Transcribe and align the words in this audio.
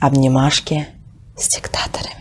Обнимашки 0.00 0.86
с 1.36 1.48
диктаторами. 1.48 2.18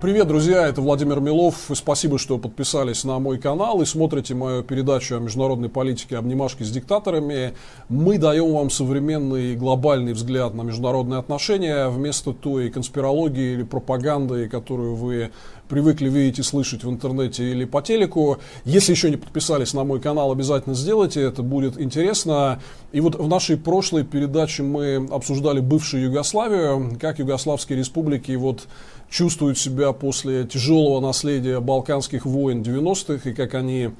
Привет, 0.00 0.26
друзья, 0.26 0.66
это 0.66 0.80
Владимир 0.80 1.20
Милов. 1.20 1.70
Спасибо, 1.74 2.18
что 2.18 2.38
подписались 2.38 3.04
на 3.04 3.18
мой 3.18 3.38
канал 3.38 3.82
и 3.82 3.84
смотрите 3.84 4.34
мою 4.34 4.62
передачу 4.62 5.16
о 5.16 5.20
международной 5.20 5.68
политике 5.68 6.16
«Обнимашки 6.16 6.62
с 6.62 6.70
диктаторами». 6.70 7.52
Мы 7.90 8.16
даем 8.16 8.54
вам 8.54 8.70
современный 8.70 9.54
глобальный 9.54 10.14
взгляд 10.14 10.54
на 10.54 10.62
международные 10.62 11.20
отношения 11.20 11.88
вместо 11.88 12.32
той 12.32 12.70
конспирологии 12.70 13.52
или 13.52 13.62
пропаганды, 13.62 14.48
которую 14.48 14.96
вы 14.96 15.30
привыкли 15.72 16.10
видеть 16.10 16.38
и 16.38 16.42
слышать 16.42 16.84
в 16.84 16.90
интернете 16.90 17.50
или 17.50 17.64
по 17.64 17.80
телеку. 17.80 18.36
Если 18.66 18.92
еще 18.92 19.08
не 19.08 19.16
подписались 19.16 19.72
на 19.72 19.84
мой 19.84 20.02
канал, 20.02 20.30
обязательно 20.30 20.74
сделайте, 20.74 21.22
это 21.22 21.42
будет 21.42 21.80
интересно. 21.80 22.60
И 22.92 23.00
вот 23.00 23.14
в 23.14 23.26
нашей 23.26 23.56
прошлой 23.56 24.04
передаче 24.04 24.64
мы 24.64 25.08
обсуждали 25.10 25.60
бывшую 25.60 26.02
Югославию, 26.02 26.98
как 27.00 27.20
югославские 27.20 27.78
республики 27.78 28.32
вот 28.32 28.68
чувствуют 29.08 29.56
себя 29.56 29.92
после 29.92 30.44
тяжелого 30.44 31.00
наследия 31.00 31.58
Балканских 31.58 32.26
войн 32.26 32.60
90-х 32.60 33.30
и 33.30 33.32
как 33.32 33.54
они 33.54 33.92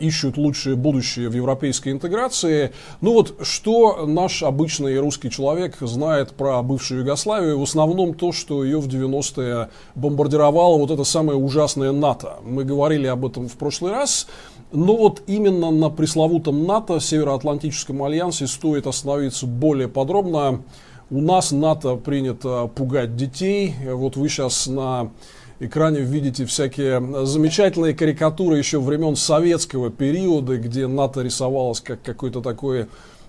ищут 0.00 0.36
лучшее 0.36 0.76
будущее 0.76 1.28
в 1.28 1.34
европейской 1.34 1.90
интеграции. 1.90 2.72
Ну 3.00 3.12
вот, 3.12 3.36
что 3.42 4.06
наш 4.06 4.42
обычный 4.42 4.98
русский 4.98 5.30
человек 5.30 5.76
знает 5.80 6.32
про 6.32 6.62
бывшую 6.62 7.00
Югославию? 7.00 7.58
В 7.58 7.62
основном 7.62 8.14
то, 8.14 8.32
что 8.32 8.64
ее 8.64 8.80
в 8.80 8.88
90-е 8.88 9.68
бомбардировало 9.94 10.78
вот 10.78 10.90
это 10.90 11.04
самое 11.04 11.38
ужасное 11.38 11.92
НАТО. 11.92 12.36
Мы 12.44 12.64
говорили 12.64 13.06
об 13.06 13.24
этом 13.26 13.48
в 13.48 13.56
прошлый 13.56 13.92
раз. 13.92 14.26
Но 14.72 14.96
вот 14.96 15.22
именно 15.26 15.70
на 15.70 15.90
пресловутом 15.90 16.64
НАТО, 16.64 16.98
Североатлантическом 17.00 18.02
альянсе, 18.02 18.46
стоит 18.46 18.86
остановиться 18.86 19.46
более 19.46 19.88
подробно. 19.88 20.62
У 21.08 21.20
нас 21.20 21.52
НАТО 21.52 21.94
принято 21.96 22.66
пугать 22.74 23.14
детей. 23.14 23.74
Вот 23.88 24.16
вы 24.16 24.28
сейчас 24.28 24.66
на 24.66 25.12
экране 25.60 26.00
видите 26.00 26.44
всякие 26.44 27.26
замечательные 27.26 27.94
карикатуры 27.94 28.58
еще 28.58 28.80
времен 28.80 29.16
советского 29.16 29.90
периода, 29.90 30.56
где 30.56 30.86
НАТО 30.86 31.22
рисовалось 31.22 31.80
как 31.80 32.02
какой-то 32.02 32.40
такой 32.40 32.86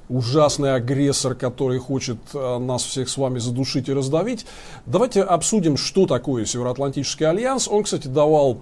ужасный 0.09 0.73
агрессор, 0.73 1.35
который 1.35 1.79
хочет 1.79 2.17
э, 2.33 2.57
нас 2.59 2.83
всех 2.83 3.09
с 3.09 3.17
вами 3.17 3.39
задушить 3.39 3.89
и 3.89 3.93
раздавить. 3.93 4.45
Давайте 4.85 5.21
обсудим, 5.21 5.75
что 5.75 6.05
такое 6.05 6.45
Североатлантический 6.45 7.27
альянс. 7.27 7.67
Он, 7.67 7.83
кстати, 7.83 8.07
давал 8.07 8.61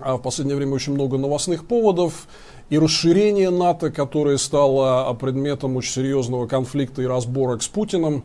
а, 0.00 0.16
в 0.16 0.22
последнее 0.22 0.56
время 0.56 0.74
очень 0.74 0.92
много 0.92 1.18
новостных 1.18 1.66
поводов 1.66 2.26
и 2.68 2.78
расширение 2.78 3.50
НАТО, 3.50 3.90
которое 3.90 4.38
стало 4.38 5.12
предметом 5.14 5.76
очень 5.76 5.92
серьезного 5.92 6.46
конфликта 6.48 7.02
и 7.02 7.06
разборок 7.06 7.62
с 7.62 7.68
Путиным. 7.68 8.24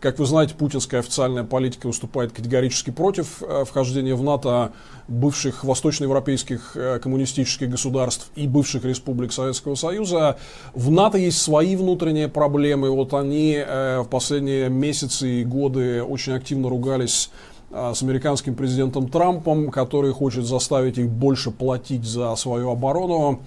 Как 0.00 0.18
вы 0.18 0.24
знаете, 0.24 0.54
путинская 0.54 1.00
официальная 1.00 1.44
политика 1.44 1.86
выступает 1.86 2.32
категорически 2.32 2.88
против 2.88 3.42
э, 3.42 3.64
вхождения 3.66 4.14
в 4.14 4.22
НАТО 4.22 4.72
бывших 5.08 5.62
восточноевропейских 5.62 6.74
э, 6.74 6.98
коммунистических 7.00 7.68
государств 7.68 8.30
и 8.34 8.46
бывших 8.46 8.86
республик 8.86 9.30
Советского 9.30 9.74
Союза. 9.74 10.38
В 10.72 10.90
НАТО 10.90 11.18
есть 11.18 11.42
свои 11.42 11.76
внутренние 11.76 12.28
проблемы. 12.28 12.90
Вот 12.90 13.12
они 13.12 13.54
э, 13.54 14.00
в 14.00 14.08
последние 14.08 14.70
месяцы 14.70 15.42
и 15.42 15.44
годы 15.44 16.02
очень 16.02 16.32
активно 16.32 16.70
ругались 16.70 17.30
с 17.70 18.02
американским 18.02 18.56
президентом 18.56 19.08
Трампом, 19.08 19.70
который 19.70 20.12
хочет 20.12 20.44
заставить 20.44 20.98
их 20.98 21.08
больше 21.08 21.52
платить 21.52 22.04
за 22.04 22.34
свою 22.34 22.70
оборону. 22.70 23.42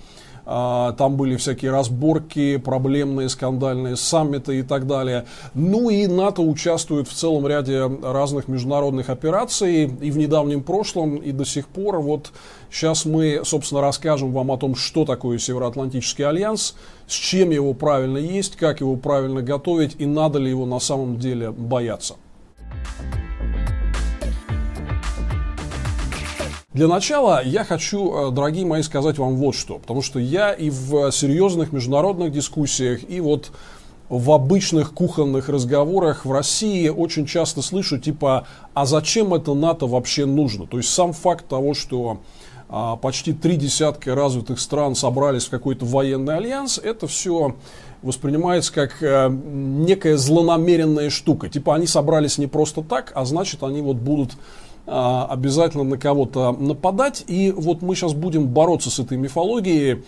А, 0.45 0.91
там 0.94 1.16
были 1.16 1.38
всякие 1.38 1.72
разборки, 1.72 2.58
проблемные, 2.58 3.30
скандальные 3.30 3.95
саммиты 3.95 4.59
и 4.59 4.61
так 4.61 4.88
далее. 4.88 5.25
Ну 5.53 5.89
и 5.89 6.08
НАТО 6.08 6.41
участвует 6.41 7.08
в 7.08 7.13
целом 7.13 7.47
ряде 7.47 7.86
разных 8.02 8.47
международных 8.47 9.09
операций 9.09 9.83
и 9.83 10.11
в 10.11 10.17
недавнем 10.17 10.61
прошлом, 10.64 11.16
и 11.17 11.31
до 11.31 11.45
сих 11.45 11.67
пор. 11.67 11.99
Вот 11.99 12.31
сейчас 12.69 13.05
мы, 13.05 13.41
собственно, 13.45 13.81
расскажем 13.81 14.33
вам 14.33 14.52
о 14.52 14.58
том, 14.58 14.76
что 14.76 15.05
такое 15.05 15.37
Североатлантический 15.37 16.26
альянс, 16.26 16.76
с 17.08 17.14
чем 17.14 17.52
его 17.52 17.73
правильно 17.73 18.17
есть, 18.17 18.55
как 18.58 18.82
его 18.82 18.95
правильно 18.98 19.42
готовить 19.42 19.95
и 19.99 20.05
надо 20.05 20.39
ли 20.39 20.49
его 20.49 20.65
на 20.65 20.80
самом 20.80 21.17
деле 21.20 21.52
бояться. 21.52 22.15
Для 26.73 26.88
начала 26.88 27.44
я 27.44 27.64
хочу, 27.64 28.30
э, 28.30 28.32
дорогие 28.32 28.66
мои, 28.66 28.82
сказать 28.82 29.20
вам 29.20 29.36
вот 29.36 29.54
что. 29.54 29.78
Потому 29.78 30.02
что 30.02 30.17
я 30.17 30.52
и 30.54 30.72
в 30.72 31.11
серьезных 31.11 31.72
международных 31.72 32.32
дискуссиях, 32.32 33.08
и 33.08 33.22
вот 33.22 33.52
в 34.10 34.32
обычных 34.32 34.92
кухонных 34.92 35.50
разговорах 35.50 36.26
в 36.26 36.32
России 36.32 36.89
очень 36.89 37.28
часто 37.28 37.62
слышу 37.62 38.00
типа, 38.00 38.48
а 38.73 38.88
зачем 38.88 39.36
это 39.36 39.54
НАТО 39.54 39.86
вообще 39.86 40.26
нужно? 40.26 40.66
То 40.66 40.78
есть 40.78 40.89
сам 40.89 41.14
факт 41.14 41.48
того, 41.48 41.76
что 41.76 42.22
а, 42.70 42.95
почти 42.95 43.33
три 43.33 43.56
десятка 43.56 44.16
развитых 44.16 44.60
стран 44.60 44.95
собрались 44.95 45.45
в 45.45 45.52
какой-то 45.52 45.86
военный 45.86 46.38
альянс, 46.38 46.80
это 46.80 47.06
все 47.06 47.56
воспринимается 48.02 48.73
как 48.73 49.02
э, 49.02 49.30
некая 49.30 50.17
злонамеренная 50.17 51.10
штука. 51.12 51.50
Типа 51.50 51.76
они 51.76 51.86
собрались 51.86 52.39
не 52.39 52.48
просто 52.48 52.82
так, 52.82 53.12
а 53.16 53.26
значит 53.26 53.62
они 53.64 53.82
вот 53.82 53.98
будут 53.98 54.32
обязательно 54.86 55.83
на 55.83 55.98
кого-то 55.98 56.52
нападать. 56.52 57.23
И 57.27 57.52
вот 57.52 57.82
мы 57.82 57.95
сейчас 57.95 58.14
будем 58.14 58.48
бороться 58.48 58.89
с 58.89 58.99
этой 58.99 59.17
мифологией. 59.17 60.04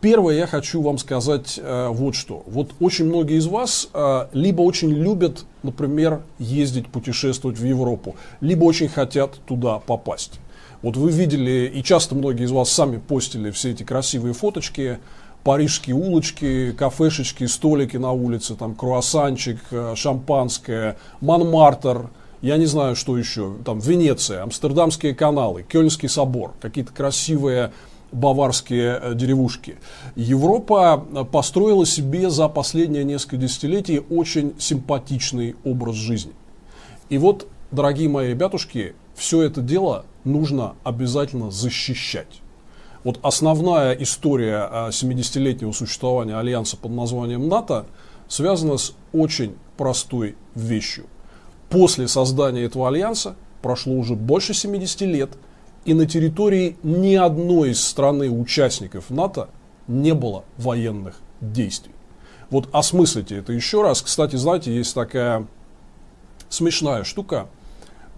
Первое, 0.00 0.34
я 0.36 0.46
хочу 0.46 0.82
вам 0.82 0.98
сказать 0.98 1.58
э, 1.62 1.88
вот 1.90 2.14
что. 2.14 2.42
Вот 2.46 2.72
очень 2.78 3.06
многие 3.06 3.38
из 3.38 3.46
вас 3.46 3.88
э, 3.94 4.26
либо 4.32 4.60
очень 4.60 4.90
любят, 4.90 5.46
например, 5.62 6.20
ездить, 6.38 6.88
путешествовать 6.88 7.58
в 7.58 7.64
Европу, 7.64 8.14
либо 8.42 8.64
очень 8.64 8.88
хотят 8.88 9.40
туда 9.46 9.78
попасть. 9.78 10.40
Вот 10.82 10.98
вы 10.98 11.10
видели, 11.10 11.72
и 11.74 11.82
часто 11.82 12.14
многие 12.14 12.44
из 12.44 12.50
вас 12.50 12.70
сами 12.70 12.98
постили 12.98 13.50
все 13.50 13.70
эти 13.70 13.82
красивые 13.82 14.34
фоточки, 14.34 14.98
парижские 15.42 15.96
улочки, 15.96 16.72
кафешечки, 16.72 17.46
столики 17.46 17.96
на 17.96 18.12
улице, 18.12 18.56
там 18.56 18.74
круассанчик, 18.74 19.58
э, 19.70 19.94
шампанское, 19.96 20.98
Монмартр– 21.22 22.10
я 22.44 22.58
не 22.58 22.66
знаю, 22.66 22.94
что 22.94 23.16
еще, 23.16 23.54
там 23.64 23.78
Венеция, 23.78 24.42
Амстердамские 24.42 25.14
каналы, 25.14 25.62
Кёльнский 25.62 26.10
собор, 26.10 26.52
какие-то 26.60 26.92
красивые 26.92 27.72
баварские 28.12 29.00
э, 29.00 29.14
деревушки. 29.14 29.78
Европа 30.14 31.06
э, 31.10 31.24
построила 31.24 31.86
себе 31.86 32.28
за 32.28 32.48
последние 32.48 33.02
несколько 33.02 33.38
десятилетий 33.38 34.02
очень 34.10 34.52
симпатичный 34.58 35.56
образ 35.64 35.94
жизни. 35.94 36.34
И 37.08 37.16
вот, 37.16 37.48
дорогие 37.70 38.10
мои 38.10 38.32
ребятушки, 38.32 38.94
все 39.14 39.40
это 39.40 39.62
дело 39.62 40.04
нужно 40.24 40.74
обязательно 40.84 41.50
защищать. 41.50 42.42
Вот 43.04 43.20
основная 43.22 43.94
история 43.94 44.68
70-летнего 44.90 45.72
существования 45.72 46.36
альянса 46.36 46.76
под 46.76 46.92
названием 46.92 47.48
НАТО 47.48 47.86
связана 48.28 48.76
с 48.76 48.92
очень 49.14 49.54
простой 49.78 50.36
вещью. 50.54 51.06
После 51.74 52.06
создания 52.06 52.62
этого 52.62 52.86
альянса 52.86 53.34
прошло 53.60 53.94
уже 53.94 54.14
больше 54.14 54.54
70 54.54 55.00
лет, 55.00 55.30
и 55.84 55.92
на 55.92 56.06
территории 56.06 56.76
ни 56.84 57.16
одной 57.16 57.70
из 57.70 57.82
страны 57.82 58.30
участников 58.30 59.10
НАТО 59.10 59.48
не 59.88 60.14
было 60.14 60.44
военных 60.56 61.16
действий. 61.40 61.90
Вот 62.48 62.68
осмыслите 62.70 63.38
это 63.38 63.52
еще 63.52 63.82
раз. 63.82 64.02
Кстати, 64.02 64.36
знаете, 64.36 64.72
есть 64.72 64.94
такая 64.94 65.48
смешная 66.48 67.02
штука, 67.02 67.48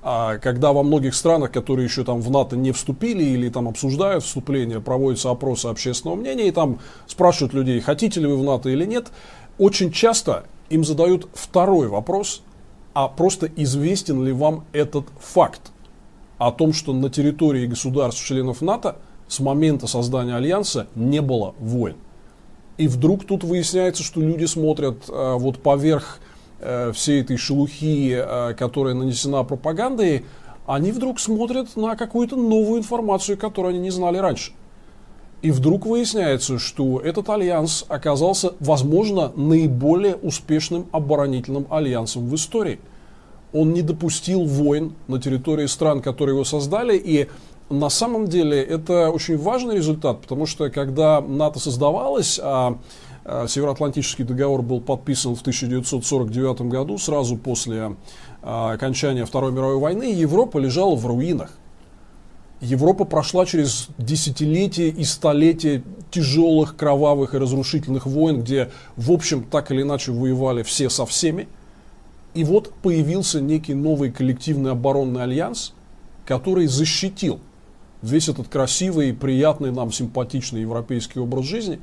а, 0.03 0.37
когда 0.37 0.75
во 0.75 0.83
многих 0.83 1.15
странах, 1.15 1.51
которые 1.51 1.87
еще 1.87 2.05
там 2.05 2.21
в 2.21 2.31
НАТО 2.31 2.57
не 2.57 2.73
вступили 2.73 3.25
или 3.25 3.49
там 3.49 3.69
обсуждают 3.69 4.23
вступление, 4.23 4.83
проводятся 4.83 5.31
опросы 5.31 5.69
общественного 5.69 6.17
мнения, 6.17 6.49
и 6.49 6.53
там 6.53 6.79
спрашивают 7.07 7.55
людей, 7.55 7.81
хотите 7.81 8.21
ли 8.21 8.27
вы 8.27 8.37
в 8.37 8.45
НАТО 8.45 8.69
или 8.69 8.85
нет, 8.85 9.07
очень 9.57 9.93
часто 9.93 10.45
им 10.69 10.85
задают 10.85 11.27
второй 11.33 11.89
вопрос, 11.89 12.43
а 12.97 13.09
просто 13.09 13.51
известен 13.57 14.25
ли 14.25 14.33
вам 14.33 14.65
этот 14.73 15.05
факт 15.21 15.71
о 16.39 16.51
том, 16.51 16.73
что 16.73 16.95
на 16.95 17.11
территории 17.11 17.67
государств-членов 17.67 18.63
НАТО 18.63 18.97
с 19.29 19.39
момента 19.39 19.87
создания 19.87 20.35
Альянса 20.35 20.87
не 20.95 21.21
было 21.21 21.55
войн. 21.59 21.97
И 22.79 22.89
вдруг 22.89 23.27
тут 23.27 23.45
выясняется, 23.45 24.03
что 24.03 24.23
люди 24.23 24.47
смотрят 24.47 25.11
э, 25.11 25.35
вот 25.35 25.59
поверх 25.59 26.21
э, 26.61 26.91
всей 26.93 27.21
этой 27.21 27.37
шелухи, 27.37 28.17
э, 28.17 28.55
которая 28.55 28.95
нанесена 28.95 29.45
пропагандой, 29.45 30.25
они 30.67 30.91
вдруг 30.91 31.21
смотрят 31.21 31.77
на 31.77 31.97
какую-то 31.97 32.37
новую 32.37 32.79
информацию, 32.79 33.37
которую 33.37 33.75
они 33.75 33.81
не 33.81 33.91
знали 33.91 34.17
раньше. 34.17 34.53
И 35.43 35.51
вдруг 35.51 35.87
выясняется, 35.87 36.59
что 36.59 36.99
этот 36.99 37.29
альянс 37.29 37.85
оказался, 37.89 38.55
возможно, 38.59 39.33
наиболее 39.37 40.17
успешным 40.17 40.87
оборонительным 40.93 41.67
альянсом 41.71 42.27
в 42.27 42.35
истории. 42.35 42.81
Он 43.57 43.73
не 43.73 43.83
допустил 43.83 44.45
войн 44.45 44.95
на 45.09 45.21
территории 45.21 45.67
стран, 45.67 46.03
которые 46.03 46.35
его 46.35 46.45
создали, 46.45 46.97
и 46.97 47.29
на 47.71 47.89
самом 47.89 48.29
деле 48.29 48.63
это 48.63 49.11
очень 49.11 49.39
важный 49.39 49.77
результат, 49.77 50.21
потому 50.21 50.47
что 50.47 50.69
когда 50.71 51.21
НАТО 51.21 51.59
создавалось, 51.59 52.39
а 52.43 52.79
э, 53.25 53.47
Североатлантический 53.49 54.25
договор 54.25 54.63
был 54.63 54.81
подписан 54.81 55.35
в 55.35 55.41
1949 55.41 56.61
году, 56.63 56.99
сразу 56.99 57.37
после 57.37 57.97
э, 58.43 58.73
окончания 58.73 59.25
Второй 59.25 59.53
мировой 59.53 59.79
войны, 59.79 60.13
Европа 60.13 60.59
лежала 60.59 60.95
в 60.95 61.07
руинах. 61.07 61.51
Европа 62.61 63.05
прошла 63.05 63.47
через 63.47 63.89
десятилетия 63.99 64.89
и 64.89 65.05
столетия 65.05 65.83
тяжелых, 66.11 66.77
кровавых 66.77 67.35
и 67.35 67.39
разрушительных 67.39 68.07
войн, 68.07 68.43
где, 68.43 68.71
в 68.97 69.13
общем, 69.13 69.45
так 69.45 69.71
или 69.71 69.83
иначе 69.83 70.13
воевали 70.13 70.63
все 70.63 70.89
со 70.89 71.05
всеми. 71.05 71.49
И 72.37 72.45
вот 72.45 72.71
появился 72.83 73.41
некий 73.41 73.73
новый 73.73 74.13
коллективный 74.13 74.73
оборонный 74.73 75.23
альянс, 75.23 75.73
который 76.27 76.67
защитил 76.67 77.41
весь 78.03 78.29
этот 78.29 78.49
красивый, 78.49 79.15
приятный 79.15 79.73
нам, 79.73 79.91
симпатичный 79.91 80.61
европейский 80.61 81.19
образ 81.19 81.47
жизни 81.47 81.81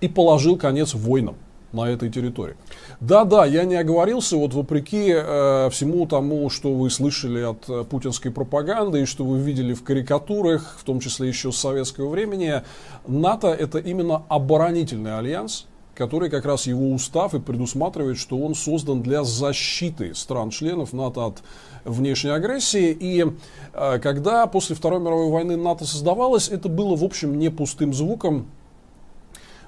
и 0.00 0.08
положил 0.08 0.56
конец 0.56 0.94
войнам 0.94 1.36
на 1.70 1.88
этой 1.88 2.10
территории. 2.10 2.56
Да-да, 2.98 3.46
я 3.46 3.62
не 3.64 3.76
оговорился, 3.76 4.36
вот 4.36 4.52
вопреки 4.52 5.12
э, 5.14 5.68
всему 5.70 6.06
тому, 6.06 6.50
что 6.50 6.74
вы 6.74 6.90
слышали 6.90 7.42
от 7.42 7.68
э, 7.68 7.84
путинской 7.84 8.32
пропаганды 8.32 9.02
и 9.02 9.06
что 9.06 9.24
вы 9.24 9.38
видели 9.38 9.74
в 9.74 9.84
карикатурах, 9.84 10.76
в 10.76 10.82
том 10.82 10.98
числе 10.98 11.28
еще 11.28 11.52
с 11.52 11.56
советского 11.56 12.08
времени, 12.08 12.62
НАТО 13.06 13.48
это 13.48 13.78
именно 13.78 14.24
оборонительный 14.28 15.16
альянс, 15.16 15.67
который 15.98 16.30
как 16.30 16.44
раз 16.44 16.68
его 16.68 16.92
устав 16.92 17.34
и 17.34 17.40
предусматривает, 17.40 18.18
что 18.18 18.38
он 18.38 18.54
создан 18.54 19.02
для 19.02 19.24
защиты 19.24 20.14
стран-членов 20.14 20.92
НАТО 20.92 21.26
от 21.26 21.42
внешней 21.84 22.30
агрессии. 22.30 22.96
И 22.98 23.26
э, 23.72 23.98
когда 23.98 24.46
после 24.46 24.76
Второй 24.76 25.00
мировой 25.00 25.28
войны 25.28 25.56
НАТО 25.56 25.84
создавалось, 25.84 26.50
это 26.50 26.68
было, 26.68 26.94
в 26.94 27.02
общем, 27.02 27.36
не 27.36 27.50
пустым 27.50 27.92
звуком, 27.92 28.46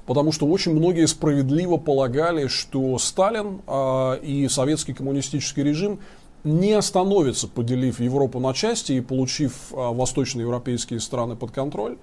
потому 0.06 0.30
что 0.30 0.46
очень 0.46 0.72
многие 0.72 1.08
справедливо 1.08 1.78
полагали, 1.78 2.46
что 2.46 2.96
Сталин 2.98 3.62
э, 3.66 4.18
и 4.22 4.46
советский 4.48 4.92
коммунистический 4.92 5.64
режим 5.64 5.98
не 6.44 6.74
остановится, 6.74 7.48
поделив 7.48 7.98
Европу 7.98 8.38
на 8.38 8.54
части 8.54 8.92
и 8.92 9.00
получив 9.00 9.72
э, 9.72 9.74
восточноевропейские 9.74 11.00
страны 11.00 11.34
под 11.34 11.50
контроль. 11.50 11.98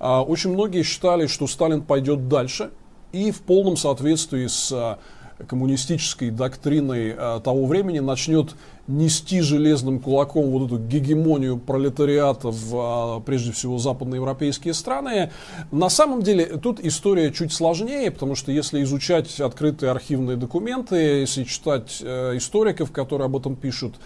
Очень 0.00 0.50
многие 0.50 0.82
считали, 0.82 1.28
что 1.28 1.46
Сталин 1.46 1.80
пойдет 1.80 2.28
дальше 2.28 2.70
и 3.14 3.30
в 3.30 3.42
полном 3.42 3.76
соответствии 3.76 4.46
с 4.48 4.98
коммунистической 5.46 6.30
доктриной 6.30 7.14
э, 7.16 7.40
того 7.42 7.66
времени 7.66 7.98
начнет 7.98 8.54
нести 8.86 9.40
железным 9.40 9.98
кулаком 9.98 10.50
вот 10.50 10.66
эту 10.66 10.78
гегемонию 10.78 11.58
пролетариата 11.58 12.50
в, 12.50 13.18
э, 13.18 13.20
прежде 13.24 13.52
всего, 13.52 13.78
западноевропейские 13.78 14.74
страны. 14.74 15.30
На 15.70 15.88
самом 15.88 16.22
деле 16.22 16.46
тут 16.46 16.80
история 16.80 17.32
чуть 17.32 17.52
сложнее, 17.52 18.10
потому 18.10 18.34
что 18.34 18.52
если 18.52 18.82
изучать 18.82 19.40
открытые 19.40 19.90
архивные 19.90 20.36
документы, 20.36 20.96
если 20.96 21.44
читать 21.44 21.98
э, 22.00 22.36
историков, 22.36 22.92
которые 22.92 23.26
об 23.26 23.36
этом 23.36 23.56
пишут, 23.56 23.96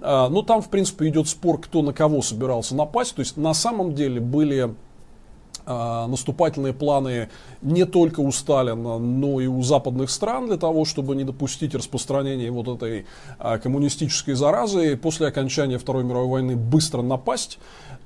ну 0.00 0.42
там, 0.42 0.62
в 0.62 0.68
принципе, 0.68 1.08
идет 1.08 1.26
спор, 1.26 1.60
кто 1.60 1.82
на 1.82 1.92
кого 1.92 2.22
собирался 2.22 2.76
напасть. 2.76 3.16
То 3.16 3.20
есть 3.20 3.36
на 3.36 3.52
самом 3.52 3.96
деле 3.96 4.20
были 4.20 4.56
а, 4.60 4.74
наступательные 5.68 6.72
планы 6.72 7.28
не 7.62 7.84
только 7.84 8.20
у 8.20 8.32
Сталина, 8.32 8.98
но 8.98 9.40
и 9.40 9.46
у 9.46 9.62
западных 9.62 10.10
стран 10.10 10.46
для 10.46 10.56
того, 10.56 10.84
чтобы 10.84 11.14
не 11.14 11.24
допустить 11.24 11.74
распространения 11.74 12.50
вот 12.50 12.68
этой 12.68 13.06
а, 13.38 13.58
коммунистической 13.58 14.34
заразы. 14.34 14.96
После 14.96 15.26
окончания 15.26 15.78
Второй 15.78 16.04
мировой 16.04 16.28
войны 16.28 16.56
быстро 16.56 17.02
напасть. 17.02 17.58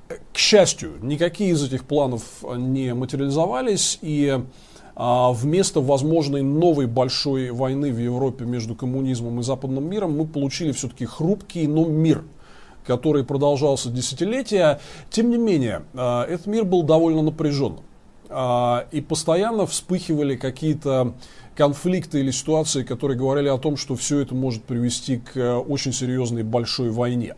К 0.07 0.37
счастью, 0.37 0.93
никакие 1.01 1.51
из 1.51 1.63
этих 1.63 1.85
планов 1.85 2.23
не 2.43 2.93
материализовались, 2.93 3.97
и 4.01 4.41
а, 4.95 5.31
вместо 5.31 5.79
возможной 5.79 6.41
новой 6.41 6.87
большой 6.87 7.51
войны 7.51 7.91
в 7.91 7.97
Европе 7.97 8.45
между 8.45 8.75
коммунизмом 8.75 9.39
и 9.39 9.43
западным 9.43 9.89
миром 9.89 10.17
мы 10.17 10.27
получили 10.27 10.71
все-таки 10.71 11.05
хрупкий, 11.05 11.67
но 11.67 11.85
мир– 11.85 12.23
который 12.85 13.23
продолжался 13.23 13.89
десятилетия. 13.89 14.79
Тем 15.09 15.29
не 15.29 15.37
менее, 15.37 15.83
а, 15.93 16.25
этот 16.25 16.47
мир 16.47 16.65
был 16.65 16.83
довольно 16.83 17.21
напряженным. 17.21 17.83
А, 18.29 18.87
и 18.91 19.01
постоянно 19.01 19.65
вспыхивали 19.65 20.35
какие-то 20.35 21.13
конфликты 21.55 22.19
или 22.19 22.31
ситуации, 22.31 22.83
которые 22.83 23.17
говорили 23.17 23.47
о 23.47 23.57
том, 23.57 23.77
что 23.77 23.95
все 23.95 24.19
это 24.19 24.33
может 24.33 24.63
привести 24.63 25.17
к 25.17 25.37
э, 25.37 25.53
очень 25.55 25.93
серьезной 25.93 26.41
большой 26.41 26.89
войне. 26.89 27.35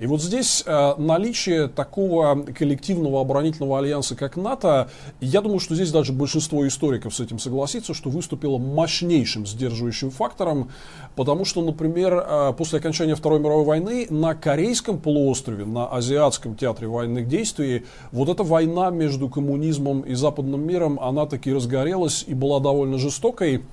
И 0.00 0.06
вот 0.06 0.22
здесь 0.22 0.64
э, 0.64 0.94
наличие 0.96 1.68
такого 1.68 2.42
коллективного 2.58 3.20
оборонительного 3.20 3.80
альянса, 3.80 4.16
как 4.16 4.36
НАТО, 4.36 4.90
я 5.20 5.42
думаю, 5.42 5.60
что 5.60 5.74
здесь 5.74 5.92
даже 5.92 6.14
большинство 6.14 6.66
историков 6.66 7.14
с 7.14 7.20
этим 7.20 7.38
согласится, 7.38 7.92
что 7.92 8.08
выступило 8.08 8.56
мощнейшим 8.56 9.46
сдерживающим 9.46 10.10
фактором, 10.10 10.70
потому 11.16 11.44
что, 11.44 11.62
например, 11.62 12.14
э, 12.14 12.54
после 12.56 12.78
окончания 12.78 13.14
Второй 13.14 13.40
мировой 13.40 13.66
войны 13.66 14.06
на 14.08 14.34
Корейском 14.34 14.98
полуострове, 14.98 15.66
на 15.66 15.86
Азиатском 15.86 16.56
театре 16.56 16.88
военных 16.88 17.28
действий, 17.28 17.84
вот 18.10 18.30
эта 18.30 18.42
война 18.42 18.88
между 18.88 19.28
коммунизмом 19.28 20.00
и 20.00 20.14
западным 20.14 20.66
миром, 20.66 20.98
она 20.98 21.26
таки 21.26 21.52
разгорелась 21.52 22.24
и 22.26 22.32
была 22.32 22.58
довольно 22.60 22.96
жестокой. 22.96 23.64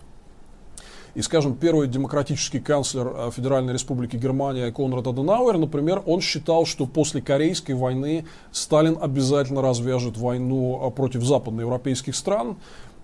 И, 1.18 1.22
скажем, 1.24 1.56
первый 1.56 1.88
демократический 1.88 2.60
канцлер 2.60 3.08
э, 3.08 3.32
Федеральной 3.36 3.74
Республики 3.74 4.16
Германия 4.18 4.72
Конрад 4.72 5.08
Аденауэр, 5.08 5.58
например, 5.58 6.04
он 6.06 6.22
считал, 6.22 6.68
что 6.68 6.86
после 6.86 7.24
Корейской 7.24 7.72
войны 7.72 8.28
Сталин 8.52 9.00
обязательно 9.02 9.64
развяжет 9.64 10.16
войну 10.16 10.80
э, 10.80 10.92
против 10.92 11.24
западноевропейских 11.24 12.16
стран. 12.16 12.58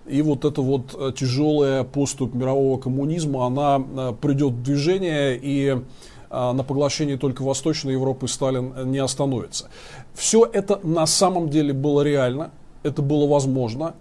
И 0.06 0.22
вот 0.22 0.44
эта 0.44 0.62
вот 0.62 0.94
э, 0.94 1.10
тяжелая 1.18 1.82
поступь 1.82 2.34
мирового 2.34 2.78
коммунизма, 2.78 3.46
она 3.46 3.80
придет 4.12 4.52
в 4.52 4.62
движение, 4.62 5.36
и 5.36 5.82
на 6.30 6.62
поглощении 6.62 7.16
только 7.16 7.42
Восточной 7.42 7.94
Европы 7.94 8.28
Сталин 8.28 8.92
не 8.92 8.98
остановится. 8.98 9.70
Все 10.14 10.44
это 10.44 10.78
на 10.84 11.06
самом 11.06 11.48
деле 11.48 11.72
было 11.72 12.02
реально, 12.02 12.52
это 12.84 13.02
было 13.02 13.26
возможно. 13.26 13.94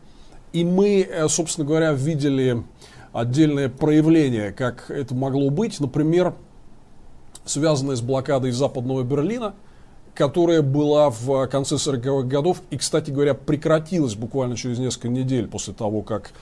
И 0.52 0.64
мы, 0.64 1.08
собственно 1.30 1.68
говоря, 1.68 1.94
видели 1.94 2.64
отдельное 3.14 3.70
проявление, 3.70 4.52
как 4.52 4.90
это 4.90 5.16
могло 5.16 5.50
быть. 5.50 5.80
Например, 5.80 6.34
связанное 7.46 7.96
с 7.96 8.02
блокадой 8.02 8.52
Западного 8.52 9.04
Берлина, 9.04 9.54
которая 10.16 10.62
была 10.62 11.10
в 11.10 11.48
конце 11.48 11.76
40-х 11.76 12.28
годов 12.28 12.62
и, 12.70 12.78
кстати 12.78 13.12
говоря, 13.12 13.34
прекратилась 13.34 14.16
буквально 14.16 14.58
через 14.58 14.80
несколько 14.80 15.10
недель 15.10 15.48
после 15.48 15.74
того, 15.74 16.02
как 16.02 16.34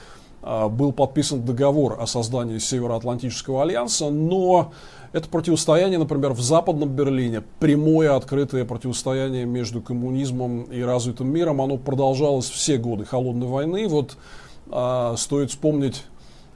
а, 0.42 0.68
был 0.68 0.92
подписан 0.92 1.42
договор 1.44 1.98
о 2.00 2.06
создании 2.06 2.58
Североатлантического 2.58 3.62
альянса, 3.62 4.10
но 4.10 4.72
это 5.12 5.28
противостояние, 5.28 5.98
например, 5.98 6.32
в 6.32 6.40
Западном 6.40 6.88
Берлине, 6.88 7.42
прямое 7.60 8.16
открытое 8.16 8.64
противостояние 8.64 9.44
между 9.44 9.80
коммунизмом 9.80 10.64
и 10.64 10.80
развитым 10.82 11.28
миром, 11.30 11.60
оно 11.60 11.76
продолжалось 11.76 12.48
все 12.48 12.76
годы 12.76 13.04
холодной 13.04 13.46
войны. 13.46 13.88
Вот 13.88 14.16
а, 14.70 15.14
стоит 15.16 15.50
вспомнить 15.50 16.04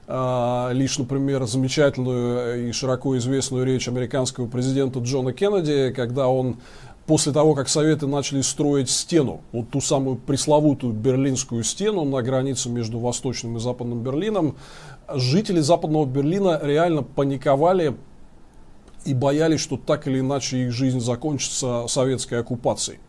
лишь, 0.07 0.97
например, 0.97 1.45
замечательную 1.45 2.69
и 2.69 2.71
широко 2.71 3.17
известную 3.17 3.65
речь 3.65 3.89
американского 3.89 4.47
президента 4.47 4.99
Джона 4.99 5.33
Кеннеди, 5.33 5.91
когда 5.93 6.29
он 6.29 6.57
после 7.07 7.31
того, 7.31 7.55
как 7.55 7.69
Советы 7.69 8.05
начали 8.05 8.41
строить 8.41 8.89
стену, 8.89 9.41
вот 9.51 9.69
ту 9.69 9.81
самую 9.81 10.17
пресловутую 10.17 10.93
Берлинскую 10.93 11.63
стену 11.63 12.05
на 12.05 12.21
границе 12.21 12.69
между 12.69 12.99
Восточным 12.99 13.57
и 13.57 13.59
Западным 13.59 14.01
Берлином, 14.01 14.55
жители 15.13 15.61
Западного 15.61 16.05
Берлина 16.05 16.59
реально 16.61 17.03
паниковали 17.03 17.95
и 19.05 19.13
боялись, 19.13 19.61
что 19.61 19.77
так 19.77 20.07
или 20.07 20.19
иначе 20.19 20.63
их 20.63 20.71
жизнь 20.71 20.99
закончится 20.99 21.85
советской 21.87 22.41
оккупацией. 22.41 22.99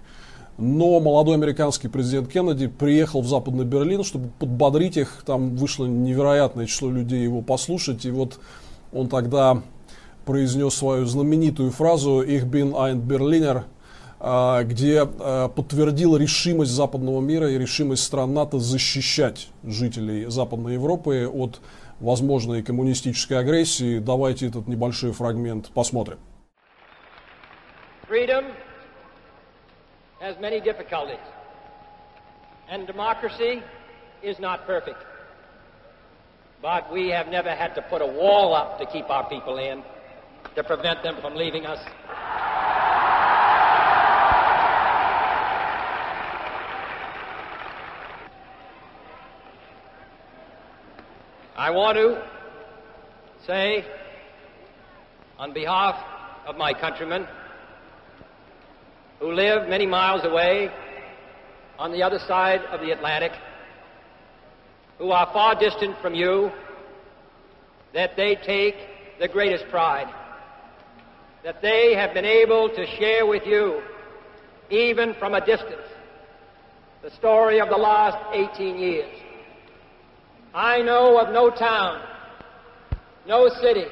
Но 0.59 0.99
молодой 0.99 1.37
американский 1.37 1.87
президент 1.87 2.29
Кеннеди 2.33 2.67
приехал 2.67 3.23
в 3.23 3.29
Западный 3.29 3.65
Берлин, 3.65 4.03
чтобы 4.03 4.31
подбодрить 4.41 4.97
их. 4.97 5.23
Там 5.25 5.55
вышло 5.55 5.87
невероятное 5.87 6.67
число 6.67 6.91
людей 6.91 7.23
его 7.23 7.43
послушать. 7.43 8.05
И 8.05 8.11
вот 8.11 8.41
он 8.93 9.09
тогда 9.09 9.62
произнес 10.25 10.75
свою 10.75 11.07
знаменитую 11.07 11.71
фразу 11.71 12.23
«Ich 12.23 12.45
bin 12.45 12.75
ein 12.75 13.00
Berliner», 13.07 13.62
а, 14.19 14.65
где 14.65 15.03
а, 15.07 15.49
подтвердил 15.49 16.17
решимость 16.17 16.73
западного 16.73 17.21
мира 17.21 17.49
и 17.53 17.57
решимость 17.57 18.03
стран 18.03 18.35
НАТО 18.35 18.59
защищать 18.59 19.50
жителей 19.62 20.27
Западной 20.27 20.75
Европы 20.75 21.31
от 21.33 21.61
возможной 22.00 22.65
коммунистической 22.65 23.38
агрессии. 23.38 24.00
Давайте 24.00 24.49
этот 24.49 24.67
небольшой 24.67 25.12
фрагмент 25.12 25.71
посмотрим. 25.73 26.19
Freedom 28.11 28.45
has 30.20 30.37
many 30.40 30.60
difficulties. 30.60 31.16
And 32.68 32.87
democracy 32.87 33.62
is 34.22 34.38
not 34.38 34.66
perfect. 34.66 34.98
But 36.60 36.92
we 36.92 37.08
have 37.10 37.28
never 37.28 37.54
had 37.54 37.75
to 37.76 37.82
put 37.82 38.02
a 38.02 38.06
wall 38.06 38.54
up 38.54 38.78
to 38.80 38.87
keep 38.87 39.08
our 39.10 39.28
people 39.28 39.58
in, 39.58 39.82
to 40.56 40.64
prevent 40.64 41.02
them 41.02 41.16
from 41.20 41.37
leaving 41.37 41.66
us. 41.66 41.78
I 51.56 51.70
want 51.70 51.96
to 51.96 52.22
say, 53.46 53.84
on 55.38 55.52
behalf 55.52 55.96
of 56.46 56.56
my 56.56 56.72
countrymen 56.72 57.26
who 59.20 59.32
live 59.32 59.68
many 59.68 59.87
miles 59.87 60.25
away 60.25 60.70
on 61.78 61.92
the 61.92 62.02
other 62.02 62.18
side 62.26 62.60
of 62.70 62.80
the 62.80 62.90
Atlantic, 62.90 63.32
who 64.98 65.10
are 65.10 65.30
far 65.32 65.54
distant 65.58 65.96
from 66.00 66.14
you, 66.14 66.50
that 67.94 68.16
they 68.16 68.37
take 68.37 68.75
the 69.20 69.28
greatest 69.28 69.64
pride, 69.70 70.12
that 71.44 71.62
they 71.62 71.94
have 71.94 72.14
been 72.14 72.25
able 72.25 72.68
to 72.68 72.87
share 72.98 73.26
with 73.26 73.42
you, 73.46 73.80
even 74.70 75.14
from 75.18 75.34
a 75.34 75.44
distance, 75.44 75.87
the 77.02 77.10
story 77.12 77.60
of 77.60 77.68
the 77.68 77.76
last 77.76 78.18
18 78.32 78.78
years. 78.78 79.14
I 80.54 80.82
know 80.82 81.18
of 81.18 81.32
no 81.32 81.50
town, 81.50 82.02
no 83.26 83.48
city 83.60 83.87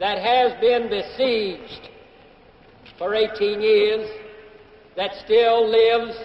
that 0.00 0.18
has 0.18 0.58
been 0.60 0.88
besieged 0.88 1.90
for 3.02 3.16
18 3.16 3.60
years 3.60 4.08
that 4.96 5.10
still 5.24 5.68
lives 5.68 6.16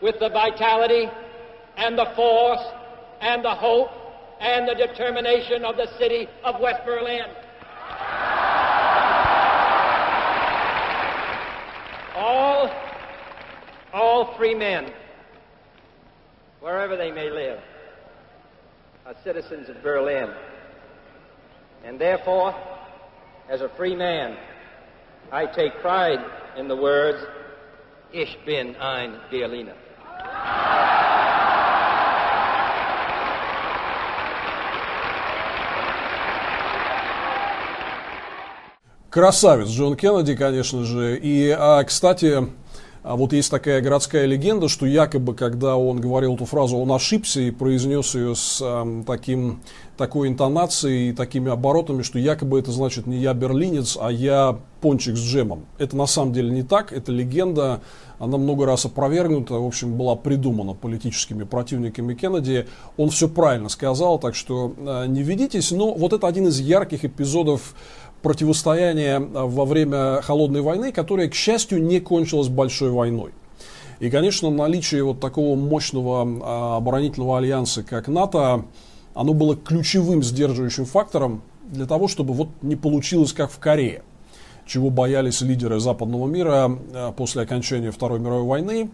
with 0.00 0.14
the 0.20 0.28
vitality 0.28 1.10
and 1.76 1.98
the 1.98 2.06
force 2.14 2.64
and 3.20 3.44
the 3.44 3.50
hope 3.50 3.88
and 4.40 4.68
the 4.68 4.76
determination 4.76 5.64
of 5.64 5.76
the 5.76 5.88
city 5.98 6.28
of 6.44 6.60
West 6.60 6.84
Berlin. 6.86 7.24
All, 12.14 12.70
all 13.92 14.36
free 14.36 14.54
men, 14.54 14.92
wherever 16.60 16.96
they 16.96 17.10
may 17.10 17.28
live, 17.28 17.58
are 19.04 19.16
citizens 19.24 19.68
of 19.68 19.82
Berlin. 19.82 20.32
And 21.84 22.00
therefore, 22.00 22.54
as 23.50 23.62
a 23.62 23.68
free 23.70 23.96
man, 23.96 24.36
I 25.31 25.45
take 25.45 25.81
pride 25.81 26.19
in 26.57 26.67
the 26.67 26.75
words, 26.75 27.19
Ich 28.11 28.39
bin 28.43 28.75
ein 28.77 29.11
Berliner. 29.29 29.75
Красавец 39.11 39.69
Джон 39.69 39.95
Кеннеди, 39.95 40.35
конечно 40.35 40.83
же. 40.85 41.17
И, 41.17 41.49
а, 41.55 41.83
кстати, 41.83 42.47
а 43.04 43.16
вот 43.16 43.34
есть 43.34 43.50
такая 43.50 43.82
городская 43.82 44.24
легенда, 44.24 44.66
что 44.68 44.86
якобы, 44.86 45.34
когда 45.34 45.76
он 45.76 46.00
говорил 46.00 46.36
эту 46.36 46.46
фразу, 46.46 46.78
он 46.78 46.90
ошибся 46.90 47.38
и 47.42 47.50
произнес 47.50 48.14
ее 48.14 48.34
с 48.34 48.62
э, 48.62 49.02
таким, 49.06 49.60
такой 49.98 50.28
интонацией 50.28 51.10
и 51.10 51.12
такими 51.12 51.50
оборотами, 51.50 52.00
что 52.00 52.18
якобы 52.18 52.58
это 52.58 52.72
значит 52.72 53.06
не 53.06 53.18
я 53.18 53.34
берлинец, 53.34 53.98
а 54.00 54.10
я 54.10 54.58
пончик 54.80 55.18
с 55.18 55.20
джемом. 55.20 55.66
Это 55.76 55.98
на 55.98 56.06
самом 56.06 56.32
деле 56.32 56.50
не 56.50 56.62
так, 56.62 56.94
это 56.94 57.12
легенда, 57.12 57.82
она 58.18 58.38
много 58.38 58.64
раз 58.64 58.86
опровергнута, 58.86 59.54
в 59.54 59.66
общем, 59.66 59.98
была 59.98 60.16
придумана 60.16 60.72
политическими 60.72 61.44
противниками 61.44 62.14
Кеннеди. 62.14 62.66
Он 62.96 63.10
все 63.10 63.28
правильно 63.28 63.68
сказал, 63.68 64.18
так 64.18 64.34
что 64.34 64.74
э, 64.78 65.06
не 65.08 65.22
ведитесь. 65.22 65.72
Но 65.72 65.92
вот 65.92 66.14
это 66.14 66.26
один 66.26 66.48
из 66.48 66.58
ярких 66.58 67.04
эпизодов 67.04 67.74
противостояние 68.24 69.20
во 69.20 69.66
время 69.66 70.22
Холодной 70.22 70.62
войны, 70.62 70.90
которое, 70.90 71.28
к 71.28 71.34
счастью, 71.34 71.82
не 71.82 72.00
кончилось 72.00 72.48
большой 72.48 72.90
войной. 72.90 73.32
И, 74.00 74.10
конечно, 74.10 74.50
наличие 74.50 75.04
вот 75.04 75.20
такого 75.20 75.56
мощного 75.56 76.26
а, 76.42 76.76
оборонительного 76.78 77.38
альянса, 77.38 77.82
как 77.82 78.08
НАТО, 78.08 78.64
оно 79.14 79.34
было 79.34 79.56
ключевым 79.56 80.22
сдерживающим 80.22 80.86
фактором 80.86 81.42
для 81.70 81.86
того, 81.86 82.08
чтобы 82.08 82.34
вот 82.34 82.48
не 82.62 82.76
получилось, 82.76 83.32
как 83.32 83.52
в 83.52 83.58
Корее, 83.58 84.02
чего 84.66 84.90
боялись 84.90 85.42
лидеры 85.42 85.78
западного 85.78 86.26
мира 86.26 86.78
а, 86.92 87.12
после 87.12 87.42
окончания 87.42 87.90
Второй 87.90 88.20
мировой 88.20 88.44
войны. 88.44 88.90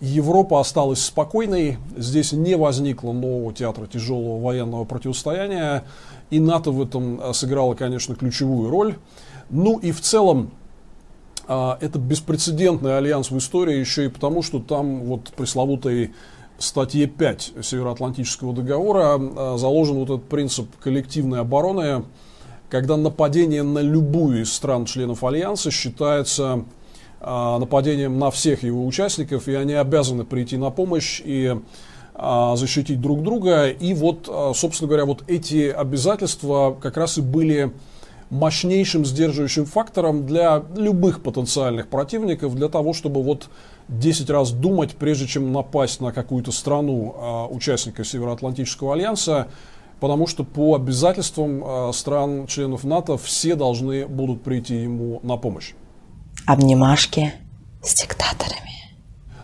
Европа 0.00 0.58
осталась 0.58 1.04
спокойной, 1.04 1.76
здесь 1.98 2.32
не 2.32 2.56
возникло 2.56 3.12
нового 3.12 3.52
театра 3.52 3.86
тяжелого 3.86 4.40
военного 4.40 4.84
противостояния, 4.84 5.84
и 6.30 6.38
НАТО 6.38 6.70
в 6.70 6.80
этом 6.80 7.20
а, 7.22 7.32
сыграло, 7.32 7.74
конечно, 7.74 8.14
ключевую 8.14 8.70
роль. 8.70 8.96
Ну 9.50 9.78
и 9.78 9.92
в 9.92 10.00
целом 10.00 10.52
а, 11.46 11.76
это 11.80 11.98
беспрецедентный 11.98 12.96
альянс 12.96 13.30
в 13.30 13.38
истории 13.38 13.76
еще 13.76 14.06
и 14.06 14.08
потому, 14.08 14.42
что 14.42 14.60
там 14.60 15.00
вот 15.04 15.32
пресловутой 15.32 16.14
статье 16.58 17.06
5 17.06 17.52
Североатлантического 17.62 18.54
договора 18.54 19.18
а, 19.18 19.56
заложен 19.58 19.96
вот 19.96 20.10
этот 20.10 20.28
принцип 20.28 20.68
коллективной 20.76 21.40
обороны, 21.40 22.04
когда 22.68 22.96
нападение 22.96 23.64
на 23.64 23.80
любую 23.80 24.42
из 24.42 24.52
стран-членов 24.52 25.24
альянса 25.24 25.70
считается 25.70 26.64
нападением 27.20 28.18
на 28.18 28.30
всех 28.30 28.62
его 28.62 28.86
участников, 28.86 29.46
и 29.46 29.52
они 29.52 29.74
обязаны 29.74 30.24
прийти 30.24 30.56
на 30.56 30.70
помощь 30.70 31.20
и 31.22 31.54
защитить 32.56 33.00
друг 33.00 33.22
друга. 33.22 33.68
И 33.68 33.94
вот, 33.94 34.28
а, 34.28 34.52
собственно 34.54 34.88
говоря, 34.88 35.04
вот 35.04 35.24
эти 35.26 35.70
обязательства 35.70 36.76
как 36.80 36.96
раз 36.96 37.18
и 37.18 37.22
были 37.22 37.72
мощнейшим 38.30 39.04
сдерживающим 39.04 39.64
фактором 39.64 40.26
для 40.26 40.62
любых 40.76 41.22
потенциальных 41.22 41.88
противников, 41.88 42.54
для 42.54 42.68
того, 42.68 42.92
чтобы 42.92 43.22
вот 43.22 43.48
10 43.88 44.30
раз 44.30 44.52
думать, 44.52 44.94
прежде 44.94 45.26
чем 45.26 45.52
напасть 45.52 46.00
на 46.00 46.12
какую-то 46.12 46.52
страну 46.52 47.14
а, 47.16 47.46
участника 47.46 48.04
Североатлантического 48.04 48.94
альянса, 48.94 49.48
потому 49.98 50.26
что 50.26 50.44
по 50.44 50.76
обязательствам 50.76 51.92
стран, 51.92 52.46
членов 52.46 52.84
НАТО, 52.84 53.18
все 53.18 53.54
должны 53.54 54.06
будут 54.06 54.42
прийти 54.42 54.76
ему 54.76 55.20
на 55.22 55.36
помощь. 55.36 55.74
Обнимашки 56.46 57.34
с 57.82 57.94
диктаторами. 58.00 58.79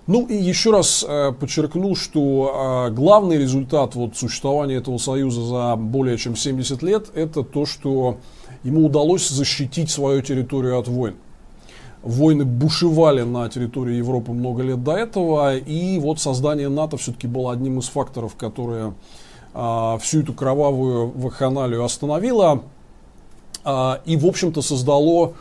Ну 0.07 0.25
и 0.27 0.37
еще 0.37 0.71
раз 0.71 1.05
э, 1.07 1.33
подчеркну, 1.33 1.97
что 1.97 2.87
э, 2.89 2.95
главный 2.95 3.39
результат 3.39 3.97
вот, 3.97 4.17
существования 4.17 4.77
этого 4.77 4.99
союза 4.99 5.43
за 5.43 5.77
более 5.77 6.17
чем 6.17 6.37
70 6.37 6.81
лет 6.85 7.11
это 7.15 7.43
то, 7.43 7.67
что 7.67 8.19
ему 8.63 8.87
удалось 8.87 9.29
защитить 9.29 9.91
свою 9.91 10.23
территорию 10.23 10.79
от 10.79 10.87
войн. 10.87 11.17
Войны 12.05 12.45
бушевали 12.45 13.23
на 13.23 13.49
территории 13.49 13.97
Европы 13.97 14.31
много 14.31 14.63
лет 14.63 14.85
до 14.85 14.93
этого, 14.93 15.57
и 15.57 15.99
вот 15.99 16.21
создание 16.21 16.69
НАТО 16.69 16.99
все-таки 16.99 17.27
было 17.27 17.53
одним 17.53 17.81
из 17.81 17.89
факторов, 17.89 18.37
которые 18.37 18.95
э, 19.55 19.99
всю 20.01 20.21
эту 20.21 20.35
кровавую 20.35 21.11
вакханалию 21.17 21.83
остановило 21.83 22.63
э, 23.65 23.95
и, 24.05 24.17
в 24.17 24.25
общем-то, 24.25 24.63
создало 24.63 25.35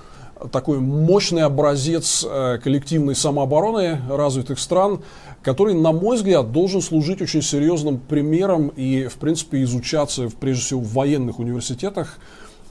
такой 0.51 0.79
мощный 0.79 1.43
образец 1.43 2.25
э, 2.27 2.59
коллективной 2.61 3.15
самообороны 3.15 4.01
развитых 4.09 4.59
стран, 4.59 5.01
который, 5.41 5.73
на 5.73 5.91
мой 5.91 6.17
взгляд, 6.17 6.51
должен 6.51 6.81
служить 6.81 7.21
очень 7.21 7.41
серьезным 7.41 7.97
примером 7.97 8.69
и, 8.69 9.07
в 9.07 9.15
принципе, 9.15 9.63
изучаться, 9.63 10.29
прежде 10.39 10.63
всего, 10.63 10.81
в 10.81 10.93
военных 10.93 11.39
университетах, 11.39 12.17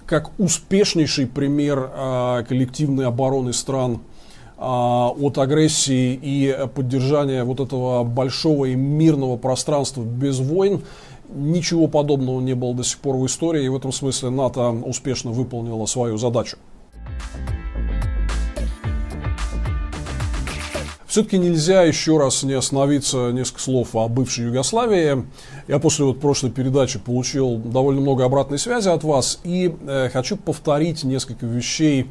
как 0.06 0.30
успешнейший 0.38 1.26
пример 1.26 1.90
э, 1.94 2.44
коллективной 2.46 3.06
обороны 3.06 3.54
стран 3.54 4.00
э, 4.58 4.60
от 4.60 5.38
агрессии 5.38 6.18
и 6.20 6.68
поддержания 6.74 7.44
вот 7.44 7.60
этого 7.60 8.04
большого 8.04 8.66
и 8.66 8.74
мирного 8.74 9.38
пространства 9.38 10.02
без 10.02 10.38
войн. 10.38 10.82
Ничего 11.30 11.86
подобного 11.86 12.40
не 12.42 12.54
было 12.54 12.74
до 12.74 12.84
сих 12.84 12.98
пор 12.98 13.16
в 13.16 13.24
истории, 13.24 13.64
и 13.64 13.68
в 13.68 13.76
этом 13.76 13.92
смысле 13.92 14.28
НАТО 14.28 14.68
успешно 14.68 15.30
выполнило 15.30 15.86
свою 15.86 16.18
задачу. 16.18 16.58
Все-таки 21.14 21.38
нельзя 21.38 21.84
еще 21.84 22.18
раз 22.18 22.42
не 22.42 22.54
остановиться 22.54 23.30
несколько 23.30 23.60
слов 23.60 23.94
о 23.94 24.08
бывшей 24.08 24.46
Югославии. 24.46 25.24
Я 25.68 25.78
после 25.78 26.06
вот 26.06 26.18
прошлой 26.18 26.50
передачи 26.50 26.98
получил 26.98 27.56
довольно 27.58 28.00
много 28.00 28.24
обратной 28.24 28.58
связи 28.58 28.88
от 28.88 29.04
вас 29.04 29.38
и 29.44 29.72
э, 29.86 30.08
хочу 30.12 30.36
повторить 30.36 31.04
несколько 31.04 31.46
вещей 31.46 32.00
э, 32.00 32.06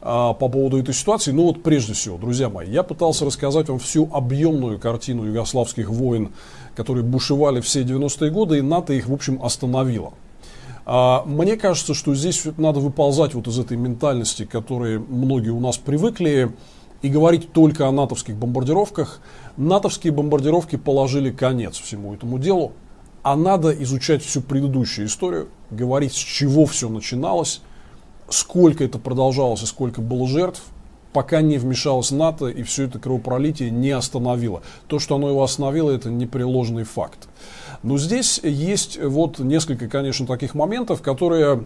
по 0.00 0.32
поводу 0.32 0.78
этой 0.78 0.94
ситуации. 0.94 1.32
Ну 1.32 1.42
вот 1.42 1.62
прежде 1.62 1.92
всего, 1.92 2.16
друзья 2.16 2.48
мои, 2.48 2.70
я 2.70 2.82
пытался 2.82 3.26
рассказать 3.26 3.68
вам 3.68 3.78
всю 3.78 4.08
объемную 4.10 4.78
картину 4.78 5.24
югославских 5.24 5.90
войн, 5.90 6.32
которые 6.74 7.04
бушевали 7.04 7.60
все 7.60 7.82
90-е 7.82 8.30
годы, 8.30 8.56
и 8.56 8.62
НАТО 8.62 8.94
их, 8.94 9.08
в 9.08 9.12
общем, 9.12 9.38
остановило. 9.42 10.14
А, 10.86 11.24
мне 11.26 11.56
кажется, 11.56 11.94
что 11.94 12.14
здесь 12.14 12.44
надо 12.56 12.78
выползать 12.78 13.34
вот 13.34 13.48
из 13.48 13.58
этой 13.58 13.76
ментальности, 13.76 14.44
к 14.44 14.50
которой 14.50 15.00
многие 15.00 15.50
у 15.50 15.60
нас 15.60 15.76
привыкли, 15.76 16.52
и 17.02 17.08
говорить 17.08 17.52
только 17.52 17.86
о 17.86 17.92
натовских 17.92 18.36
бомбардировках. 18.36 19.20
Натовские 19.56 20.12
бомбардировки 20.12 20.76
положили 20.76 21.30
конец 21.30 21.76
всему 21.78 22.14
этому 22.14 22.38
делу, 22.38 22.72
а 23.22 23.36
надо 23.36 23.70
изучать 23.82 24.22
всю 24.22 24.40
предыдущую 24.40 25.08
историю, 25.08 25.48
говорить, 25.70 26.12
с 26.12 26.16
чего 26.16 26.64
все 26.64 26.88
начиналось, 26.88 27.60
сколько 28.28 28.82
это 28.82 28.98
продолжалось 28.98 29.62
и 29.62 29.66
сколько 29.66 30.00
было 30.00 30.26
жертв, 30.26 30.62
пока 31.12 31.40
не 31.40 31.58
вмешалась 31.58 32.10
НАТО 32.10 32.46
и 32.46 32.62
все 32.62 32.84
это 32.84 32.98
кровопролитие 32.98 33.70
не 33.70 33.90
остановило. 33.90 34.62
То, 34.86 34.98
что 34.98 35.16
оно 35.16 35.28
его 35.28 35.42
остановило, 35.42 35.90
это 35.90 36.10
непреложный 36.10 36.84
факт. 36.84 37.28
Но 37.82 37.98
здесь 37.98 38.40
есть 38.42 39.02
вот 39.02 39.38
несколько, 39.38 39.88
конечно, 39.88 40.26
таких 40.26 40.54
моментов, 40.54 41.02
которые 41.02 41.64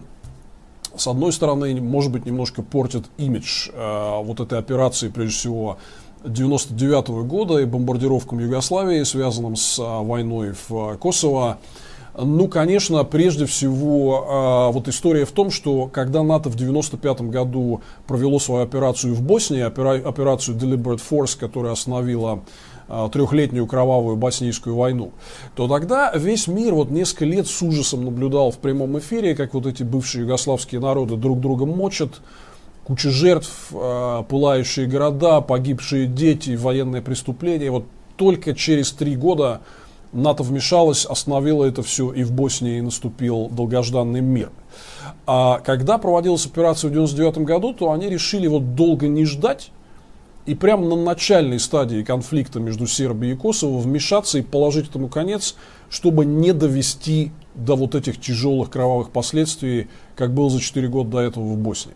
с 0.95 1.07
одной 1.07 1.31
стороны, 1.31 1.79
может 1.79 2.11
быть, 2.11 2.25
немножко 2.25 2.61
портят 2.61 3.05
имидж 3.17 3.69
э, 3.71 4.21
вот 4.23 4.41
этой 4.41 4.59
операции, 4.59 5.07
прежде 5.07 5.35
всего, 5.37 5.77
99 6.23 7.09
-го 7.09 7.23
года 7.23 7.57
и 7.59 7.65
бомбардировкам 7.65 8.39
Югославии, 8.39 9.03
связанным 9.03 9.55
с 9.55 9.79
а, 9.79 10.01
войной 10.01 10.53
в 10.67 10.97
Косово. 10.97 11.57
Ну, 12.17 12.47
конечно, 12.49 13.03
прежде 13.05 13.45
всего, 13.45 14.25
а, 14.27 14.71
вот 14.71 14.87
история 14.87 15.25
в 15.25 15.31
том, 15.31 15.49
что 15.49 15.87
когда 15.87 16.23
НАТО 16.23 16.49
в 16.49 16.55
95 16.55 17.21
году 17.29 17.81
провело 18.05 18.37
свою 18.37 18.63
операцию 18.63 19.15
в 19.15 19.21
Боснии, 19.21 19.61
операцию 19.61 20.57
Deliberate 20.57 21.01
Force, 21.09 21.39
которая 21.39 21.71
остановила 21.71 22.31
а, 22.33 22.41
трехлетнюю 23.11 23.67
кровавую 23.67 24.17
боснийскую 24.17 24.75
войну, 24.75 25.11
то 25.55 25.67
тогда 25.67 26.11
весь 26.15 26.47
мир 26.47 26.73
вот 26.73 26.89
несколько 26.89 27.25
лет 27.25 27.47
с 27.47 27.61
ужасом 27.61 28.05
наблюдал 28.05 28.51
в 28.51 28.57
прямом 28.57 28.99
эфире, 28.99 29.35
как 29.35 29.53
вот 29.53 29.65
эти 29.65 29.83
бывшие 29.83 30.23
югославские 30.23 30.81
народы 30.81 31.15
друг 31.15 31.39
друга 31.39 31.65
мочат, 31.65 32.21
куча 32.83 33.09
жертв, 33.09 33.71
э, 33.71 34.23
пылающие 34.27 34.87
города, 34.87 35.41
погибшие 35.41 36.07
дети, 36.07 36.55
военные 36.55 37.01
преступления. 37.01 37.71
Вот 37.71 37.85
только 38.17 38.53
через 38.53 38.91
три 38.91 39.15
года 39.15 39.61
НАТО 40.11 40.43
вмешалось, 40.43 41.05
остановило 41.05 41.63
это 41.63 41.83
все, 41.83 42.11
и 42.11 42.23
в 42.23 42.31
Боснии 42.31 42.81
наступил 42.81 43.47
долгожданный 43.49 44.21
мир. 44.21 44.51
А 45.25 45.59
когда 45.59 45.97
проводилась 45.97 46.45
операция 46.45 46.89
в 46.89 46.91
1999 46.91 47.47
году, 47.47 47.73
то 47.73 47.91
они 47.91 48.09
решили 48.09 48.47
вот 48.47 48.75
долго 48.75 49.07
не 49.07 49.25
ждать, 49.25 49.71
и 50.45 50.55
прямо 50.55 50.87
на 50.87 50.95
начальной 50.95 51.59
стадии 51.59 52.03
конфликта 52.03 52.59
между 52.59 52.87
Сербией 52.87 53.33
и 53.33 53.37
Косово 53.37 53.79
вмешаться 53.79 54.39
и 54.39 54.41
положить 54.41 54.89
этому 54.89 55.07
конец, 55.07 55.55
чтобы 55.89 56.25
не 56.25 56.53
довести 56.53 57.31
до 57.55 57.75
вот 57.75 57.95
этих 57.95 58.19
тяжелых 58.19 58.69
кровавых 58.69 59.11
последствий, 59.11 59.87
как 60.15 60.33
было 60.33 60.49
за 60.49 60.59
4 60.59 60.87
года 60.87 61.09
до 61.09 61.19
этого 61.19 61.43
в 61.43 61.57
Боснии. 61.57 61.95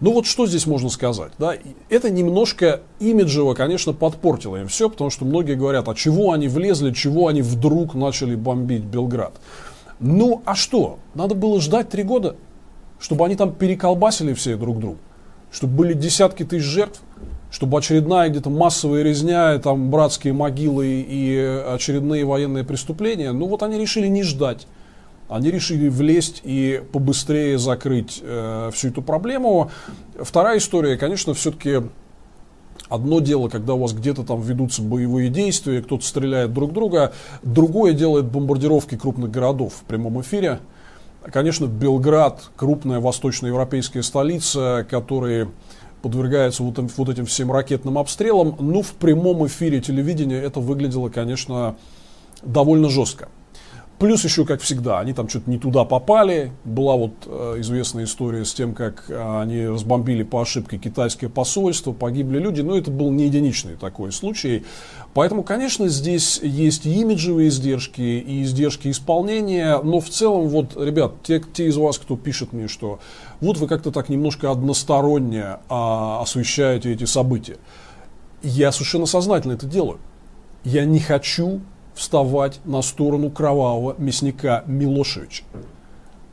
Ну 0.00 0.12
вот 0.12 0.26
что 0.26 0.46
здесь 0.46 0.66
можно 0.66 0.90
сказать? 0.90 1.32
Да? 1.38 1.54
Это 1.88 2.08
немножко 2.08 2.82
имиджево, 3.00 3.54
конечно, 3.54 3.92
подпортило 3.92 4.56
им 4.56 4.68
все, 4.68 4.88
потому 4.88 5.10
что 5.10 5.24
многие 5.24 5.56
говорят, 5.56 5.88
а 5.88 5.94
чего 5.94 6.32
они 6.32 6.46
влезли, 6.46 6.92
чего 6.92 7.26
они 7.26 7.42
вдруг 7.42 7.94
начали 7.94 8.36
бомбить 8.36 8.84
Белград. 8.84 9.32
Ну 9.98 10.42
а 10.44 10.54
что? 10.54 11.00
Надо 11.14 11.34
было 11.34 11.60
ждать 11.60 11.88
три 11.88 12.04
года, 12.04 12.36
чтобы 13.00 13.24
они 13.24 13.34
там 13.34 13.52
переколбасили 13.52 14.34
все 14.34 14.56
друг 14.56 14.78
друга, 14.78 14.98
чтобы 15.50 15.74
были 15.74 15.94
десятки 15.94 16.44
тысяч 16.44 16.64
жертв, 16.64 17.00
чтобы 17.50 17.78
очередная 17.78 18.28
где-то 18.28 18.50
массовая 18.50 19.02
резня, 19.02 19.58
там 19.58 19.90
братские 19.90 20.32
могилы 20.32 21.04
и 21.08 21.62
очередные 21.68 22.24
военные 22.24 22.64
преступления. 22.64 23.32
Ну 23.32 23.46
вот 23.46 23.62
они 23.62 23.78
решили 23.78 24.06
не 24.06 24.22
ждать 24.22 24.66
они 25.28 25.50
решили 25.50 25.88
влезть 25.88 26.40
и 26.42 26.82
побыстрее 26.90 27.58
закрыть 27.58 28.20
э, 28.22 28.70
всю 28.72 28.88
эту 28.88 29.02
проблему. 29.02 29.70
Вторая 30.18 30.56
история, 30.58 30.96
конечно, 30.96 31.34
все-таки 31.34 31.82
Одно 32.88 33.20
дело, 33.20 33.50
когда 33.50 33.74
у 33.74 33.80
вас 33.80 33.92
где-то 33.92 34.22
там 34.22 34.40
ведутся 34.40 34.80
боевые 34.80 35.28
действия, 35.28 35.82
кто-то 35.82 36.02
стреляет 36.04 36.54
друг 36.54 36.72
друга. 36.72 37.12
Другое 37.42 37.92
дело, 37.92 38.20
это 38.20 38.28
бомбардировки 38.28 38.96
крупных 38.96 39.30
городов 39.30 39.74
в 39.74 39.82
прямом 39.82 40.22
эфире. 40.22 40.60
Конечно, 41.22 41.66
Белград, 41.66 42.50
крупная 42.56 43.00
восточноевропейская 43.00 44.02
столица, 44.02 44.86
которая 44.88 45.48
подвергается 46.02 46.62
вот, 46.62 46.78
вот 46.96 47.08
этим 47.08 47.26
всем 47.26 47.52
ракетным 47.52 47.98
обстрелам. 47.98 48.56
Ну, 48.58 48.82
в 48.82 48.92
прямом 48.94 49.46
эфире 49.46 49.80
телевидения 49.80 50.40
это 50.40 50.60
выглядело, 50.60 51.08
конечно, 51.08 51.76
довольно 52.42 52.88
жестко. 52.88 53.28
Плюс 53.98 54.22
еще, 54.22 54.44
как 54.44 54.60
всегда, 54.60 55.00
они 55.00 55.12
там 55.12 55.28
что-то 55.28 55.50
не 55.50 55.58
туда 55.58 55.84
попали. 55.84 56.52
Была 56.64 56.94
вот 56.94 57.14
э, 57.26 57.56
известная 57.58 58.04
история 58.04 58.44
с 58.44 58.54
тем, 58.54 58.72
как 58.72 59.06
э, 59.08 59.40
они 59.40 59.66
разбомбили 59.66 60.22
по 60.22 60.40
ошибке 60.40 60.78
китайское 60.78 61.28
посольство, 61.28 61.92
погибли 61.92 62.38
люди. 62.38 62.60
Но 62.60 62.78
это 62.78 62.92
был 62.92 63.10
не 63.10 63.24
единичный 63.24 63.74
такой 63.74 64.12
случай. 64.12 64.64
Поэтому, 65.14 65.42
конечно, 65.42 65.88
здесь 65.88 66.38
есть 66.40 66.86
и 66.86 67.00
имиджевые 67.00 67.48
издержки, 67.48 68.00
и 68.00 68.44
издержки 68.44 68.88
исполнения. 68.88 69.80
Но 69.82 69.98
в 69.98 70.08
целом, 70.08 70.46
вот, 70.46 70.76
ребят, 70.76 71.14
те, 71.24 71.42
те 71.52 71.66
из 71.66 71.76
вас, 71.76 71.98
кто 71.98 72.16
пишет 72.16 72.52
мне, 72.52 72.68
что 72.68 73.00
вот 73.40 73.56
вы 73.56 73.66
как-то 73.66 73.90
так 73.90 74.08
немножко 74.08 74.52
односторонне 74.52 75.58
а, 75.68 76.22
освещаете 76.22 76.92
эти 76.92 77.04
события. 77.04 77.56
Я 78.44 78.70
совершенно 78.70 79.06
сознательно 79.06 79.54
это 79.54 79.66
делаю. 79.66 79.98
Я 80.62 80.84
не 80.84 81.00
хочу 81.00 81.62
вставать 81.98 82.60
на 82.64 82.80
сторону 82.80 83.28
кровавого 83.28 83.96
мясника 83.98 84.62
Милошевича. 84.66 85.42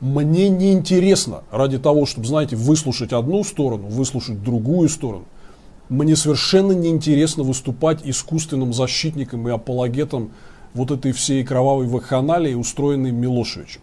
Мне 0.00 0.48
не 0.48 0.72
интересно 0.72 1.42
ради 1.50 1.78
того, 1.78 2.06
чтобы, 2.06 2.26
знаете, 2.28 2.54
выслушать 2.54 3.12
одну 3.12 3.42
сторону, 3.42 3.88
выслушать 3.88 4.42
другую 4.44 4.88
сторону. 4.88 5.24
Мне 5.88 6.14
совершенно 6.14 6.70
не 6.70 6.88
интересно 6.90 7.42
выступать 7.42 7.98
искусственным 8.04 8.72
защитником 8.72 9.48
и 9.48 9.50
апологетом 9.50 10.30
вот 10.72 10.92
этой 10.92 11.10
всей 11.10 11.42
кровавой 11.42 11.88
вакханалии, 11.88 12.54
устроенной 12.54 13.10
Милошевичем. 13.10 13.80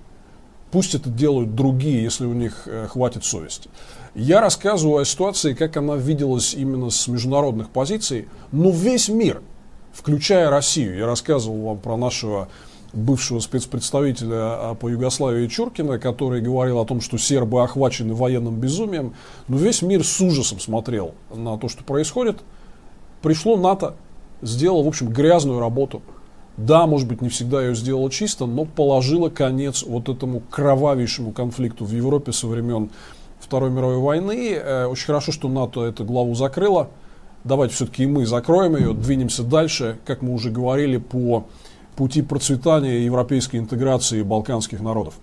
Пусть 0.72 0.96
это 0.96 1.10
делают 1.10 1.54
другие, 1.54 2.02
если 2.02 2.26
у 2.26 2.34
них 2.34 2.64
э, 2.66 2.88
хватит 2.88 3.26
совести. 3.26 3.70
Я 4.16 4.40
рассказываю 4.40 5.02
о 5.02 5.06
ситуации, 5.06 5.54
как 5.54 5.76
она 5.76 5.96
виделась 5.98 6.54
именно 6.54 6.90
с 6.90 7.08
международных 7.08 7.70
позиций, 7.70 8.30
но 8.54 8.70
весь 8.70 9.10
мир– 9.10 9.42
включая 9.94 10.50
Россию. 10.50 10.98
Я 10.98 11.06
рассказывал 11.06 11.62
вам 11.62 11.78
про 11.78 11.96
нашего 11.96 12.50
бывшего 12.92 13.40
спецпредставителя 13.40 14.32
а, 14.36 14.76
по 14.76 14.90
Югославии 14.90 15.48
Чуркина, 15.48 16.00
который 16.00 16.42
говорил 16.42 16.80
о 16.80 16.86
том, 16.86 17.02
что 17.02 17.18
сербы 17.18 17.64
охвачены 17.64 18.14
военным 18.14 18.60
безумием. 18.60 19.14
Но 19.48 19.58
весь 19.58 19.82
мир 19.82 20.04
с 20.04 20.22
ужасом 20.22 20.60
смотрел 20.60 21.16
на 21.34 21.58
то, 21.58 21.70
что 21.70 21.84
происходит. 21.84 22.40
Пришло 23.22 23.58
НАТО, 23.58 23.96
сделало, 24.42 24.84
в 24.84 24.88
общем, 24.88 25.10
грязную 25.10 25.60
работу. 25.60 26.02
Да, 26.58 26.86
может 26.86 27.08
быть, 27.08 27.22
не 27.22 27.30
всегда 27.30 27.64
ее 27.64 27.74
сделало 27.74 28.12
чисто, 28.12 28.46
но 28.46 28.66
положило 28.66 29.30
конец 29.30 29.84
вот 29.84 30.08
этому 30.08 30.42
кровавейшему 30.52 31.32
конфликту 31.32 31.84
в 31.86 31.92
Европе 31.92 32.32
со 32.32 32.46
времен 32.46 32.92
Второй 33.40 33.72
мировой 33.72 33.98
войны. 33.98 34.54
Э, 34.54 34.86
очень 34.86 35.08
хорошо, 35.08 35.32
что 35.32 35.50
НАТО 35.50 35.84
эту 35.84 36.06
главу 36.06 36.36
закрыло 36.36 36.90
давайте 37.44 37.76
все-таки 37.76 38.04
и 38.04 38.08
мы 38.08 38.26
закроем 38.26 38.76
ее, 38.76 38.94
двинемся 38.94 39.44
дальше, 39.44 39.98
как 40.06 40.22
мы 40.22 40.34
уже 40.34 40.50
говорили, 40.50 40.98
по 40.98 41.48
пути 41.96 42.22
процветания 42.22 43.06
европейской 43.06 43.58
интеграции 43.58 44.24
балканских 44.24 44.82
народов. 44.82 45.16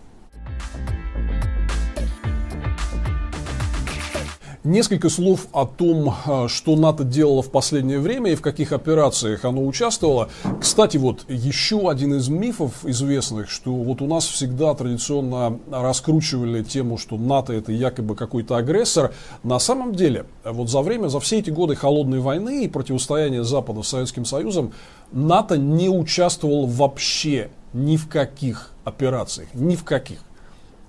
Несколько 4.62 5.08
слов 5.08 5.46
о 5.52 5.64
том, 5.64 6.14
а, 6.26 6.46
что 6.46 6.76
НАТО 6.76 7.02
делало 7.02 7.40
в 7.40 7.50
последнее 7.50 7.98
время 7.98 8.32
и 8.32 8.34
в 8.34 8.42
каких 8.42 8.72
операциях 8.72 9.46
оно 9.46 9.64
участвовало. 9.64 10.28
Кстати, 10.60 10.98
вот 10.98 11.24
еще 11.28 11.88
один 11.88 12.12
из 12.12 12.28
мифов 12.28 12.84
известных, 12.84 13.48
что 13.48 13.72
вот 13.72 14.02
у 14.02 14.06
нас 14.06 14.26
всегда 14.26 14.74
традиционно 14.74 15.58
раскручивали 15.70 16.62
тему, 16.62 16.98
что 16.98 17.16
НАТО 17.16 17.54
это 17.54 17.72
якобы 17.72 18.14
какой-то 18.14 18.56
агрессор. 18.56 19.14
На 19.44 19.58
самом 19.58 19.94
деле, 19.94 20.26
вот 20.44 20.68
за 20.68 20.82
время, 20.82 21.08
за 21.08 21.20
все 21.20 21.38
эти 21.38 21.48
годы 21.48 21.74
холодной 21.74 22.20
войны 22.20 22.64
и 22.64 22.68
противостояния 22.68 23.44
Запада 23.44 23.82
с 23.82 23.88
Советским 23.88 24.26
Союзом, 24.26 24.74
НАТО 25.10 25.56
не 25.56 25.88
участвовал 25.88 26.66
вообще 26.66 27.48
ни 27.72 27.96
в 27.96 28.08
каких 28.08 28.72
операциях, 28.84 29.48
ни 29.54 29.74
в 29.74 29.84
каких. 29.84 30.18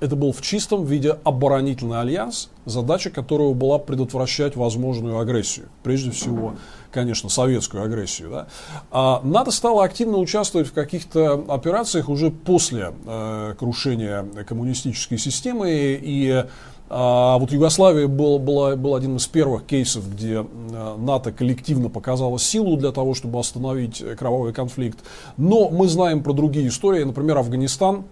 Это 0.02 0.16
был 0.16 0.32
в 0.34 0.42
чистом 0.42 0.84
виде 0.84 1.16
оборонительный 1.24 2.02
альянс, 2.02 2.50
задача 2.66 3.12
которого 3.12 3.54
была 3.54 3.78
предотвращать 3.78 4.56
возможную 4.56 5.20
агрессию. 5.20 5.70
Прежде 5.84 6.10
всего, 6.10 6.56
конечно, 6.92 7.30
советскую 7.30 7.84
агрессию. 7.84 8.32
Да? 8.32 8.48
А 8.90 9.22
НАТО 9.24 9.52
стало 9.52 9.84
активно 9.84 10.18
участвовать 10.18 10.68
в 10.68 10.74
каких-то 10.74 11.46
операциях 11.48 12.10
уже 12.10 12.32
после 12.32 12.94
э, 13.06 13.54
крушения 13.60 14.26
коммунистической 14.48 15.20
системы. 15.20 15.70
И 15.70 16.46
а 16.90 17.38
вот 17.38 17.52
Югославия 17.52 18.08
был, 18.08 18.40
была, 18.40 18.76
был 18.76 18.96
один 18.96 19.18
из 19.18 19.28
первых 19.28 19.66
кейсов, 19.68 20.12
где 20.12 20.44
э, 20.44 20.96
НАТО 20.98 21.32
коллективно 21.32 21.90
показало 21.90 22.40
силу 22.40 22.76
для 22.76 22.92
того, 22.92 23.14
чтобы 23.14 23.40
остановить 23.40 24.04
кровавый 24.18 24.52
конфликт. 24.52 24.98
Но 25.38 25.70
мы 25.70 25.88
знаем 25.88 26.24
про 26.24 26.34
другие 26.34 26.70
истории, 26.70 27.04
например, 27.04 27.38
Афганистан. 27.38 28.06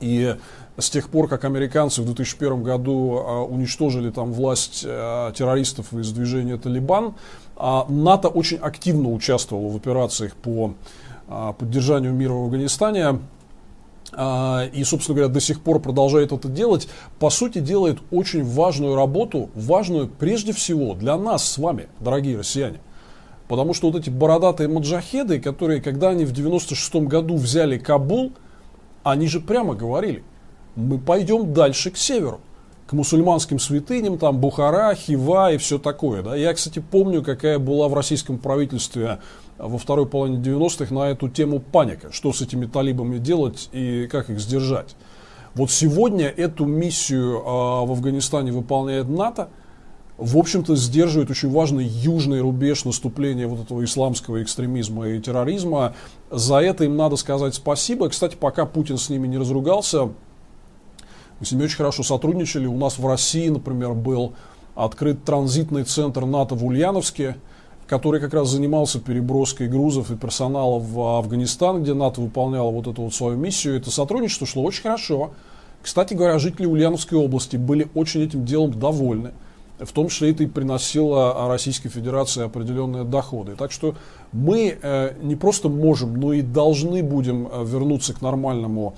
И 0.00 0.34
с 0.80 0.90
тех 0.90 1.08
пор, 1.08 1.28
как 1.28 1.44
американцы 1.44 2.02
в 2.02 2.04
2001 2.06 2.62
году 2.62 3.18
а, 3.18 3.42
уничтожили 3.44 4.10
там 4.10 4.32
власть 4.32 4.84
а, 4.86 5.32
террористов 5.32 5.92
из 5.92 6.12
движения 6.12 6.56
Талибан, 6.56 7.14
а, 7.56 7.86
НАТО 7.88 8.28
очень 8.28 8.58
активно 8.58 9.10
участвовало 9.10 9.68
в 9.68 9.76
операциях 9.76 10.34
по 10.34 10.74
поддержанию 11.58 12.12
мира 12.12 12.32
в 12.32 12.46
Афганистане. 12.46 13.20
и, 14.12 14.84
собственно 14.84 15.14
говоря, 15.14 15.32
до 15.32 15.38
сих 15.38 15.60
пор 15.60 15.78
продолжает 15.78 16.32
это 16.32 16.48
делать, 16.48 16.88
по 17.20 17.30
сути, 17.30 17.60
делает 17.60 17.98
очень 18.10 18.42
важную 18.42 18.96
работу, 18.96 19.48
важную 19.54 20.08
прежде 20.08 20.52
всего 20.52 20.94
для 20.94 21.16
нас 21.16 21.48
с 21.48 21.56
вами, 21.56 21.86
дорогие 22.00 22.36
россияне. 22.36 22.80
Потому 23.46 23.74
что 23.74 23.92
вот 23.92 24.00
эти 24.00 24.10
бородатые 24.10 24.68
маджахеды, 24.68 25.38
которые, 25.38 25.80
когда 25.80 26.08
они 26.08 26.24
в 26.24 26.32
96 26.32 26.96
году 27.06 27.36
взяли 27.36 27.78
Кабул, 27.78 28.32
они 29.02 29.28
же 29.28 29.40
прямо 29.40 29.74
говорили, 29.74 30.24
мы 30.76 30.98
пойдем 30.98 31.52
дальше 31.52 31.90
к 31.90 31.96
северу, 31.96 32.40
к 32.86 32.92
мусульманским 32.92 33.58
святыням, 33.58 34.18
там 34.18 34.38
Бухара, 34.38 34.94
Хива 34.94 35.52
и 35.52 35.58
все 35.58 35.78
такое. 35.78 36.22
Да. 36.22 36.34
Я, 36.34 36.52
кстати, 36.52 36.80
помню, 36.80 37.22
какая 37.22 37.58
была 37.58 37.88
в 37.88 37.94
российском 37.94 38.38
правительстве 38.38 39.20
во 39.58 39.78
второй 39.78 40.06
половине 40.06 40.42
90-х 40.42 40.92
на 40.94 41.10
эту 41.10 41.28
тему 41.28 41.60
паника. 41.60 42.12
Что 42.12 42.32
с 42.32 42.40
этими 42.40 42.66
талибами 42.66 43.18
делать 43.18 43.68
и 43.72 44.08
как 44.10 44.30
их 44.30 44.40
сдержать. 44.40 44.96
Вот 45.54 45.70
сегодня 45.70 46.28
эту 46.28 46.64
миссию 46.64 47.38
э, 47.38 47.42
в 47.42 47.92
Афганистане 47.92 48.52
выполняет 48.52 49.08
НАТО. 49.08 49.48
В 50.16 50.36
общем-то, 50.36 50.76
сдерживает 50.76 51.30
очень 51.30 51.50
важный 51.50 51.84
южный 51.84 52.40
рубеж 52.40 52.84
наступления 52.84 53.48
вот 53.48 53.60
этого 53.60 53.82
исламского 53.84 54.42
экстремизма 54.42 55.08
и 55.08 55.20
терроризма. 55.20 55.94
За 56.30 56.56
это 56.56 56.84
им 56.84 56.96
надо 56.96 57.16
сказать 57.16 57.54
спасибо. 57.54 58.08
Кстати, 58.10 58.36
пока 58.38 58.66
Путин 58.66 58.98
с 58.98 59.08
ними 59.08 59.26
не 59.26 59.38
разругался, 59.38 60.10
мы 61.40 61.46
с 61.46 61.52
ними 61.52 61.64
очень 61.64 61.76
хорошо 61.76 62.02
сотрудничали. 62.02 62.66
У 62.66 62.76
нас 62.76 62.98
в 62.98 63.06
России, 63.06 63.48
например, 63.48 63.94
был 63.94 64.34
открыт 64.74 65.24
транзитный 65.24 65.84
центр 65.84 66.24
НАТО 66.26 66.54
в 66.54 66.64
Ульяновске– 66.64 67.36
который 67.90 68.20
как 68.20 68.32
раз 68.34 68.50
занимался 68.50 69.00
переброской 69.00 69.66
грузов 69.66 70.12
и 70.12 70.16
персонала 70.16 70.78
в 70.78 71.18
Афганистан, 71.18 71.82
где 71.82 71.92
НАТО 71.92 72.20
выполняло 72.20 72.70
вот 72.70 72.86
эту 72.86 73.02
вот 73.02 73.12
свою 73.12 73.36
миссию. 73.36 73.76
Это 73.76 73.90
сотрудничество 73.90 74.46
шло 74.46 74.62
очень 74.62 74.82
хорошо. 74.82 75.32
Кстати 75.82 76.14
говоря, 76.14 76.38
жители 76.38 76.66
Ульяновской 76.66 77.18
области 77.18 77.56
были 77.56 77.88
очень 77.94 78.22
этим 78.22 78.44
делом 78.44 78.78
довольны. 78.78 79.32
В 79.80 79.90
том 79.90 80.06
числе 80.06 80.30
это 80.30 80.44
и 80.44 80.46
приносило 80.46 81.48
Российской 81.48 81.88
Федерации 81.88 82.44
определенные 82.44 83.02
доходы. 83.02 83.56
Так 83.56 83.72
что 83.72 83.96
мы 84.30 84.78
э, 84.80 85.14
не 85.20 85.34
просто 85.34 85.68
можем, 85.68 86.14
но 86.14 86.32
и 86.32 86.42
должны 86.42 87.02
будем 87.02 87.48
э, 87.50 87.64
вернуться 87.64 88.14
к 88.14 88.20
нормальному 88.20 88.94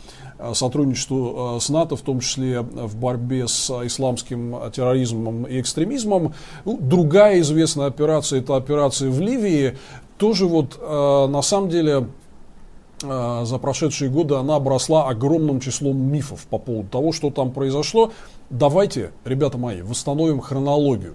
сотрудничеству 0.55 1.59
с 1.61 1.69
НАТО, 1.69 1.97
в 1.97 2.03
том 2.03 2.21
числе 2.21 2.61
в 2.61 2.97
борьбе 2.97 3.49
с 3.49 3.71
исламским 3.87 4.57
терроризмом 4.73 5.45
и 5.45 5.61
экстремизмом. 5.61 6.35
Ну, 6.65 6.79
другая 6.81 7.41
известная 7.41 7.87
операция, 7.87 8.41
это 8.41 8.57
операция 8.57 9.11
в 9.11 9.21
Ливии, 9.21 9.77
тоже 10.19 10.47
вот 10.47 10.81
на 10.81 11.43
самом 11.43 11.69
деле 11.71 12.07
за 13.01 13.59
прошедшие 13.59 14.11
годы 14.11 14.37
она 14.37 14.57
обросла 14.57 15.09
огромным 15.09 15.61
числом 15.61 15.99
мифов 15.99 16.47
по 16.47 16.59
поводу 16.59 16.89
того, 16.89 17.13
что 17.13 17.31
там 17.31 17.51
произошло. 17.51 18.13
Давайте, 18.51 19.11
ребята 19.25 19.59
мои, 19.59 19.83
восстановим 19.83 20.41
хронологию 20.41 21.15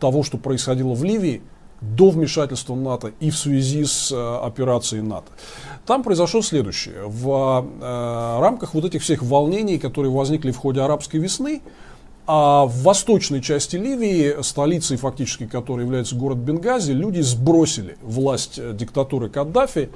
того, 0.00 0.22
что 0.22 0.36
происходило 0.38 0.94
в 0.94 1.02
Ливии– 1.04 1.42
до 1.82 2.10
вмешательства 2.10 2.74
НАТО 2.74 3.12
и 3.20 3.30
в 3.30 3.36
связи 3.36 3.84
с 3.84 4.12
э, 4.12 4.38
операцией 4.44 5.02
НАТО. 5.02 5.30
Там 5.86 6.02
произошло 6.02 6.40
следующее. 6.42 7.06
В 7.06 7.66
э, 7.80 8.40
рамках 8.40 8.74
вот 8.74 8.84
этих 8.84 9.02
всех 9.02 9.22
волнений, 9.22 9.78
которые 9.78 10.12
возникли 10.12 10.52
в 10.52 10.56
ходе 10.56 10.80
арабской 10.80 11.16
весны, 11.18 11.60
а 12.26 12.66
в 12.66 12.82
восточной 12.82 13.42
части 13.42 13.76
Ливии, 13.76 14.42
столицей 14.42 14.96
фактически 14.96 15.46
которой 15.46 15.82
является 15.82 16.14
город 16.14 16.38
Бенгази, 16.38 16.92
люди 16.92 17.20
сбросили 17.20 17.96
власть 18.00 18.58
э, 18.58 18.72
диктатуры 18.72 19.28
Каддафи, 19.28 19.90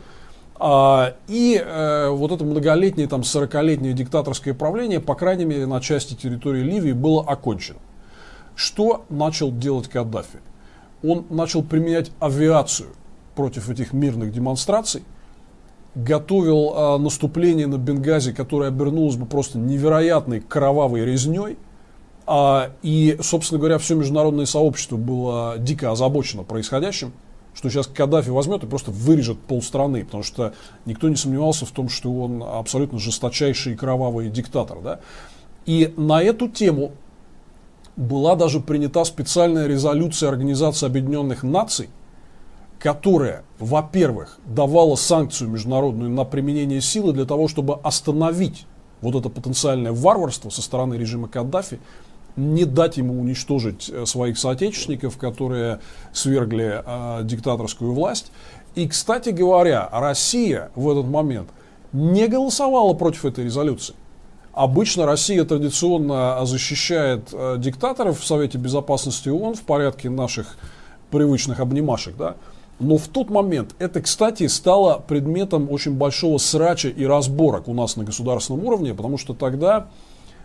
а, 0.58 1.14
и 1.28 1.62
э, 1.62 2.08
вот 2.08 2.32
это 2.32 2.44
многолетнее, 2.44 3.06
там, 3.06 3.20
40-летнее 3.20 3.92
диктаторское 3.92 4.54
правление, 4.54 5.00
по 5.00 5.14
крайней 5.14 5.44
мере, 5.44 5.66
на 5.66 5.80
части 5.80 6.14
территории 6.14 6.62
Ливии 6.62 6.92
было 6.92 7.22
окончено. 7.22 7.78
Что 8.54 9.04
начал 9.10 9.52
делать 9.52 9.88
Каддафи? 9.88 10.40
Он 11.10 11.26
начал 11.30 11.62
применять 11.62 12.10
авиацию 12.20 12.88
против 13.34 13.68
этих 13.68 13.92
мирных 13.92 14.32
демонстраций, 14.32 15.02
готовил 15.94 16.74
э, 16.74 16.98
наступление 16.98 17.66
на 17.66 17.78
Бенгази, 17.78 18.32
которое 18.32 18.68
обернулось 18.68 19.16
бы 19.16 19.26
просто 19.26 19.58
невероятной 19.58 20.40
кровавой 20.40 21.04
резней. 21.04 21.56
А, 22.26 22.70
и, 22.82 23.16
собственно 23.20 23.58
говоря, 23.58 23.78
все 23.78 23.94
международное 23.94 24.46
сообщество 24.46 24.96
было 24.96 25.56
дико 25.58 25.92
озабочено 25.92 26.42
происходящим, 26.42 27.12
что 27.54 27.70
сейчас 27.70 27.86
Каддафи 27.86 28.30
возьмет 28.30 28.64
и 28.64 28.66
просто 28.66 28.90
вырежет 28.90 29.38
полстраны, 29.38 30.04
потому 30.04 30.22
что 30.22 30.52
никто 30.84 31.08
не 31.08 31.16
сомневался 31.16 31.64
в 31.64 31.70
том, 31.70 31.88
что 31.88 32.12
он 32.12 32.42
абсолютно 32.42 32.98
жесточайший 32.98 33.74
и 33.74 33.76
кровавый 33.76 34.28
диктатор. 34.28 34.80
Да? 34.82 35.00
И 35.64 35.94
на 35.96 36.22
эту 36.22 36.48
тему 36.48 36.92
была 37.96 38.36
даже 38.36 38.60
принята 38.60 39.04
специальная 39.04 39.66
резолюция 39.66 40.28
Организации 40.28 40.86
Объединенных 40.86 41.42
Наций, 41.42 41.88
которая, 42.78 43.42
во-первых, 43.58 44.38
давала 44.44 44.96
санкцию 44.96 45.50
международную 45.50 46.10
на 46.10 46.24
применение 46.24 46.80
силы 46.80 47.12
для 47.12 47.24
того, 47.24 47.48
чтобы 47.48 47.80
остановить 47.82 48.66
вот 49.00 49.14
это 49.14 49.28
потенциальное 49.28 49.92
варварство 49.92 50.50
со 50.50 50.62
стороны 50.62 50.94
режима 50.94 51.28
Каддафи, 51.28 51.80
не 52.36 52.66
дать 52.66 52.98
ему 52.98 53.18
уничтожить 53.18 53.88
э, 53.88 54.04
своих 54.04 54.38
соотечественников, 54.38 55.16
которые 55.16 55.80
свергли 56.12 56.82
э, 56.84 57.20
диктаторскую 57.24 57.92
власть. 57.92 58.30
И, 58.74 58.86
кстати 58.86 59.30
говоря, 59.30 59.88
Россия 59.90 60.70
в 60.74 60.90
этот 60.90 61.06
момент 61.06 61.48
не 61.92 62.28
голосовала 62.28 62.92
против 62.92 63.24
этой 63.24 63.44
резолюции. 63.44 63.94
Обычно 64.56 65.04
Россия 65.04 65.44
традиционно 65.44 66.40
защищает 66.46 67.28
э, 67.30 67.56
диктаторов 67.58 68.18
в 68.18 68.24
Совете 68.24 68.56
Безопасности 68.56 69.28
ООН 69.28 69.56
в 69.56 69.60
порядке 69.60 70.08
наших 70.08 70.56
привычных 71.10 71.60
обнимашек, 71.60 72.16
да. 72.16 72.36
Но 72.80 72.96
в 72.96 73.06
тот 73.06 73.28
момент 73.28 73.74
это, 73.78 74.00
кстати, 74.00 74.46
стало 74.46 75.04
предметом 75.06 75.70
очень 75.70 75.92
большого 75.92 76.38
срача 76.38 76.88
и 76.88 77.04
разборок 77.04 77.68
у 77.68 77.74
нас 77.74 77.96
на 77.96 78.04
государственном 78.04 78.64
уровне, 78.64 78.94
потому 78.94 79.18
что 79.18 79.34
тогда 79.34 79.88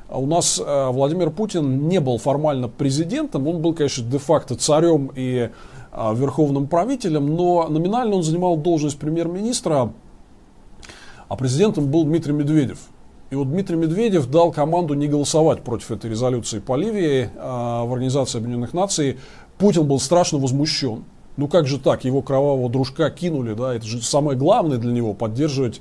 у 0.09 0.25
нас 0.25 0.61
Владимир 0.61 1.29
Путин 1.29 1.87
не 1.87 2.01
был 2.01 2.17
формально 2.17 2.67
президентом, 2.67 3.47
он 3.47 3.61
был, 3.61 3.73
конечно, 3.73 4.03
де-факто 4.03 4.55
царем 4.55 5.09
и 5.15 5.51
верховным 5.93 6.67
правителем, 6.67 7.33
но 7.33 7.69
номинально 7.69 8.15
он 8.15 8.23
занимал 8.23 8.57
должность 8.57 8.99
премьер-министра, 8.99 9.93
а 11.29 11.35
президентом 11.37 11.89
был 11.89 12.03
Дмитрий 12.03 12.33
Медведев. 12.33 12.79
И 13.31 13.35
вот 13.35 13.49
Дмитрий 13.49 13.77
Медведев 13.77 14.29
дал 14.29 14.51
команду 14.51 14.93
не 14.93 15.07
голосовать 15.07 15.63
против 15.63 15.89
этой 15.91 16.09
резолюции 16.09 16.59
по 16.59 16.75
Ливии 16.75 17.29
а, 17.37 17.85
в 17.85 17.93
Организации 17.93 18.39
Объединенных 18.39 18.73
Наций. 18.73 19.19
Путин 19.57 19.87
был 19.87 20.01
страшно 20.01 20.37
возмущен. 20.37 21.05
Ну 21.37 21.47
как 21.47 21.65
же 21.65 21.79
так, 21.79 22.03
его 22.03 22.21
кровавого 22.21 22.69
дружка 22.69 23.09
кинули, 23.09 23.53
да, 23.53 23.73
это 23.73 23.85
же 23.85 24.01
самое 24.01 24.37
главное 24.37 24.79
для 24.79 24.91
него, 24.91 25.13
поддерживать 25.13 25.79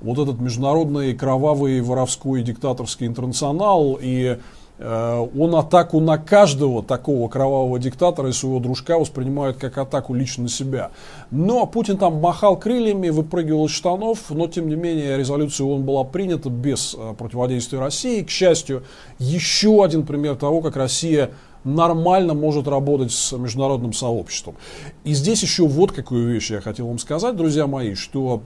вот 0.00 0.18
этот 0.18 0.40
международный 0.40 1.14
кровавый 1.14 1.80
воровской 1.82 2.42
диктаторский 2.42 3.06
интернационал 3.06 3.96
и 4.02 4.38
он 4.80 5.54
атаку 5.56 6.00
на 6.00 6.18
каждого 6.18 6.82
такого 6.82 7.28
кровавого 7.28 7.78
диктатора 7.78 8.28
и 8.28 8.32
своего 8.32 8.60
дружка 8.60 8.98
воспринимает 8.98 9.56
как 9.56 9.76
атаку 9.78 10.14
лично 10.14 10.44
на 10.44 10.48
себя. 10.48 10.90
Но 11.30 11.66
Путин 11.66 11.96
там 11.96 12.20
махал 12.20 12.56
крыльями, 12.56 13.08
выпрыгивал 13.08 13.66
из 13.66 13.72
штанов, 13.72 14.30
но 14.30 14.46
тем 14.46 14.68
не 14.68 14.76
менее 14.76 15.16
резолюция 15.16 15.66
ООН 15.66 15.82
была 15.82 16.04
принята 16.04 16.48
без 16.50 16.94
э, 16.96 17.14
противодействия 17.18 17.80
России. 17.80 18.22
К 18.22 18.30
счастью, 18.30 18.84
еще 19.18 19.84
один 19.84 20.06
пример 20.06 20.36
того, 20.36 20.60
как 20.60 20.76
Россия 20.76 21.30
нормально 21.64 22.34
может 22.34 22.68
работать 22.68 23.12
с 23.12 23.36
международным 23.36 23.92
сообществом. 23.92 24.56
И 25.04 25.12
здесь 25.12 25.42
еще 25.42 25.66
вот 25.66 25.92
какую 25.92 26.28
вещь 26.28 26.50
я 26.50 26.60
хотел 26.60 26.88
вам 26.88 26.98
сказать, 26.98 27.36
друзья 27.36 27.66
мои, 27.66 27.94
что 27.94 28.42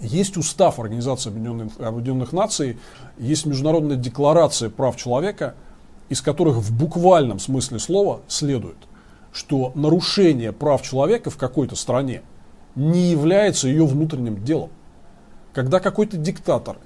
есть 0.00 0.36
устав 0.36 0.78
Организации 0.78 1.30
Объединенных, 1.30 1.72
Объединенных 1.80 2.32
Наций, 2.32 2.78
есть 3.18 3.46
Международная 3.46 3.96
декларация 3.96 4.70
прав 4.70 4.96
человека, 4.96 5.54
из 6.08 6.22
которых 6.22 6.56
в 6.56 6.76
буквальном 6.76 7.38
смысле 7.38 7.78
слова 7.78 8.20
следует, 8.28 8.76
что 9.32 9.72
нарушение 9.74 10.52
прав 10.52 10.82
человека 10.82 11.30
в 11.30 11.36
какой-то 11.36 11.76
стране 11.76 12.22
не 12.74 13.10
является 13.10 13.68
ее 13.68 13.86
внутренним 13.86 14.44
делом. 14.44 14.70
Когда 15.52 15.80
какой-то 15.80 16.16
диктатор 16.16 16.76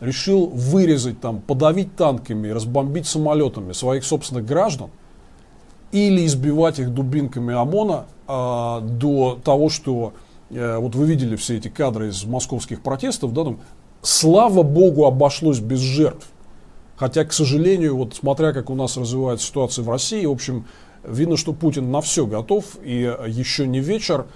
решил 0.00 0.46
вырезать, 0.46 1.20
там, 1.20 1.40
подавить 1.40 1.94
танками, 1.94 2.48
разбомбить 2.48 3.06
самолетами 3.06 3.72
своих 3.72 4.04
собственных 4.04 4.46
граждан, 4.46 4.90
или 5.92 6.24
избивать 6.24 6.78
их 6.78 6.94
дубинками 6.94 7.52
ОМОНа 7.52 8.06
а, 8.26 8.80
до 8.80 9.38
того, 9.44 9.68
что 9.68 10.14
Э, 10.14 10.31
вот 10.52 10.94
вы 10.94 11.06
видели 11.06 11.36
все 11.36 11.56
эти 11.56 11.68
кадры 11.68 12.08
из 12.08 12.24
московских 12.24 12.82
протестов, 12.82 13.32
да, 13.32 13.44
там, 13.44 13.60
слава 14.02 14.62
богу, 14.62 15.06
обошлось 15.06 15.60
без 15.60 15.80
жертв. 15.80 16.26
Хотя, 16.96 17.24
к 17.24 17.32
сожалению, 17.32 17.96
вот 17.96 18.14
смотря 18.14 18.52
как 18.52 18.70
у 18.70 18.74
нас 18.74 18.96
развивается 18.96 19.46
ситуация 19.46 19.82
в 19.82 19.90
России, 19.90 20.24
в 20.26 20.30
общем, 20.30 20.66
видно, 21.04 21.36
что 21.36 21.52
Путин 21.52 21.90
на 21.90 22.00
все 22.00 22.26
готов, 22.26 22.76
и 22.82 23.12
еще 23.26 23.66
не 23.66 23.80
вечер, 23.80 24.26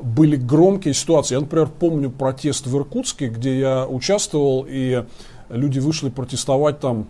были 0.00 0.36
громкие 0.36 0.94
ситуации. 0.94 1.34
Я, 1.34 1.40
например, 1.40 1.68
помню 1.68 2.10
протест 2.10 2.66
в 2.66 2.76
Иркутске, 2.76 3.28
где 3.28 3.58
я 3.58 3.86
участвовал, 3.86 4.66
и 4.68 5.04
люди 5.48 5.78
вышли 5.78 6.10
протестовать 6.10 6.80
там 6.80 7.02
э, 7.02 7.04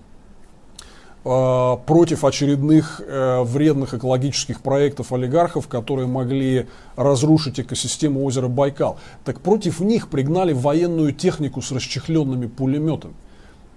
против 1.23 2.25
очередных 2.25 3.01
э, 3.07 3.43
вредных 3.43 3.95
экологических 3.95 4.61
проектов 4.61 5.13
олигархов, 5.13 5.69
которые 5.69 6.09
могли 6.09 6.67
разрушить 6.97 7.61
экосистему 7.61 8.25
озера 8.25 8.49
Байкал. 8.49 8.99
Так 9.25 9.41
против 9.41 9.79
них 9.79 10.09
пригнали 10.09 10.53
военную 10.53 11.13
технику 11.13 11.63
с 11.63 11.71
расчехленными 11.71 12.49
пулеметами. 12.49 13.15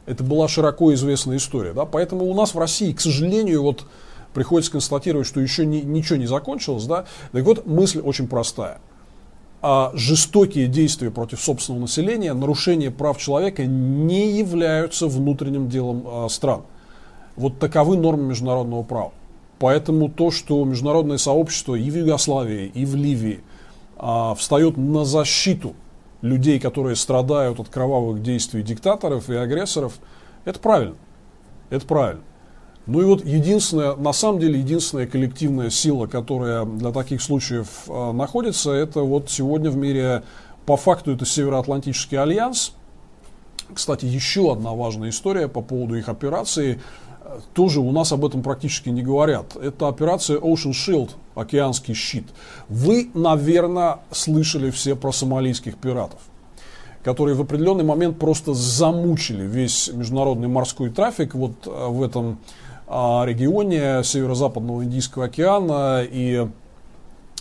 Это 0.07 0.23
была 0.23 0.47
широко 0.47 0.91
известная 0.95 1.37
история. 1.37 1.73
Да? 1.73 1.85
Поэтому 1.85 2.25
у 2.25 2.33
нас 2.33 2.55
в 2.55 2.59
России, 2.59 2.93
к 2.93 3.01
сожалению, 3.01 3.61
вот 3.61 3.85
приходится 4.33 4.71
констатировать, 4.71 5.27
что 5.27 5.39
еще 5.39 5.67
ни, 5.67 5.81
ничего 5.81 6.17
не 6.17 6.27
закончилось. 6.27 6.85
Да? 6.85 7.05
Так 7.31 7.43
вот, 7.43 7.67
мысль 7.67 7.99
очень 7.99 8.27
простая. 8.27 8.79
А 9.61 9.91
жестокие 9.93 10.67
действия 10.67 11.09
против 11.09 11.41
собственного 11.41 11.83
населения, 11.83 12.33
нарушение 12.33 12.91
прав 12.91 13.17
человека 13.17 13.65
не 13.65 14.31
являются 14.37 15.07
внутренним 15.07 15.69
делом 15.69 16.03
а, 16.05 16.27
стран. 16.29 16.63
Вот 17.35 17.59
таковы 17.59 17.97
нормы 17.97 18.23
международного 18.23 18.83
права. 18.83 19.11
Поэтому 19.59 20.09
то, 20.09 20.31
что 20.31 20.63
международное 20.65 21.17
сообщество 21.17 21.75
и 21.75 21.89
в 21.89 21.95
Югославии, 21.95 22.71
и 22.73 22.85
в 22.85 22.95
Ливии 22.95 23.41
а, 23.97 24.35
встает 24.35 24.77
на 24.77 25.05
защиту 25.05 25.73
людей, 26.21 26.59
которые 26.59 26.95
страдают 26.95 27.59
от 27.59 27.69
кровавых 27.69 28.21
действий 28.21 28.63
диктаторов 28.63 29.29
и 29.29 29.35
агрессоров, 29.35 29.93
это 30.43 30.59
правильно. 30.59 30.95
Это 31.69 31.85
правильно. 31.85 32.21
Ну 32.85 33.01
и 33.01 33.05
вот 33.05 33.25
единственная, 33.25 33.95
на 33.95 34.13
самом 34.13 34.39
деле, 34.39 34.59
единственная 34.59 35.07
коллективная 35.07 35.69
сила, 35.71 36.05
которая 36.05 36.65
для 36.65 36.91
таких 36.91 37.21
случаев 37.21 37.67
э, 37.87 38.11
находится, 38.11 38.71
это 38.71 39.01
вот 39.01 39.31
сегодня 39.31 39.71
в 39.71 39.77
мире 39.77 40.23
по 40.65 40.77
факту 40.77 41.11
это 41.11 41.25
Североатлантический 41.25 42.17
альянс. 42.17 42.73
Кстати, 43.73 44.05
еще 44.05 44.51
одна 44.51 44.73
важная 44.73 45.09
история 45.09 45.47
по 45.47 45.61
поводу 45.61 45.95
их 45.95 46.09
операции. 46.09 46.79
Тоже 47.53 47.79
у 47.79 47.91
нас 47.91 48.11
об 48.11 48.23
этом 48.25 48.41
практически 48.43 48.89
не 48.89 49.01
говорят. 49.01 49.55
Это 49.55 49.87
операция 49.87 50.39
Ocean 50.39 50.71
Shield, 50.71 51.11
океанский 51.35 51.93
щит. 51.93 52.25
Вы, 52.69 53.09
наверное, 53.13 53.99
слышали 54.11 54.69
все 54.71 54.95
про 54.95 55.11
сомалийских 55.11 55.77
пиратов 55.77 56.19
которые 57.03 57.35
в 57.35 57.41
определенный 57.41 57.83
момент 57.83 58.17
просто 58.17 58.55
замучили 58.55 59.45
весь 59.45 59.91
международный 59.93 60.47
морской 60.47 60.89
трафик 60.89 61.35
вот 61.35 61.51
э, 61.67 61.87
в 61.87 62.01
этом 62.01 62.39
регионе 62.87 64.03
северо-западного 64.03 64.83
Индийского 64.83 65.25
океана 65.25 66.03
и 66.03 66.47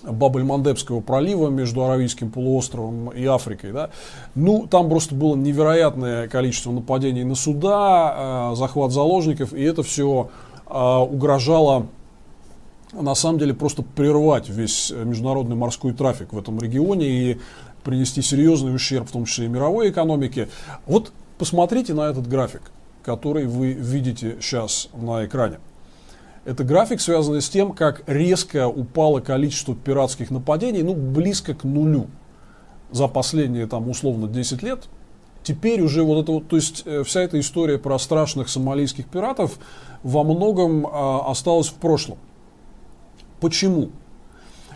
Бабель-Мандебского 0.04 1.00
пролива 1.00 1.48
между 1.48 1.84
Аравийским 1.84 2.30
полуостровом 2.30 3.10
и 3.10 3.24
Африкой. 3.24 3.72
Да? 3.72 3.90
Ну, 4.34 4.66
там 4.66 4.88
просто 4.88 5.14
было 5.14 5.36
невероятное 5.36 6.28
количество 6.28 6.72
нападений 6.72 7.24
на 7.24 7.34
суда, 7.34 8.50
э, 8.52 8.56
захват 8.56 8.92
заложников, 8.92 9.52
и 9.52 9.62
это 9.62 9.82
все 9.82 10.30
э, 10.66 10.96
угрожало 10.96 11.86
на 12.92 13.14
самом 13.14 13.38
деле 13.38 13.54
просто 13.54 13.82
прервать 13.82 14.48
весь 14.48 14.90
международный 14.90 15.56
морской 15.56 15.92
трафик 15.92 16.32
в 16.32 16.38
этом 16.38 16.60
регионе 16.60 17.08
и 17.08 17.40
принести 17.82 18.22
серьезный 18.22 18.74
ущерб, 18.74 19.08
в 19.08 19.12
том 19.12 19.24
числе 19.24 19.46
и 19.46 19.48
мировой 19.48 19.90
экономике. 19.90 20.48
Вот 20.86 21.12
посмотрите 21.38 21.92
на 21.92 22.02
этот 22.02 22.28
график 22.28 22.62
который 23.04 23.46
вы 23.46 23.72
видите 23.72 24.38
сейчас 24.40 24.88
на 24.94 25.26
экране. 25.26 25.58
Это 26.44 26.62
график, 26.62 27.00
связанный 27.00 27.40
с 27.40 27.48
тем, 27.48 27.72
как 27.72 28.02
резко 28.06 28.68
упало 28.68 29.20
количество 29.20 29.74
пиратских 29.74 30.30
нападений, 30.30 30.82
ну, 30.82 30.94
близко 30.94 31.54
к 31.54 31.64
нулю 31.64 32.08
за 32.90 33.08
последние, 33.08 33.66
там, 33.66 33.88
условно, 33.88 34.28
10 34.28 34.62
лет. 34.62 34.84
Теперь 35.42 35.82
уже 35.82 36.02
вот 36.02 36.22
это 36.22 36.32
вот, 36.32 36.48
то 36.48 36.56
есть 36.56 36.82
э, 36.86 37.02
вся 37.04 37.20
эта 37.20 37.38
история 37.40 37.78
про 37.78 37.98
страшных 37.98 38.48
сомалийских 38.48 39.06
пиратов 39.06 39.58
во 40.02 40.22
многом 40.22 40.86
э, 40.86 40.90
осталась 41.26 41.68
в 41.68 41.74
прошлом. 41.74 42.18
Почему? 43.40 43.90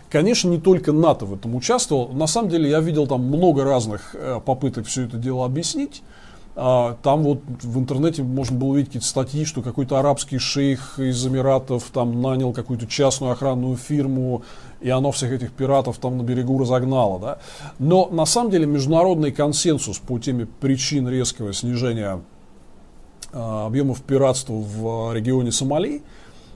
Конечно, 0.09 0.49
не 0.49 0.59
только 0.59 0.91
НАТО 0.91 1.25
в 1.25 1.33
этом 1.33 1.55
участвовал. 1.55 2.09
На 2.09 2.27
самом 2.27 2.49
деле 2.49 2.69
я 2.69 2.79
видел 2.79 3.07
там 3.07 3.23
много 3.23 3.63
разных 3.63 4.15
э, 4.15 4.39
попыток 4.43 4.85
все 4.87 5.05
это 5.05 5.17
дело 5.17 5.45
объяснить. 5.45 6.01
А, 6.55 6.97
там 7.03 7.23
вот 7.23 7.41
в 7.61 7.79
интернете 7.79 8.23
можно 8.23 8.57
было 8.57 8.69
увидеть 8.69 8.89
какие-то 8.89 9.07
статьи, 9.07 9.45
что 9.45 9.61
какой-то 9.61 9.97
арабский 9.99 10.39
шейх 10.39 10.99
из 10.99 11.25
Эмиратов 11.25 11.89
там 11.93 12.21
нанял 12.21 12.51
какую-то 12.51 12.87
частную 12.87 13.31
охранную 13.31 13.77
фирму, 13.77 14.43
и 14.81 14.89
оно 14.89 15.11
всех 15.11 15.31
этих 15.31 15.51
пиратов 15.51 15.97
там 15.99 16.17
на 16.17 16.23
берегу 16.23 16.59
разогнало. 16.59 17.19
Да? 17.19 17.37
Но 17.77 18.09
на 18.11 18.25
самом 18.25 18.51
деле 18.51 18.65
международный 18.65 19.31
консенсус 19.31 19.99
по 19.99 20.19
теме 20.19 20.45
причин 20.45 21.07
резкого 21.07 21.53
снижения 21.53 22.21
а, 23.31 23.67
объемов 23.67 24.01
пиратства 24.01 24.53
в 24.53 25.13
регионе 25.13 25.51
Сомали 25.51 26.01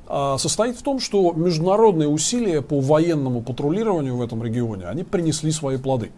а, 0.07 0.37
состоит 0.37 0.75
в 0.75 0.81
том, 0.81 0.99
что 0.99 1.31
международные 1.33 2.09
усилия 2.09 2.61
по 2.61 2.79
военному 2.79 3.41
патрулированию 3.41 4.17
в 4.17 4.21
этом 4.21 4.43
регионе, 4.43 4.85
они 4.87 5.03
принесли 5.03 5.51
свои 5.51 5.77
плоды. 5.77 6.11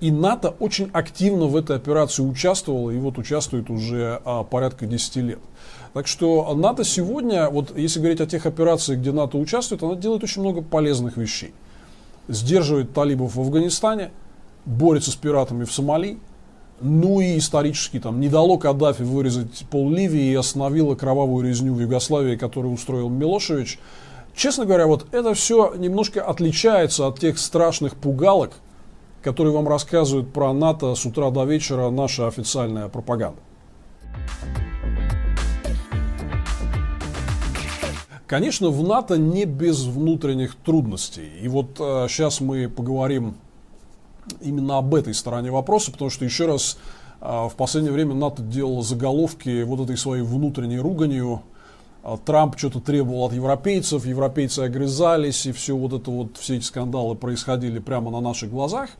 И 0.00 0.10
НАТО 0.10 0.54
очень 0.58 0.88
активно 0.92 1.46
в 1.46 1.56
этой 1.56 1.76
операции 1.76 2.22
участвовало, 2.22 2.90
и 2.90 2.98
вот 2.98 3.18
участвует 3.18 3.68
уже 3.68 4.20
а, 4.24 4.44
порядка 4.44 4.86
10 4.86 5.16
лет. 5.16 5.38
Так 5.92 6.06
что 6.06 6.54
НАТО 6.54 6.84
сегодня, 6.84 7.50
вот 7.50 7.76
если 7.76 7.98
говорить 7.98 8.20
о 8.20 8.26
тех 8.26 8.46
операциях, 8.46 9.00
где 9.00 9.12
НАТО 9.12 9.36
участвует, 9.36 9.82
она 9.82 9.96
делает 9.96 10.24
очень 10.24 10.40
много 10.40 10.62
полезных 10.62 11.18
вещей. 11.18 11.52
Сдерживает 12.28 12.94
талибов 12.94 13.34
в 13.34 13.40
Афганистане, 13.40 14.10
борется 14.64 15.10
с 15.10 15.16
пиратами 15.16 15.64
в 15.64 15.72
Сомали, 15.72 16.18
ну 16.80 17.20
и 17.20 17.36
исторически 17.36 18.00
там 18.00 18.20
не 18.20 18.28
дало 18.28 18.56
Каддафи 18.56 19.02
вырезать 19.02 19.66
пол 19.70 19.90
Ливии 19.90 20.30
и 20.30 20.34
остановило 20.34 20.94
кровавую 20.94 21.46
резню 21.46 21.74
в 21.74 21.80
Югославии, 21.80 22.36
которую 22.36 22.72
устроил 22.72 23.10
Милошевич. 23.10 23.78
Честно 24.34 24.64
говоря, 24.64 24.86
вот 24.86 25.06
это 25.12 25.34
все 25.34 25.74
немножко 25.76 26.22
отличается 26.22 27.06
от 27.06 27.18
тех 27.18 27.38
страшных 27.38 27.96
пугалок, 27.96 28.52
которые 29.22 29.52
вам 29.52 29.68
рассказывают 29.68 30.32
про 30.32 30.52
НАТО 30.52 30.94
с 30.94 31.04
утра 31.04 31.30
до 31.30 31.44
вечера 31.44 31.90
наша 31.90 32.26
официальная 32.26 32.88
пропаганда. 32.88 33.40
Конечно, 38.26 38.68
в 38.68 38.86
НАТО 38.86 39.18
не 39.18 39.44
без 39.44 39.82
внутренних 39.84 40.54
трудностей. 40.54 41.28
И 41.42 41.48
вот 41.48 41.80
э, 41.80 42.06
сейчас 42.08 42.40
мы 42.40 42.68
поговорим 42.68 43.34
именно 44.40 44.78
об 44.78 44.94
этой 44.94 45.14
стороне 45.14 45.50
вопроса, 45.50 45.90
потому 45.90 46.10
что, 46.10 46.24
еще 46.24 46.46
раз, 46.46 46.78
э, 47.20 47.26
в 47.26 47.54
последнее 47.56 47.92
время 47.92 48.14
НАТО 48.14 48.40
делало 48.42 48.84
заголовки 48.84 49.64
вот 49.64 49.80
этой 49.80 49.96
своей 49.96 50.22
внутренней 50.22 50.78
руганью, 50.78 51.42
Трамп 52.24 52.58
что-то 52.58 52.80
требовал 52.80 53.26
от 53.26 53.32
европейцев, 53.32 54.06
европейцы 54.06 54.60
огрызались, 54.60 55.46
и 55.46 55.52
все 55.52 55.76
вот 55.76 55.92
это 55.92 56.10
вот, 56.10 56.36
все 56.38 56.56
эти 56.56 56.64
скандалы 56.64 57.14
происходили 57.14 57.78
прямо 57.78 58.10
на 58.10 58.20
наших 58.20 58.50
глазах. 58.50 58.90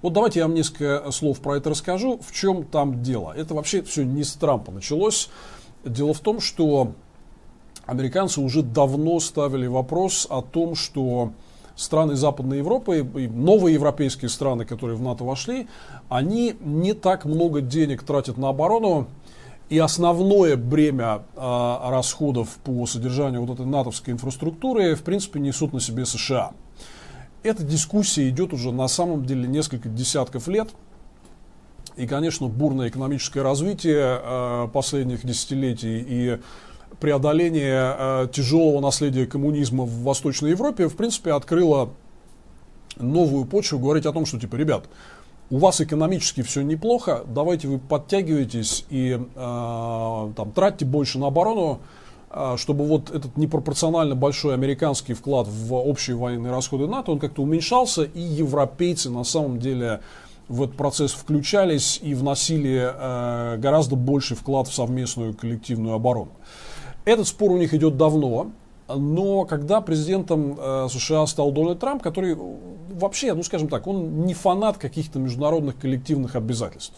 Вот 0.00 0.12
давайте 0.12 0.40
я 0.40 0.46
вам 0.46 0.54
несколько 0.54 1.10
слов 1.10 1.40
про 1.40 1.56
это 1.56 1.70
расскажу. 1.70 2.20
В 2.24 2.32
чем 2.32 2.64
там 2.64 3.02
дело? 3.02 3.32
Это 3.36 3.54
вообще 3.54 3.82
все 3.82 4.04
не 4.04 4.24
с 4.24 4.34
Трампа 4.34 4.72
началось. 4.72 5.28
Дело 5.84 6.14
в 6.14 6.20
том, 6.20 6.40
что 6.40 6.92
американцы 7.84 8.40
уже 8.40 8.62
давно 8.62 9.18
ставили 9.20 9.66
вопрос 9.66 10.26
о 10.30 10.42
том, 10.42 10.74
что 10.74 11.32
страны 11.74 12.16
Западной 12.16 12.58
Европы 12.58 12.98
и 12.98 13.28
новые 13.28 13.74
европейские 13.74 14.28
страны, 14.28 14.64
которые 14.64 14.96
в 14.96 15.02
НАТО 15.02 15.24
вошли, 15.24 15.68
они 16.08 16.56
не 16.60 16.92
так 16.92 17.24
много 17.24 17.60
денег 17.60 18.02
тратят 18.02 18.36
на 18.36 18.50
оборону, 18.50 19.06
и 19.68 19.78
основное 19.78 20.56
бремя 20.56 21.22
э, 21.36 21.40
расходов 21.90 22.56
по 22.64 22.86
содержанию 22.86 23.44
вот 23.44 23.54
этой 23.54 23.66
натовской 23.66 24.14
инфраструктуры, 24.14 24.94
в 24.94 25.02
принципе, 25.02 25.40
несут 25.40 25.72
на 25.72 25.80
себе 25.80 26.06
США. 26.06 26.52
Эта 27.42 27.62
дискуссия 27.62 28.28
идет 28.28 28.52
уже 28.52 28.72
на 28.72 28.88
самом 28.88 29.24
деле 29.24 29.46
несколько 29.46 29.88
десятков 29.88 30.48
лет. 30.48 30.70
И, 31.96 32.06
конечно, 32.06 32.48
бурное 32.48 32.88
экономическое 32.88 33.42
развитие 33.42 34.20
э, 34.22 34.68
последних 34.72 35.26
десятилетий 35.26 36.04
и 36.06 36.38
преодоление 37.00 37.94
э, 37.98 38.28
тяжелого 38.32 38.80
наследия 38.80 39.26
коммунизма 39.26 39.84
в 39.84 40.02
Восточной 40.02 40.50
Европе, 40.50 40.88
в 40.88 40.96
принципе, 40.96 41.32
открыло 41.32 41.90
новую 42.96 43.44
почву 43.44 43.78
говорить 43.78 44.06
о 44.06 44.12
том, 44.12 44.26
что, 44.26 44.40
типа, 44.40 44.56
ребят, 44.56 44.84
у 45.50 45.58
вас 45.58 45.80
экономически 45.80 46.42
все 46.42 46.62
неплохо, 46.62 47.24
давайте 47.26 47.68
вы 47.68 47.78
подтягиваетесь 47.78 48.84
и 48.90 49.18
э, 49.18 50.32
там, 50.36 50.52
тратьте 50.54 50.84
больше 50.84 51.18
на 51.18 51.28
оборону, 51.28 51.80
э, 52.30 52.56
чтобы 52.58 52.86
вот 52.86 53.10
этот 53.10 53.36
непропорционально 53.36 54.14
большой 54.14 54.54
американский 54.54 55.14
вклад 55.14 55.46
в 55.48 55.74
общие 55.74 56.16
военные 56.16 56.52
расходы 56.52 56.86
НАТО, 56.86 57.12
он 57.12 57.18
как-то 57.18 57.42
уменьшался, 57.42 58.02
и 58.02 58.20
европейцы 58.20 59.10
на 59.10 59.24
самом 59.24 59.58
деле 59.58 60.00
в 60.48 60.62
этот 60.62 60.76
процесс 60.76 61.12
включались 61.12 61.98
и 62.02 62.14
вносили 62.14 62.90
э, 62.92 63.56
гораздо 63.58 63.96
больший 63.96 64.36
вклад 64.36 64.68
в 64.68 64.74
совместную 64.74 65.34
коллективную 65.34 65.94
оборону. 65.94 66.32
Этот 67.06 67.26
спор 67.26 67.52
у 67.52 67.56
них 67.56 67.72
идет 67.72 67.96
давно, 67.96 68.50
Но 68.88 69.44
когда 69.44 69.80
президентом 69.80 70.56
э, 70.58 70.88
США 70.90 71.26
стал 71.26 71.52
Дональд 71.52 71.78
Трамп, 71.78 72.02
который 72.02 72.36
вообще, 72.36 73.34
ну 73.34 73.42
скажем 73.42 73.68
так, 73.68 73.86
он 73.86 74.24
не 74.24 74.34
фанат 74.34 74.78
каких-то 74.78 75.18
международных 75.18 75.78
коллективных 75.78 76.36
обязательств. 76.36 76.96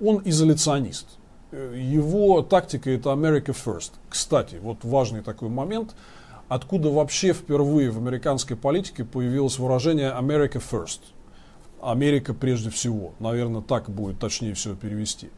Он 0.00 0.22
изоляционист. 0.24 1.06
Э, 1.50 1.74
его 1.76 2.42
тактика 2.42 2.90
это 2.90 3.10
America 3.10 3.54
First. 3.54 3.92
Кстати, 4.08 4.56
вот 4.62 4.78
важный 4.84 5.20
такой 5.20 5.50
момент, 5.50 5.94
откуда 6.48 6.88
вообще 6.90 7.34
впервые 7.34 7.90
в 7.90 7.98
американской 7.98 8.56
политике 8.56 9.04
появилось 9.04 9.58
выражение 9.58 10.10
America 10.10 10.62
First. 10.70 11.00
Америка 11.82 12.32
прежде 12.32 12.70
всего. 12.70 13.12
Наверное, 13.18 13.60
так 13.60 13.90
будет 13.90 14.18
точнее 14.18 14.54
всего 14.54 14.74
перевести. 14.74 15.30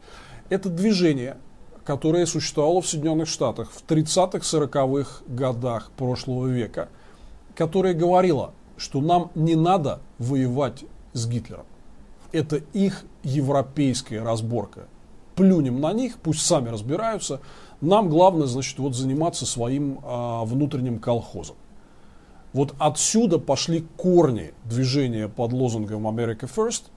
Это 0.49 0.69
движение, 0.69 1.37
которое 1.85 2.25
существовало 2.25 2.81
в 2.81 2.87
Соединенных 2.87 3.29
Штатах 3.29 3.71
в 3.71 3.83
30-х, 3.87 4.39
40-х 4.39 5.23
годах 5.27 5.91
прошлого 5.95 6.47
века, 6.47 6.89
которое 7.53 7.93
говорило, 7.93 8.53
что 8.75 8.99
нам 9.01 9.31
не 9.35 9.55
надо 9.55 10.01
воевать 10.17 10.83
с 11.13 11.27
Гитлером. 11.27 11.65
Это 12.31 12.57
их 12.73 13.05
европейская 13.23 14.23
разборка. 14.23 14.87
Плюнем 15.35 15.79
на 15.79 15.93
них, 15.93 16.17
пусть 16.17 16.41
сами 16.41 16.69
разбираются. 16.69 17.39
Нам 17.81 18.09
главное, 18.09 18.47
значит, 18.47 18.79
вот 18.79 18.95
заниматься 18.95 19.45
своим 19.45 19.99
а, 20.03 20.43
внутренним 20.43 20.97
колхозом. 20.97 21.55
Вот 22.51 22.73
отсюда 22.79 23.37
пошли 23.37 23.85
корни 23.95 24.53
движения 24.63 25.27
под 25.27 25.53
лозунгом 25.53 26.07
America 26.07 26.49
First– 26.53 26.85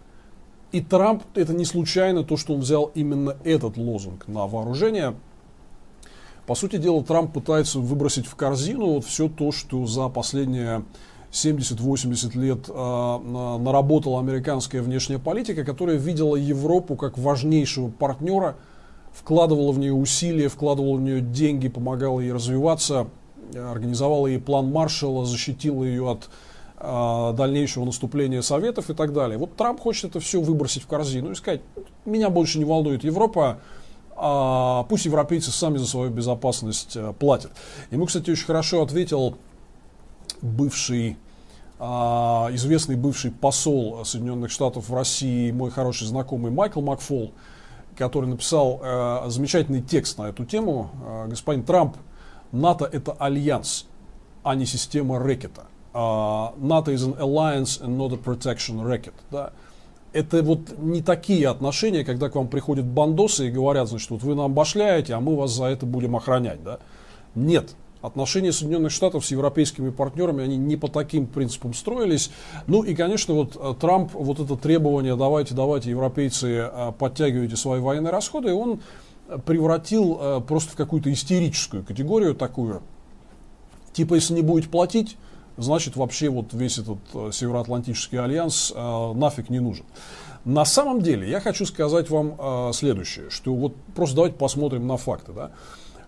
и 0.73 0.81
Трамп, 0.81 1.23
это 1.35 1.55
не 1.55 1.65
случайно 1.65 2.25
то, 2.25 2.37
что 2.37 2.55
он 2.55 2.61
взял 2.61 2.91
именно 2.95 3.37
этот 3.45 3.77
лозунг 3.77 4.29
на 4.29 4.47
вооружение. 4.47 5.15
По 6.47 6.55
сути 6.55 6.77
дела, 6.77 7.03
Трамп 7.03 7.33
пытается 7.33 7.79
выбросить 7.79 8.27
в 8.27 8.35
корзину 8.35 8.95
вот 8.95 9.05
все 9.05 9.29
то, 9.29 9.53
что 9.53 9.87
за 9.87 10.09
последние 10.09 10.85
70-80 11.31 12.39
лет 12.39 12.69
э, 12.69 13.59
наработала 13.59 14.21
американская 14.21 14.83
внешняя 14.83 15.19
политика, 15.19 15.65
которая 15.65 15.97
видела 15.97 16.37
Европу 16.37 16.97
как 16.97 17.19
важнейшего 17.19 17.91
партнера, 17.91 18.57
вкладывала 19.13 19.73
в 19.73 19.79
нее 19.79 19.93
усилия, 19.93 20.49
вкладывала 20.49 20.97
в 20.97 21.01
нее 21.01 21.21
деньги, 21.21 21.69
помогала 21.69 22.21
ей 22.21 22.33
развиваться, 22.33 23.09
организовала 23.55 24.27
ей 24.27 24.39
план 24.39 24.71
Маршалла, 24.71 25.27
защитила 25.27 25.85
ее 25.85 26.11
от 26.11 26.31
дальнейшего 26.81 27.85
наступления 27.85 28.41
Советов 28.41 28.89
и 28.89 28.95
так 28.95 29.13
далее. 29.13 29.37
Вот 29.37 29.57
Трамп 29.57 29.81
хочет 29.81 30.11
это 30.11 30.21
все 30.21 30.41
выбросить 30.41 30.85
в 30.85 30.87
корзину 30.87 31.33
и 31.33 31.35
сказать, 31.35 31.61
меня 32.05 32.31
больше 32.31 32.59
не 32.59 32.65
волнует 32.65 33.03
Европа, 33.03 33.59
а 34.21 34.83
пусть 34.89 35.05
европейцы 35.05 35.53
сами 35.53 35.79
за 35.79 35.87
свою 35.87 36.11
безопасность 36.11 36.97
а, 36.97 37.13
платят. 37.13 37.53
Ему, 37.93 38.07
кстати, 38.07 38.31
очень 38.31 38.47
хорошо 38.47 38.83
ответил 38.83 39.37
бывший, 40.43 41.17
а, 41.79 42.49
известный 42.53 42.97
бывший 42.97 43.31
посол 43.31 44.05
Соединенных 44.05 44.51
Штатов 44.51 44.89
в 44.89 44.95
России, 44.95 45.53
мой 45.53 45.71
хороший 45.71 46.09
знакомый 46.09 46.51
Майкл 46.51 46.81
Макфол, 46.81 47.33
который 47.97 48.29
написал 48.29 48.81
а, 48.83 49.27
замечательный 49.29 49.83
текст 49.83 50.19
на 50.19 50.31
эту 50.31 50.45
тему. 50.45 50.91
А, 51.05 51.27
господин 51.29 51.63
Трамп, 51.63 51.97
НАТО 52.51 52.89
это 52.91 53.13
альянс, 53.13 53.87
а 54.43 54.57
не 54.57 54.67
система 54.67 55.21
рэкета. 55.21 55.67
НАТО 55.93 56.93
is 56.93 57.03
an 57.03 57.17
alliance 57.19 57.81
and 57.81 57.97
not 57.97 58.13
a 58.13 58.17
protection 58.17 58.83
racket. 58.83 59.15
Да? 59.31 59.53
Это 60.13 60.43
вот 60.43 60.79
не 60.79 61.03
такие 61.03 61.49
отношения, 61.49 62.05
когда 62.05 62.29
к 62.29 62.35
вам 62.35 62.49
приходят 62.49 62.85
бандосы 62.85 63.49
и 63.49 63.51
говорят, 63.51 63.89
значит, 63.89 64.11
вот 64.11 64.23
вы 64.23 64.35
нам 64.35 64.53
башляете, 64.55 65.15
а 65.15 65.21
мы 65.21 65.37
вас 65.37 65.53
за 65.53 65.67
это 65.67 65.87
будем 65.87 66.17
охранять. 66.17 66.63
Да? 66.63 66.79
Нет. 67.35 67.75
Отношения 68.01 68.53
Соединенных 68.53 68.93
Штатов 68.93 69.27
с 69.27 69.31
европейскими 69.33 69.91
партнерами, 69.91 70.45
они 70.45 70.57
не 70.57 70.77
по 70.77 70.89
таким 70.89 71.27
принципам 71.27 71.75
строились. 71.75 72.31
Ну 72.69 72.83
и, 72.83 72.95
конечно, 72.95 73.35
вот 73.35 73.57
э, 73.57 73.75
Трамп, 73.81 74.13
вот 74.15 74.39
это 74.39 74.57
требование, 74.57 75.17
давайте, 75.17 75.55
давайте, 75.55 75.91
европейцы, 75.91 76.71
э, 76.73 76.93
подтягивайте 76.97 77.57
свои 77.57 77.81
военные 77.81 78.13
расходы, 78.13 78.55
он 78.55 78.81
превратил 79.45 80.17
э, 80.21 80.41
просто 80.47 80.73
в 80.73 80.77
какую-то 80.77 81.13
истерическую 81.13 81.85
категорию 81.85 82.35
такую. 82.35 82.83
Типа, 83.93 84.15
если 84.15 84.35
не 84.35 84.43
будете 84.43 84.69
платить, 84.69 85.17
значит 85.59 85.97
вообще 85.97 86.31
вот 86.31 86.53
весь 86.53 86.79
этот 86.79 86.99
э, 87.13 87.31
Североатлантический 87.33 88.19
альянс 88.19 88.73
э, 88.75 89.13
нафиг 89.15 89.51
не 89.51 89.61
нужен. 89.61 89.85
На 90.45 90.65
самом 90.65 91.03
деле 91.03 91.29
я 91.29 91.41
хочу 91.41 91.67
сказать 91.67 92.09
вам 92.09 92.37
э, 92.39 92.71
следующее, 92.73 93.29
что 93.29 93.55
вот 93.55 93.75
просто 93.95 94.17
давайте 94.17 94.37
посмотрим 94.37 94.87
на 94.87 94.97
факты. 94.97 95.33
Да? 95.33 95.51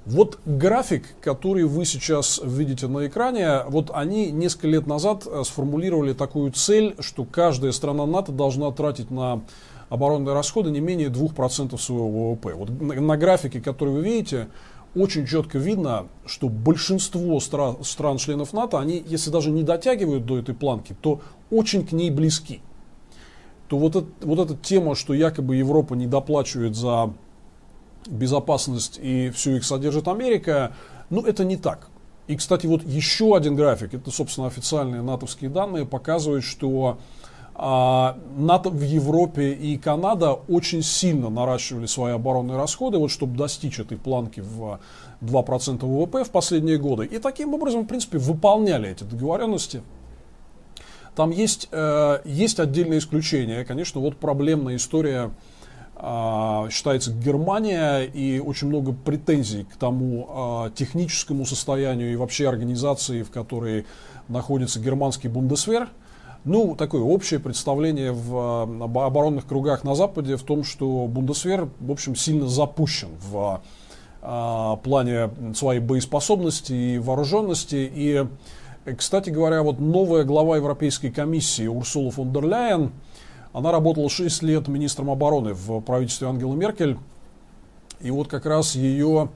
Вот 0.06 0.38
график, 0.46 1.04
который 1.20 1.64
вы 1.64 1.84
сейчас 1.84 2.40
видите 2.42 2.86
на 2.86 3.06
экране, 3.06 3.64
вот 3.68 3.90
они 3.92 4.30
несколько 4.30 4.68
лет 4.68 4.86
назад 4.86 5.26
э, 5.26 5.42
сформулировали 5.44 6.14
такую 6.14 6.52
цель, 6.52 6.96
что 7.00 7.24
каждая 7.24 7.72
страна 7.72 8.06
НАТО 8.06 8.32
должна 8.32 8.70
тратить 8.70 9.10
на 9.10 9.42
оборонные 9.90 10.34
расходы 10.34 10.70
не 10.70 10.80
менее 10.80 11.08
2% 11.08 11.76
своего 11.76 12.32
ВВП. 12.32 12.54
Вот 12.54 12.70
на, 12.80 12.94
на 12.94 13.16
графике, 13.16 13.60
который 13.60 13.92
вы 13.92 14.02
видите, 14.02 14.48
очень 14.94 15.26
четко 15.26 15.58
видно, 15.58 16.08
что 16.26 16.48
большинство 16.48 17.38
стран, 17.40 17.82
стран-членов 17.82 18.52
НАТО, 18.52 18.78
они, 18.78 19.02
если 19.06 19.30
даже 19.30 19.50
не 19.50 19.62
дотягивают 19.62 20.26
до 20.26 20.38
этой 20.38 20.54
планки, 20.54 20.96
то 21.00 21.20
очень 21.50 21.86
к 21.86 21.92
ней 21.92 22.10
близки. 22.10 22.60
То 23.68 23.78
вот, 23.78 23.96
это, 23.96 24.06
вот 24.22 24.38
эта 24.38 24.56
тема, 24.56 24.94
что 24.94 25.14
якобы 25.14 25.56
Европа 25.56 25.94
не 25.94 26.06
доплачивает 26.06 26.74
за 26.74 27.12
безопасность 28.06 28.98
и 29.00 29.30
все 29.30 29.56
их 29.56 29.64
содержит 29.64 30.08
Америка, 30.08 30.74
ну 31.08 31.22
это 31.22 31.44
не 31.44 31.56
так. 31.56 31.88
И, 32.26 32.36
кстати, 32.36 32.66
вот 32.66 32.84
еще 32.84 33.36
один 33.36 33.56
график, 33.56 33.94
это, 33.94 34.10
собственно, 34.10 34.46
официальные 34.46 35.02
натовские 35.02 35.50
данные, 35.50 35.84
показывают, 35.84 36.44
что 36.44 36.98
НАТО 37.60 38.70
в 38.70 38.80
Европе 38.80 39.52
и 39.52 39.76
Канада 39.76 40.32
очень 40.32 40.82
сильно 40.82 41.28
наращивали 41.28 41.84
свои 41.84 42.14
оборонные 42.14 42.56
расходы, 42.56 42.96
вот, 42.96 43.10
чтобы 43.10 43.36
достичь 43.36 43.78
этой 43.78 43.98
планки 43.98 44.40
в 44.40 44.80
2% 45.20 45.84
ВВП 45.84 46.24
в 46.24 46.30
последние 46.30 46.78
годы. 46.78 47.04
И 47.04 47.18
таким 47.18 47.52
образом, 47.52 47.82
в 47.82 47.86
принципе, 47.86 48.16
выполняли 48.16 48.88
эти 48.88 49.04
договоренности. 49.04 49.82
Там 51.14 51.30
есть, 51.32 51.68
э, 51.70 52.20
есть 52.24 52.60
отдельные 52.60 53.00
исключения. 53.00 53.62
Конечно, 53.66 54.00
вот 54.00 54.16
проблемная 54.16 54.76
история 54.76 55.30
э, 55.96 56.68
считается 56.70 57.12
Германия 57.12 58.04
и 58.04 58.38
очень 58.38 58.68
много 58.68 58.94
претензий 58.94 59.64
к 59.64 59.76
тому 59.76 60.66
э, 60.66 60.70
техническому 60.76 61.44
состоянию 61.44 62.10
и 62.10 62.16
вообще 62.16 62.48
организации, 62.48 63.22
в 63.22 63.30
которой 63.30 63.84
находится 64.28 64.80
германский 64.80 65.28
Бундесвер– 65.28 65.90
ну, 66.44 66.74
такое 66.74 67.02
общее 67.02 67.38
представление 67.38 68.12
в 68.12 68.62
оборонных 69.04 69.46
кругах 69.46 69.84
на 69.84 69.94
Западе 69.94 70.36
в 70.36 70.42
том, 70.42 70.64
что 70.64 71.06
Бундесвер, 71.06 71.68
в 71.80 71.90
общем, 71.90 72.16
сильно 72.16 72.46
запущен 72.46 73.10
в 73.30 73.60
а, 74.22 74.76
плане 74.76 75.30
своей 75.54 75.80
боеспособности 75.80 76.72
и 76.72 76.98
вооруженности. 76.98 77.90
И, 77.94 78.26
кстати 78.96 79.30
говоря, 79.30 79.62
вот 79.62 79.80
новая 79.80 80.24
глава 80.24 80.56
Европейской 80.56 81.10
комиссии 81.10 81.66
Урсула 81.66 82.10
фон 82.10 82.32
дер 82.32 82.46
Ляйен, 82.46 82.92
она 83.52 83.72
работала 83.72 84.08
6 84.08 84.42
лет 84.42 84.68
министром 84.68 85.10
обороны 85.10 85.54
в 85.54 85.80
правительстве 85.80 86.28
Ангелы 86.28 86.56
Меркель. 86.56 86.96
И 88.00 88.10
вот 88.10 88.28
как 88.28 88.46
раз 88.46 88.74
ее 88.74 89.28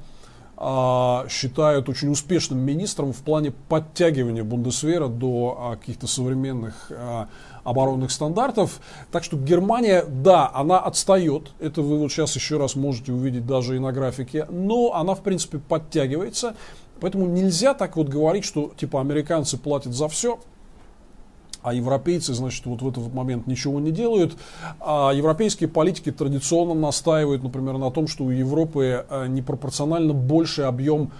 считают 0.57 1.89
очень 1.89 2.11
успешным 2.11 2.61
министром 2.61 3.13
в 3.13 3.23
плане 3.23 3.53
подтягивания 3.69 4.45
Бундесвера 4.45 5.09
до 5.09 5.59
а, 5.59 5.77
каких-то 5.77 6.07
современных 6.07 6.91
а, 6.91 7.29
оборонных 7.65 8.13
стандартов. 8.13 8.81
Так 9.11 9.25
что 9.25 9.37
Германия, 9.37 10.05
да, 10.07 10.51
она 10.55 10.79
отстает. 10.79 11.53
Это 11.59 11.83
вы 11.83 11.99
вот 11.99 12.13
сейчас 12.13 12.37
еще 12.37 12.59
раз 12.59 12.77
можете 12.77 13.13
увидеть 13.13 13.47
даже 13.47 13.77
и 13.77 13.79
на 13.81 13.93
графике. 13.93 14.47
Но 14.49 14.95
она, 14.95 15.15
в 15.15 15.23
принципе, 15.23 15.59
подтягивается. 15.59 16.55
Поэтому 17.01 17.27
нельзя 17.27 17.75
так 17.75 17.97
вот 17.97 18.09
говорить, 18.09 18.45
что 18.45 18.73
типа 18.77 19.01
американцы 19.01 19.59
платят 19.59 19.93
за 19.93 20.09
все 20.09 20.39
а 21.65 21.73
европейцы, 21.73 22.35
значит, 22.35 22.67
вот 22.67 22.83
в 22.83 22.89
этот 22.89 23.13
момент 23.15 23.47
ничего 23.47 23.81
не 23.81 23.91
делают. 23.91 24.37
А 24.81 25.13
европейские 25.13 25.71
политики 25.71 26.13
традиционно 26.13 26.75
настаивают, 26.75 27.43
например, 27.43 27.79
на 27.79 27.91
том, 27.91 28.07
что 28.07 28.25
у 28.25 28.31
Европы 28.31 29.07
э, 29.09 29.27
непропорционально 29.29 30.13
больший 30.13 30.67
объем 30.67 31.11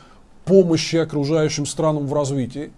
помощи 0.45 0.97
окружающим 0.97 1.65
странам 1.65 2.07
в 2.07 2.13
развитии. 2.13 2.73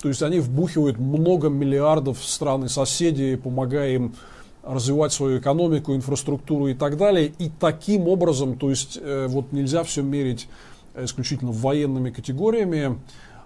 То 0.00 0.06
есть 0.08 0.22
они 0.22 0.38
вбухивают 0.38 0.98
много 0.98 1.48
миллиардов 1.48 2.20
в 2.20 2.24
страны 2.24 2.68
соседей, 2.68 3.34
помогая 3.34 3.94
им 3.94 4.14
развивать 4.62 5.12
свою 5.12 5.40
экономику, 5.40 5.96
инфраструктуру 5.96 6.68
и 6.68 6.74
так 6.74 6.96
далее. 6.96 7.32
И 7.40 7.50
таким 7.58 8.06
образом, 8.06 8.56
то 8.56 8.70
есть 8.70 8.96
э, 9.02 9.26
вот 9.28 9.50
нельзя 9.50 9.82
все 9.82 10.02
мерить 10.02 10.46
исключительно 10.96 11.50
военными 11.50 12.10
категориями. 12.10 12.96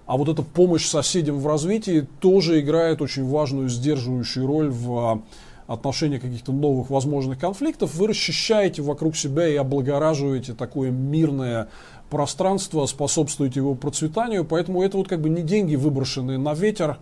А 0.06 0.16
вот 0.16 0.28
эта 0.28 0.42
помощь 0.42 0.86
соседям 0.86 1.38
в 1.38 1.46
развитии 1.46 2.06
тоже 2.20 2.60
играет 2.60 3.00
очень 3.00 3.26
важную 3.28 3.68
сдерживающую 3.68 4.46
роль 4.46 4.68
в 4.68 4.98
а, 4.98 5.22
отношении 5.66 6.18
каких-то 6.18 6.52
новых 6.52 6.90
возможных 6.90 7.38
конфликтов. 7.38 7.94
Вы 7.94 8.08
расчищаете 8.08 8.82
вокруг 8.82 9.16
себя 9.16 9.46
и 9.46 9.54
облагораживаете 9.56 10.54
такое 10.54 10.90
мирное 10.90 11.68
пространство, 12.10 12.84
способствует 12.86 13.56
его 13.56 13.74
процветанию, 13.74 14.44
поэтому 14.44 14.82
это 14.82 14.98
вот 14.98 15.08
как 15.08 15.20
бы 15.20 15.30
не 15.30 15.42
деньги, 15.42 15.76
выброшенные 15.76 16.36
на 16.36 16.52
ветер, 16.52 16.98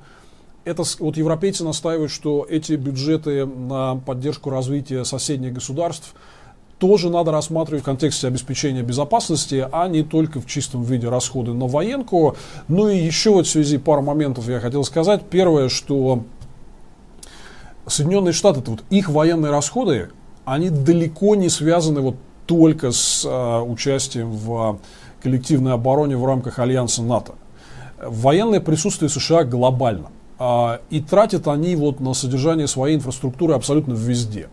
это 0.64 0.84
вот 0.98 1.16
европейцы 1.16 1.64
настаивают, 1.64 2.12
что 2.12 2.46
эти 2.48 2.74
бюджеты 2.74 3.46
на 3.46 3.96
поддержку 3.96 4.50
развития 4.50 5.04
соседних 5.04 5.54
государств 5.54 6.14
тоже 6.80 7.10
надо 7.10 7.30
рассматривать 7.30 7.82
в 7.82 7.84
контексте 7.84 8.26
обеспечения 8.26 8.82
безопасности, 8.82 9.68
а 9.70 9.86
не 9.86 10.02
только 10.02 10.40
в 10.40 10.46
чистом 10.46 10.82
виде 10.82 11.08
расходы 11.08 11.52
на 11.52 11.66
военку. 11.66 12.36
Ну 12.68 12.88
и 12.88 12.96
еще 12.96 13.30
вот 13.30 13.46
в 13.46 13.50
связи 13.50 13.76
пару 13.76 14.00
моментов 14.02 14.48
я 14.48 14.60
хотел 14.60 14.82
сказать. 14.82 15.22
Первое, 15.30 15.68
что 15.68 16.24
Соединенные 17.86 18.32
Штаты, 18.32 18.62
вот 18.66 18.82
их 18.88 19.10
военные 19.10 19.52
расходы, 19.52 20.08
они 20.46 20.70
далеко 20.70 21.34
не 21.34 21.50
связаны 21.50 22.00
вот 22.00 22.16
только 22.46 22.92
с 22.92 23.26
э, 23.26 23.60
участием 23.60 24.32
в 24.32 24.80
коллективной 25.22 25.74
обороне 25.74 26.16
в 26.16 26.24
рамках 26.24 26.58
альянса 26.58 27.02
НАТО. 27.02 27.34
Военное 28.02 28.60
присутствие 28.60 29.10
США 29.10 29.44
глобально. 29.44 30.08
Э, 30.38 30.78
и 30.88 31.00
тратят 31.00 31.46
они 31.46 31.76
вот 31.76 32.00
на 32.00 32.14
содержание 32.14 32.66
своей 32.66 32.96
инфраструктуры 32.96 33.52
абсолютно 33.52 33.92
везде. 33.92 34.48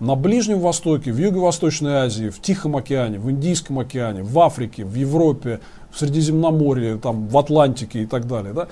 На 0.00 0.14
Ближнем 0.14 0.60
Востоке, 0.60 1.12
в 1.12 1.18
Юго-Восточной 1.18 1.92
Азии, 1.92 2.30
в 2.30 2.40
Тихом 2.40 2.74
океане, 2.74 3.18
в 3.18 3.30
Индийском 3.30 3.78
океане, 3.78 4.22
в 4.22 4.38
Африке, 4.40 4.82
в 4.82 4.94
Европе, 4.94 5.60
в 5.90 5.98
Средиземноморье, 5.98 6.96
там, 6.96 7.28
в 7.28 7.36
Атлантике 7.36 8.04
и 8.04 8.06
так 8.06 8.26
далее. 8.26 8.54
Да? 8.54 8.68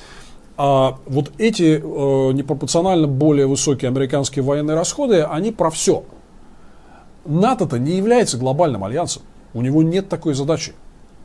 А 0.57 0.97
вот 1.05 1.33
эти 1.37 1.83
э, 1.83 2.33
непропорционально 2.33 3.07
более 3.09 3.47
высокие 3.47 3.91
американские 3.91 4.43
военные 4.43 4.75
расходы, 4.75 5.21
они 5.21 5.53
про 5.53 5.69
все. 5.69 6.03
НАТО-то 7.27 7.79
не 7.79 7.99
является 7.99 8.39
глобальным 8.39 8.83
альянсом. 8.83 9.23
У 9.53 9.61
него 9.61 9.83
нет 9.83 10.09
такой 10.09 10.33
задачи. 10.33 10.73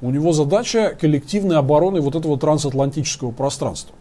У 0.01 0.11
него 0.11 0.33
задача 0.33 0.97
коллективной 0.99 1.55
обороны 1.55 2.01
вот 2.01 2.15
этого 2.15 2.37
трансатлантического 2.37 3.31
пространства. 3.31 3.95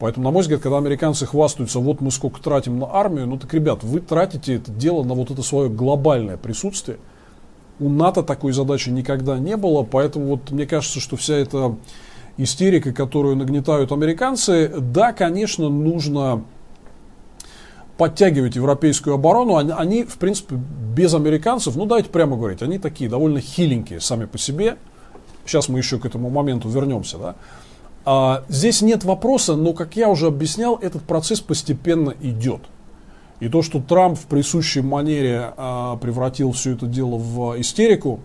Поэтому, 0.00 0.24
на 0.24 0.30
мой 0.30 0.40
взгляд, 0.40 0.62
когда 0.62 0.78
американцы 0.78 1.26
хвастаются, 1.26 1.78
вот 1.78 2.00
мы 2.00 2.10
сколько 2.10 2.40
тратим 2.40 2.78
на 2.78 2.86
армию, 2.90 3.26
ну 3.26 3.36
так, 3.36 3.52
ребят, 3.52 3.84
вы 3.84 4.00
тратите 4.00 4.54
это 4.54 4.72
дело 4.72 5.04
на 5.04 5.12
вот 5.12 5.30
это 5.30 5.42
свое 5.42 5.68
глобальное 5.68 6.38
присутствие. 6.38 6.96
У 7.78 7.90
НАТО 7.90 8.22
такой 8.22 8.52
задачи 8.52 8.88
никогда 8.88 9.38
не 9.38 9.58
было, 9.58 9.82
поэтому 9.82 10.26
вот 10.28 10.50
мне 10.52 10.66
кажется, 10.66 11.00
что 11.00 11.16
вся 11.16 11.34
эта 11.34 11.76
истерика, 12.38 12.94
которую 12.94 13.36
нагнетают 13.36 13.92
американцы, 13.92 14.72
да, 14.74 15.12
конечно, 15.12 15.68
нужно 15.68 16.44
подтягивать 17.98 18.56
европейскую 18.56 19.12
оборону. 19.12 19.56
Они, 19.56 19.72
они, 19.76 20.04
в 20.04 20.16
принципе, 20.16 20.54
без 20.96 21.12
американцев, 21.12 21.76
ну 21.76 21.84
давайте 21.84 22.08
прямо 22.08 22.38
говорить, 22.38 22.62
они 22.62 22.78
такие 22.78 23.10
довольно 23.10 23.42
хиленькие 23.42 24.00
сами 24.00 24.24
по 24.24 24.38
себе. 24.38 24.78
Сейчас 25.44 25.68
мы 25.68 25.78
еще 25.78 25.98
к 25.98 26.06
этому 26.06 26.30
моменту 26.30 26.70
вернемся. 26.70 27.18
Да? 27.18 27.34
А, 28.04 28.44
здесь 28.48 28.82
нет 28.82 29.04
вопроса, 29.04 29.56
но, 29.56 29.72
как 29.72 29.96
я 29.96 30.08
уже 30.08 30.26
объяснял, 30.26 30.76
этот 30.76 31.02
процесс 31.02 31.40
постепенно 31.40 32.14
идет. 32.20 32.62
И 33.40 33.48
то, 33.48 33.62
что 33.62 33.80
Трамп 33.80 34.18
в 34.18 34.26
присущей 34.26 34.80
манере 34.80 35.52
а, 35.56 35.96
превратил 35.96 36.52
все 36.52 36.72
это 36.72 36.86
дело 36.86 37.16
в 37.16 37.60
истерику, 37.60 38.20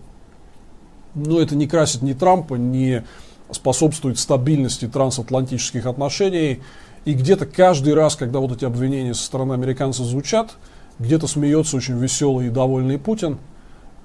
ну, 1.14 1.40
это 1.40 1.56
не 1.56 1.66
красит 1.66 2.02
ни 2.02 2.12
Трампа, 2.12 2.54
ни 2.54 3.02
способствует 3.50 4.18
стабильности 4.18 4.86
трансатлантических 4.86 5.86
отношений. 5.86 6.60
И 7.04 7.14
где-то 7.14 7.46
каждый 7.46 7.94
раз, 7.94 8.16
когда 8.16 8.40
вот 8.40 8.52
эти 8.52 8.64
обвинения 8.64 9.14
со 9.14 9.24
стороны 9.24 9.54
американцев 9.54 10.04
звучат, 10.04 10.56
где-то 10.98 11.26
смеется 11.26 11.76
очень 11.76 11.98
веселый 11.98 12.48
и 12.48 12.50
довольный 12.50 12.98
Путин, 12.98 13.38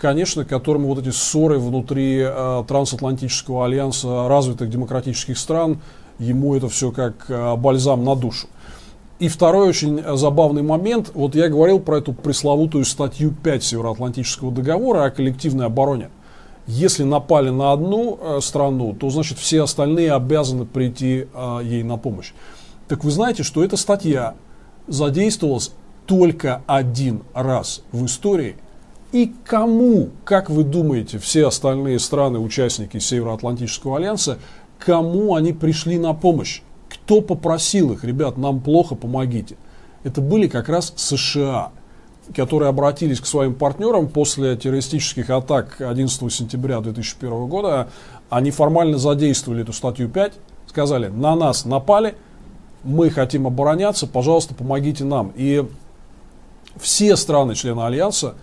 конечно, 0.01 0.43
которому 0.43 0.87
вот 0.87 0.99
эти 0.99 1.09
ссоры 1.09 1.59
внутри 1.59 2.19
э, 2.21 2.63
трансатлантического 2.67 3.65
альянса 3.65 4.27
развитых 4.27 4.69
демократических 4.69 5.37
стран, 5.37 5.81
ему 6.19 6.55
это 6.55 6.67
все 6.67 6.91
как 6.91 7.29
э, 7.29 7.55
бальзам 7.55 8.03
на 8.03 8.15
душу. 8.15 8.47
И 9.19 9.27
второй 9.27 9.69
очень 9.69 10.03
забавный 10.17 10.63
момент, 10.63 11.11
вот 11.13 11.35
я 11.35 11.47
говорил 11.47 11.79
про 11.79 11.99
эту 11.99 12.11
пресловутую 12.13 12.83
статью 12.85 13.31
5 13.31 13.63
Североатлантического 13.63 14.51
договора 14.51 15.05
о 15.05 15.11
коллективной 15.11 15.67
обороне– 15.67 16.09
если 16.67 17.03
напали 17.03 17.49
на 17.49 17.73
одну 17.73 18.17
э, 18.21 18.39
страну, 18.41 18.93
то 18.93 19.09
значит 19.09 19.37
все 19.39 19.63
остальные 19.63 20.13
обязаны 20.13 20.65
прийти 20.65 21.27
э, 21.33 21.59
ей 21.63 21.83
на 21.83 21.97
помощь. 21.97 22.33
Так 22.87 23.03
вы 23.03 23.11
знаете, 23.11 23.43
что 23.43 23.63
эта 23.63 23.77
статья 23.77 24.35
задействовалась 24.87 25.71
только 26.05 26.61
один 26.67 27.23
раз 27.33 27.83
в 27.91 28.05
истории. 28.05 28.55
И 29.11 29.33
кому, 29.45 30.09
как 30.23 30.49
вы 30.49 30.63
думаете, 30.63 31.19
все 31.19 31.47
остальные 31.47 31.99
страны, 31.99 32.39
участники 32.39 32.97
Североатлантического 32.97 33.97
альянса, 33.97 34.39
кому 34.79 35.35
они 35.35 35.53
пришли 35.53 35.99
на 35.99 36.13
помощь? 36.13 36.61
Кто 36.89 37.21
попросил 37.21 37.91
их, 37.91 38.03
ребят, 38.03 38.37
нам 38.37 38.61
плохо, 38.61 38.95
помогите? 38.95 39.57
Это 40.03 40.21
были 40.21 40.47
как 40.47 40.69
раз 40.69 40.93
США 40.95 41.71
которые 42.35 42.69
обратились 42.69 43.19
к 43.19 43.25
своим 43.25 43.53
партнерам 43.53 44.07
после 44.07 44.55
террористических 44.55 45.29
атак 45.29 45.81
11 45.81 46.31
сентября 46.31 46.79
2001 46.79 47.47
года, 47.47 47.89
они 48.29 48.51
формально 48.51 48.97
задействовали 48.97 49.63
эту 49.63 49.73
статью 49.73 50.07
5, 50.07 50.33
сказали, 50.67 51.07
на 51.07 51.35
нас 51.35 51.65
напали, 51.65 52.15
мы 52.83 53.09
хотим 53.09 53.47
обороняться, 53.47 54.07
пожалуйста, 54.07 54.55
помогите 54.55 55.03
нам. 55.03 55.33
И 55.35 55.67
все 56.79 57.15
страны 57.15 57.55
члены 57.55 57.81
Альянса 57.81 58.35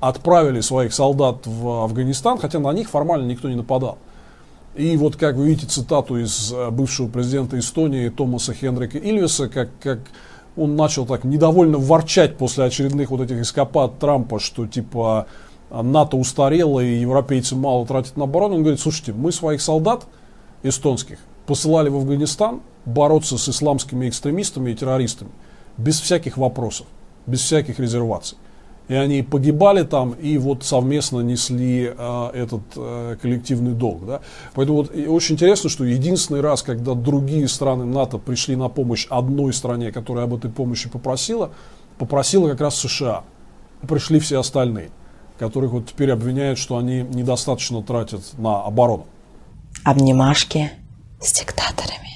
отправили 0.00 0.60
своих 0.60 0.92
солдат 0.92 1.46
в 1.46 1.84
Афганистан, 1.84 2.38
хотя 2.38 2.58
на 2.58 2.72
них 2.72 2.90
формально 2.90 3.26
никто 3.26 3.48
не 3.48 3.54
нападал. 3.56 3.98
И 4.74 4.96
вот 4.96 5.16
как 5.16 5.36
вы 5.36 5.48
видите 5.48 5.66
цитату 5.66 6.18
из 6.18 6.52
э, 6.52 6.70
бывшего 6.70 7.08
президента 7.08 7.58
Эстонии 7.58 8.10
Томаса 8.10 8.52
Хендрика 8.52 8.98
Ильвиса, 8.98 9.48
как, 9.48 9.70
как 9.80 10.00
он 10.56 10.76
начал 10.76 11.06
так 11.06 11.24
недовольно 11.24 11.78
ворчать 11.78 12.36
после 12.36 12.64
очередных 12.64 13.10
вот 13.10 13.22
этих 13.22 13.40
эскапад 13.40 13.98
Трампа, 13.98 14.38
что 14.38 14.66
типа 14.66 15.26
НАТО 15.70 16.16
устарело 16.16 16.80
и 16.80 17.00
европейцы 17.00 17.56
мало 17.56 17.86
тратят 17.86 18.16
на 18.16 18.24
оборону. 18.24 18.56
Он 18.56 18.62
говорит, 18.62 18.80
слушайте, 18.80 19.12
мы 19.12 19.32
своих 19.32 19.60
солдат 19.60 20.06
эстонских 20.62 21.18
посылали 21.46 21.88
в 21.88 21.96
Афганистан 21.96 22.60
бороться 22.84 23.38
с 23.38 23.48
исламскими 23.48 24.08
экстремистами 24.08 24.70
и 24.72 24.74
террористами 24.74 25.30
без 25.76 26.00
всяких 26.00 26.36
вопросов, 26.36 26.86
без 27.26 27.40
всяких 27.40 27.78
резерваций. 27.78 28.36
И 28.88 28.94
они 28.94 29.22
погибали 29.22 29.82
там 29.82 30.12
и 30.12 30.38
вот 30.38 30.62
совместно 30.62 31.20
несли 31.20 31.92
э, 31.96 32.30
этот 32.34 32.62
э, 32.76 33.16
коллективный 33.20 33.72
долг. 33.72 34.06
Да? 34.06 34.20
Поэтому 34.54 34.78
вот 34.78 34.92
очень 35.08 35.34
интересно, 35.34 35.68
что 35.68 35.84
единственный 35.84 36.40
раз, 36.40 36.62
когда 36.62 36.94
другие 36.94 37.48
страны 37.48 37.84
НАТО 37.84 38.18
пришли 38.18 38.54
на 38.54 38.68
помощь 38.68 39.06
одной 39.10 39.52
стране, 39.52 39.90
которая 39.90 40.24
об 40.24 40.34
этой 40.34 40.50
помощи 40.50 40.88
попросила, 40.88 41.50
попросила 41.98 42.48
как 42.48 42.60
раз 42.60 42.76
США. 42.76 43.24
Пришли 43.88 44.20
все 44.20 44.38
остальные, 44.38 44.90
которых 45.38 45.72
вот 45.72 45.86
теперь 45.88 46.12
обвиняют, 46.12 46.58
что 46.58 46.76
они 46.76 47.02
недостаточно 47.02 47.82
тратят 47.82 48.22
на 48.38 48.62
оборону. 48.62 49.06
Обнимашки 49.84 50.70
с 51.20 51.32
диктаторами. 51.32 52.15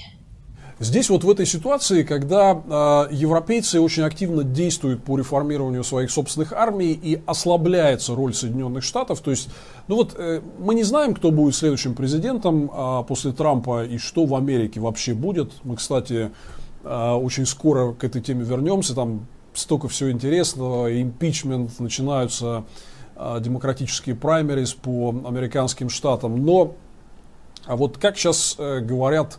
Здесь 0.82 1.10
вот 1.10 1.24
в 1.24 1.30
этой 1.30 1.44
ситуации, 1.44 2.04
когда 2.04 2.52
э, 2.52 3.14
европейцы 3.14 3.82
очень 3.82 4.02
активно 4.02 4.44
действуют 4.44 5.04
по 5.04 5.18
реформированию 5.18 5.84
своих 5.84 6.10
собственных 6.10 6.54
армий 6.54 6.92
и 6.92 7.22
ослабляется 7.26 8.14
роль 8.14 8.32
Соединенных 8.32 8.82
Штатов, 8.82 9.20
то 9.20 9.30
есть, 9.30 9.50
ну 9.88 9.96
вот 9.96 10.14
э, 10.16 10.40
мы 10.58 10.74
не 10.74 10.82
знаем, 10.82 11.14
кто 11.14 11.32
будет 11.32 11.54
следующим 11.54 11.94
президентом 11.94 12.70
э, 12.72 13.04
после 13.06 13.32
Трампа 13.32 13.84
и 13.84 13.98
что 13.98 14.24
в 14.24 14.34
Америке 14.34 14.80
вообще 14.80 15.12
будет. 15.12 15.52
Мы, 15.64 15.76
кстати, 15.76 16.30
э, 16.82 17.10
очень 17.10 17.44
скоро 17.44 17.92
к 17.92 18.02
этой 18.02 18.22
теме 18.22 18.42
вернемся, 18.42 18.94
там 18.94 19.26
столько 19.52 19.86
всего 19.88 20.10
интересного, 20.10 20.98
импичмент, 20.98 21.78
начинаются 21.78 22.64
э, 23.16 23.38
демократические 23.42 24.16
праймерис 24.16 24.72
по 24.72 25.10
американским 25.10 25.90
штатам, 25.90 26.42
но 26.42 26.72
а 27.66 27.76
вот 27.76 27.98
как 27.98 28.16
сейчас 28.16 28.56
э, 28.58 28.80
говорят 28.80 29.38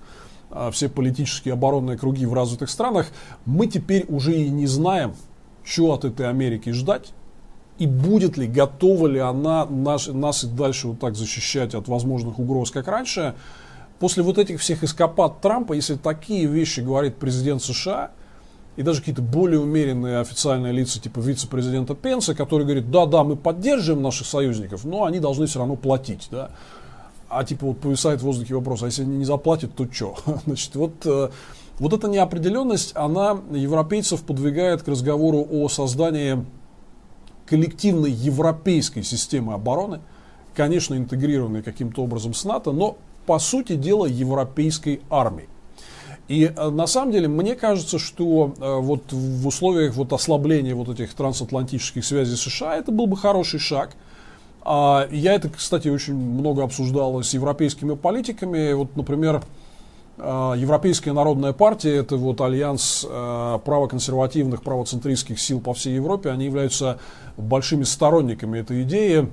все 0.71 0.89
политические 0.89 1.53
оборонные 1.53 1.97
круги 1.97 2.25
в 2.25 2.33
развитых 2.33 2.69
странах, 2.69 3.07
мы 3.45 3.67
теперь 3.67 4.05
уже 4.07 4.35
и 4.35 4.49
не 4.49 4.67
знаем, 4.67 5.15
что 5.63 5.93
от 5.93 6.05
этой 6.05 6.27
Америки 6.27 6.71
ждать, 6.71 7.13
и 7.77 7.87
будет 7.87 8.37
ли, 8.37 8.47
готова 8.47 9.07
ли 9.07 9.19
она 9.19 9.65
наш, 9.65 10.07
нас 10.07 10.43
и 10.43 10.47
дальше 10.47 10.89
вот 10.89 10.99
так 10.99 11.15
защищать 11.15 11.73
от 11.73 11.87
возможных 11.87 12.37
угроз, 12.37 12.69
как 12.69 12.87
раньше. 12.87 13.33
После 13.99 14.23
вот 14.23 14.37
этих 14.37 14.59
всех 14.59 14.83
эскапад 14.83 15.41
Трампа, 15.41 15.73
если 15.73 15.95
такие 15.95 16.45
вещи 16.45 16.81
говорит 16.81 17.15
президент 17.15 17.63
США, 17.63 18.11
и 18.77 18.83
даже 18.83 18.99
какие-то 18.99 19.21
более 19.21 19.59
умеренные 19.59 20.19
официальные 20.19 20.73
лица, 20.73 20.99
типа 20.99 21.19
вице-президента 21.19 21.93
Пенса, 21.93 22.33
который 22.35 22.63
говорит, 22.63 22.89
да-да, 22.89 23.23
мы 23.23 23.35
поддерживаем 23.35 24.01
наших 24.01 24.27
союзников, 24.27 24.85
но 24.85 25.03
они 25.03 25.19
должны 25.19 25.45
все 25.45 25.59
равно 25.59 25.75
платить. 25.75 26.27
Да? 26.31 26.51
А 27.31 27.43
типа 27.43 27.67
вот 27.67 27.79
повисает 27.79 28.21
в 28.21 28.23
воздухе 28.23 28.55
вопрос, 28.55 28.83
а 28.83 28.87
если 28.87 29.03
они 29.03 29.17
не 29.17 29.25
заплатят, 29.25 29.75
то 29.75 29.87
что? 29.91 30.15
Значит, 30.45 30.75
вот, 30.75 30.93
э, 31.05 31.29
вот 31.79 31.93
эта 31.93 32.07
неопределенность, 32.07 32.91
она 32.95 33.39
европейцев 33.51 34.21
подвигает 34.23 34.83
к 34.83 34.87
разговору 34.87 35.47
о 35.49 35.69
создании 35.69 36.45
коллективной 37.45 38.11
европейской 38.11 39.01
системы 39.01 39.53
обороны, 39.53 39.99
конечно, 40.55 40.95
интегрированной 40.95 41.63
каким-то 41.63 42.03
образом 42.03 42.33
с 42.33 42.43
НАТО, 42.43 42.71
но, 42.71 42.97
по 43.25 43.39
сути 43.39 43.75
дела, 43.75 44.05
европейской 44.05 45.01
армией. 45.09 45.49
И 46.27 46.45
э, 46.45 46.69
на 46.69 46.87
самом 46.87 47.11
деле 47.11 47.27
мне 47.27 47.55
кажется, 47.55 47.99
что 47.99 48.53
э, 48.57 48.75
вот 48.79 49.11
в 49.11 49.47
условиях 49.47 49.95
вот 49.95 50.13
ослабления 50.13 50.73
вот 50.73 50.87
этих 50.87 51.13
трансатлантических 51.13 52.05
связей 52.05 52.37
США 52.37 52.77
это 52.77 52.91
был 52.91 53.07
бы 53.07 53.17
хороший 53.17 53.59
шаг. 53.59 53.91
А 54.63 55.07
я 55.11 55.33
это, 55.33 55.49
кстати, 55.49 55.87
очень 55.87 56.15
много 56.15 56.63
обсуждал 56.63 57.21
с 57.23 57.33
европейскими 57.33 57.95
политиками. 57.95 58.73
Вот, 58.73 58.95
например, 58.95 59.41
э, 60.17 60.53
Европейская 60.57 61.13
народная 61.13 61.53
партия, 61.53 61.95
это 61.95 62.15
вот 62.17 62.41
альянс 62.41 63.05
правоконсервативных, 63.05 64.61
правоцентристских 64.61 65.39
сил 65.39 65.59
по 65.61 65.73
всей 65.73 65.95
Европе, 65.95 66.29
они 66.29 66.45
являются 66.45 66.99
большими 67.37 67.83
сторонниками 67.83 68.59
этой 68.59 68.83
идеи. 68.83 69.27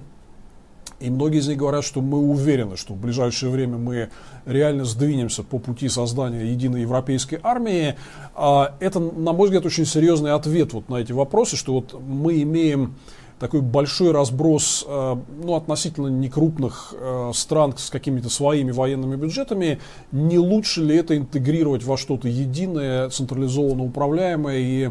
И 1.01 1.11
многие 1.11 1.39
из 1.39 1.49
них 1.49 1.59
говорят, 1.59 1.85
что 1.85 2.01
мы 2.01 2.19
уверены, 2.19 2.77
что 2.77 2.95
в 2.95 2.97
ближайшее 2.97 3.53
время 3.53 3.79
мы 3.79 4.11
реально 4.47 4.85
сдвинемся 4.85 5.45
по 5.45 5.59
пути 5.59 5.89
создания 5.89 6.51
единой 6.51 6.83
европейской 6.83 7.39
армии. 7.43 7.95
А, 8.35 8.75
это, 8.81 8.99
на 8.99 9.33
мой 9.33 9.47
взгляд, 9.47 9.65
очень 9.65 9.87
серьезный 9.87 10.33
ответ 10.33 10.73
вот 10.73 10.89
на 10.89 10.97
эти 10.97 11.13
вопросы, 11.13 11.57
что 11.57 11.75
вот 11.75 12.01
мы 12.01 12.43
имеем 12.43 12.97
такой 13.39 13.61
большой 13.61 14.13
разброс 14.13 14.85
а, 14.87 15.21
ну, 15.43 15.55
относительно 15.55 16.09
некрупных 16.09 16.95
а, 16.95 17.31
стран 17.35 17.75
с 17.77 17.91
какими-то 17.91 18.29
своими 18.29 18.71
военными 18.71 19.17
бюджетами. 19.17 19.81
Не 20.13 20.39
лучше 20.39 20.83
ли 20.83 20.97
это 20.97 21.17
интегрировать 21.17 21.85
во 21.85 21.97
что-то 21.97 22.29
единое, 22.29 23.09
централизованно 23.11 23.85
управляемое 23.85 24.59
и 24.59 24.91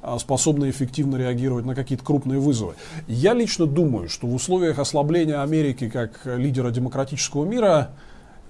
а, 0.00 0.18
способны 0.18 0.70
эффективно 0.70 1.16
реагировать 1.16 1.64
на 1.64 1.74
какие-то 1.74 2.04
крупные 2.04 2.38
вызовы. 2.38 2.74
Я 3.06 3.34
лично 3.34 3.66
думаю, 3.66 4.08
что 4.08 4.26
в 4.26 4.34
условиях 4.34 4.78
ослабления 4.78 5.42
Америки 5.42 5.88
как 5.88 6.20
лидера 6.24 6.70
демократического 6.70 7.44
мира 7.44 7.90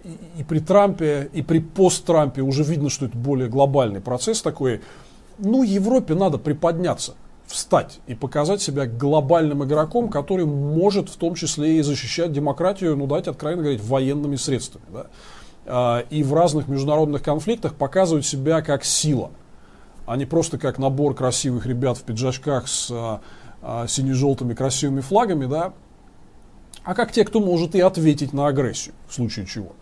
и, 0.04 0.44
при 0.44 0.58
Трампе, 0.60 1.30
и 1.32 1.42
при 1.42 1.60
пост-Трампе 1.60 2.42
уже 2.42 2.64
видно, 2.64 2.90
что 2.90 3.06
это 3.06 3.16
более 3.16 3.48
глобальный 3.48 4.00
процесс 4.00 4.42
такой. 4.42 4.82
Ну, 5.38 5.62
Европе 5.62 6.14
надо 6.14 6.38
приподняться, 6.38 7.14
встать 7.48 7.98
и 8.06 8.14
показать 8.14 8.62
себя 8.62 8.86
глобальным 8.86 9.64
игроком, 9.64 10.08
который 10.08 10.46
может 10.46 11.08
в 11.08 11.16
том 11.16 11.34
числе 11.34 11.78
и 11.78 11.82
защищать 11.82 12.32
демократию, 12.32 12.96
ну, 12.96 13.06
дать 13.06 13.26
откровенно 13.26 13.62
говорить, 13.62 13.82
военными 13.82 14.36
средствами. 14.36 14.84
Да? 14.92 15.06
А, 15.66 15.98
и 16.10 16.22
в 16.22 16.32
разных 16.32 16.68
международных 16.68 17.22
конфликтах 17.22 17.74
показывать 17.74 18.24
себя 18.24 18.62
как 18.62 18.84
сила– 18.84 19.30
а 20.08 20.16
не 20.16 20.24
просто 20.24 20.56
как 20.56 20.78
набор 20.78 21.14
красивых 21.14 21.66
ребят 21.66 21.98
в 21.98 22.02
пиджачках 22.02 22.66
с 22.66 22.90
а, 22.90 23.20
а, 23.60 23.86
сине-желтыми 23.86 24.54
красивыми 24.54 25.02
флагами, 25.02 25.44
да, 25.44 25.74
а 26.82 26.94
как 26.94 27.12
те, 27.12 27.26
кто 27.26 27.40
может 27.40 27.74
и 27.74 27.80
ответить 27.80 28.32
на 28.32 28.46
агрессию, 28.46 28.94
в 29.06 29.14
случае 29.14 29.44
чего. 29.44 29.74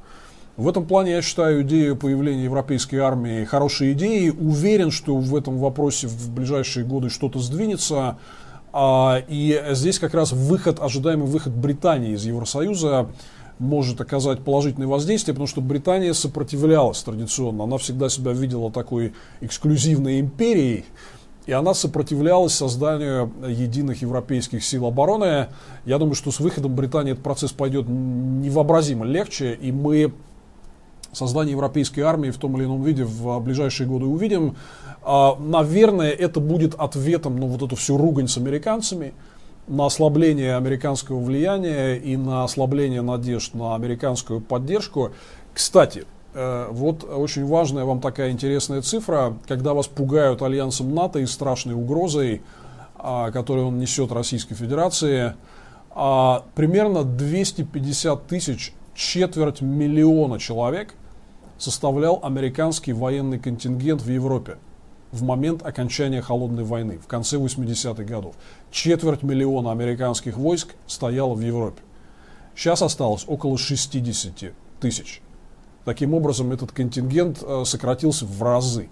В 0.57 0.69
этом 0.69 0.87
плане 0.87 1.13
я 1.13 1.23
считаю 1.23 1.63
идею 1.63 1.97
появления 1.97 2.45
европейской 2.45 2.97
армии 2.97 3.45
хорошей 3.45 3.93
идеей. 3.93 4.31
Уверен, 4.31 4.91
что 4.91 5.15
в 5.17 5.37
этом 5.37 5.59
вопросе 5.59 6.07
в 6.07 6.31
ближайшие 6.31 6.87
годы 6.87 7.11
что-то 7.11 7.41
сдвинется. 7.41 8.17
А, 8.73 9.23
и 9.29 9.63
здесь 9.73 9.99
как 9.99 10.15
раз 10.15 10.33
выход, 10.33 10.81
ожидаемый 10.81 11.27
выход 11.27 11.53
Британии 11.53 12.15
из 12.15 12.25
Евросоюза 12.25 13.11
может 13.59 14.01
оказать 14.01 14.41
положительное 14.41 14.87
воздействие, 14.87 15.35
потому 15.35 15.47
что 15.47 15.61
Британия 15.61 16.15
сопротивлялась 16.15 17.03
традиционно. 17.03 17.65
Она 17.65 17.77
всегда 17.77 18.09
себя 18.09 18.33
видела 18.33 18.73
такой 18.73 19.13
эксклюзивной 19.43 20.21
империей, 20.21 20.87
и 21.47 21.53
она 21.53 21.75
сопротивлялась 21.75 22.55
созданию 22.55 23.31
единых 23.47 24.03
европейских 24.03 24.65
сил 24.65 24.87
обороны. 24.87 25.49
Я 25.85 25.99
думаю, 25.99 26.15
что 26.15 26.31
с 26.31 26.41
выходом 26.41 26.75
Британии 26.75 27.13
этот 27.13 27.25
процесс 27.25 27.53
пойдет 27.53 27.87
невообразимо 27.89 29.05
легче, 29.05 29.55
и 29.55 29.71
мы 29.71 30.13
создание 31.13 31.53
европейской 31.53 32.01
армии 32.01 32.31
в 32.31 32.39
том 32.39 32.57
или 32.57 32.65
ином 32.65 32.83
виде 32.83 33.05
в 33.05 33.39
ближайшие 33.41 33.87
годы 33.87 34.07
увидим. 34.07 34.57
А, 35.03 35.37
наверное, 35.39 36.11
это 36.11 36.41
будет 36.41 36.75
ответом 36.75 37.39
на 37.39 37.47
вот 37.47 37.63
эту 37.63 37.77
всю 37.77 37.97
ругань 37.97 38.29
с 38.29 38.37
американцами– 38.37 39.13
на 39.67 39.87
ослабление 39.87 40.57
американского 40.57 41.21
влияния 41.21 41.97
и 41.97 42.17
на 42.17 42.45
ослабление 42.45 43.03
надежд 43.03 43.55
на 43.55 43.75
американскую 43.75 44.41
поддержку. 44.41 45.13
Кстати, 45.53 46.07
э, 46.35 46.69
вот 46.71 47.05
очень 47.05 47.47
важная 47.47 47.85
вам 47.85 48.01
такая 48.01 48.31
интересная 48.31 48.83
цифра, 48.83 49.37
когда 49.49 49.75
вас 49.75 49.89
пугают 49.89 50.43
альянсом 50.43 50.95
НАТО 50.95 51.19
и 51.19 51.27
страшной 51.27 51.75
угрозой, 51.75 52.43
а, 52.99 53.31
которую 53.31 53.69
он 53.69 53.79
несет 53.79 54.13
Российской 54.13 54.55
Федерации, 54.55 55.35
а, 55.91 56.45
примерно 56.55 57.05
250 57.05 58.27
тысяч, 58.27 58.73
четверть 58.97 59.61
миллиона 59.61 60.39
человек 60.39 60.95
составлял 61.59 62.19
американский 62.23 62.93
военный 62.93 63.39
контингент 63.39 64.03
в 64.03 64.11
Европе 64.11 64.59
в 65.13 65.23
момент 65.23 65.65
окончания 65.65 66.21
Холодной 66.21 66.65
войны, 66.65 66.99
в 66.99 67.07
конце 67.07 67.37
80-х 67.37 68.03
годов. 68.05 68.35
Четверть 68.71 69.23
миллиона 69.23 69.71
американских 69.71 70.37
войск 70.37 70.75
стояло 70.87 71.35
в 71.35 71.41
Европе. 71.41 71.81
Сейчас 72.55 72.83
осталось 72.83 73.25
около 73.27 73.57
60 73.57 74.53
тысяч. 74.81 75.23
Таким 75.85 76.15
образом, 76.15 76.53
этот 76.53 76.73
контингент 76.73 77.43
э, 77.43 77.63
сократился 77.65 78.27
в 78.27 78.43
разы. 78.43 78.89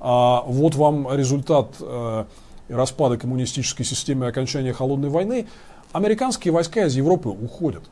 А 0.00 0.42
вот 0.46 0.74
вам 0.74 1.12
результат 1.12 1.76
э, 1.80 2.24
распада 2.68 3.16
коммунистической 3.16 3.86
системы 3.86 4.26
и 4.26 4.28
окончания 4.28 4.72
Холодной 4.72 5.08
войны. 5.08 5.46
Американские 5.92 6.52
войска 6.52 6.84
из 6.84 6.94
Европы 6.96 7.30
уходят. 7.30 7.84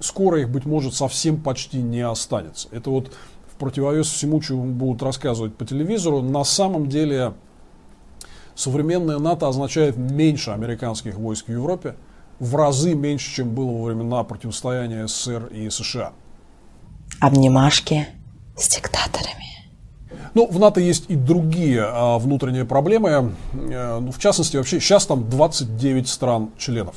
Скоро 0.00 0.40
их, 0.40 0.50
быть 0.50 0.64
может, 0.64 0.94
совсем 0.94 1.40
почти 1.40 1.78
не 1.78 2.00
останется. 2.00 2.68
Это 2.72 2.90
вот 2.90 3.12
в 3.48 3.56
противовес 3.56 4.08
всему, 4.08 4.40
чему 4.40 4.64
будут 4.64 5.02
рассказывать 5.02 5.54
по 5.54 5.64
телевизору, 5.64 6.20
на 6.20 6.44
самом 6.44 6.88
деле 6.88 7.34
современная 8.54 9.18
НАТО 9.18 9.48
означает 9.48 9.96
меньше 9.96 10.50
американских 10.50 11.14
войск 11.14 11.46
в 11.46 11.52
Европе, 11.52 11.94
в 12.40 12.56
разы 12.56 12.94
меньше, 12.94 13.32
чем 13.32 13.54
было 13.54 13.70
во 13.70 13.84
времена 13.84 14.24
противостояния 14.24 15.06
СССР 15.06 15.46
и 15.46 15.70
США. 15.70 16.12
Обнимашки 17.20 18.08
с 18.56 18.68
диктаторами. 18.68 19.44
Ну, 20.34 20.48
в 20.48 20.58
НАТО 20.58 20.80
есть 20.80 21.04
и 21.08 21.14
другие 21.14 21.84
а, 21.84 22.18
внутренние 22.18 22.64
проблемы. 22.64 23.10
А, 23.54 24.00
ну, 24.00 24.10
в 24.10 24.18
частности, 24.18 24.56
вообще 24.56 24.80
сейчас 24.80 25.06
там 25.06 25.28
29 25.30 26.08
стран-членов. 26.08 26.96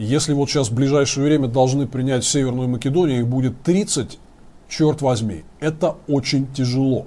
Если 0.00 0.32
вот 0.32 0.48
сейчас 0.48 0.70
в 0.70 0.74
ближайшее 0.74 1.26
время 1.26 1.46
должны 1.46 1.86
принять 1.86 2.24
Северную 2.24 2.70
Македонию, 2.70 3.20
их 3.20 3.26
будет 3.26 3.62
30, 3.62 4.18
черт 4.66 5.02
возьми, 5.02 5.44
это 5.60 5.96
очень 6.08 6.50
тяжело. 6.54 7.06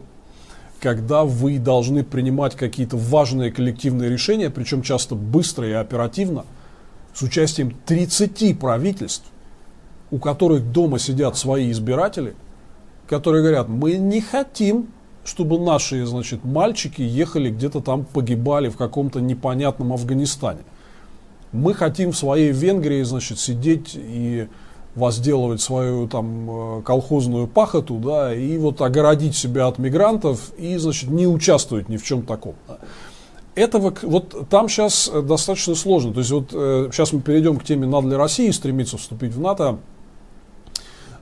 Когда 0.80 1.24
вы 1.24 1.58
должны 1.58 2.04
принимать 2.04 2.56
какие-то 2.56 2.96
важные 2.96 3.52
коллективные 3.52 4.12
решения, 4.12 4.52
причем 4.52 4.84
часто 4.84 5.16
быстро 5.16 5.68
и 5.68 5.72
оперативно, 5.72 6.46
с 7.16 7.24
участием 7.24 7.76
30 7.88 8.60
правительств, 8.60 9.26
у 10.12 10.20
которых 10.20 10.72
дома 10.72 11.00
сидят 11.00 11.36
свои 11.36 11.72
избиратели, 11.72 12.36
которые 13.10 13.42
говорят, 13.42 13.70
мы 13.70 13.94
не 13.94 14.22
хотим, 14.22 14.90
чтобы 15.26 15.58
наши, 15.58 16.06
значит, 16.06 16.44
мальчики 16.44 17.02
ехали 17.02 17.50
где-то 17.50 17.80
там, 17.80 18.06
погибали 18.06 18.70
в 18.70 18.78
каком-то 18.78 19.20
непонятном 19.20 19.94
Афганистане. 19.94 20.62
Мы 21.54 21.74
хотим 21.74 22.12
в 22.12 22.18
своей 22.18 22.52
Венгрии, 22.52 23.04
значит, 23.04 23.40
сидеть 23.40 23.92
и 23.96 24.48
возделывать 24.96 25.62
свою 25.62 26.08
там 26.08 26.80
э, 26.80 26.82
колхозную 26.84 27.48
пахоту, 27.48 27.96
да, 27.96 28.34
и 28.34 28.58
вот 28.58 28.82
огородить 28.82 29.36
себя 29.36 29.68
от 29.68 29.80
мигрантов 29.80 30.52
и, 30.58 30.78
значит, 30.78 31.10
не 31.10 31.28
участвовать 31.28 31.90
ни 31.90 31.98
в 31.98 32.04
чем 32.04 32.24
таком. 32.24 32.56
Этого, 33.56 33.94
вот 34.02 34.50
там 34.50 34.68
сейчас 34.70 35.10
э, 35.12 35.22
достаточно 35.22 35.76
сложно. 35.76 36.14
То 36.14 36.20
есть 36.20 36.32
вот 36.32 36.50
сейчас 36.52 37.14
э, 37.14 37.16
мы 37.16 37.22
перейдем 37.22 37.58
к 37.58 37.64
теме, 37.64 37.88
надо 37.88 38.10
ли 38.10 38.16
России 38.16 38.50
стремиться 38.52 38.98
вступить 38.98 39.34
в 39.34 39.40
НАТО. 39.40 39.78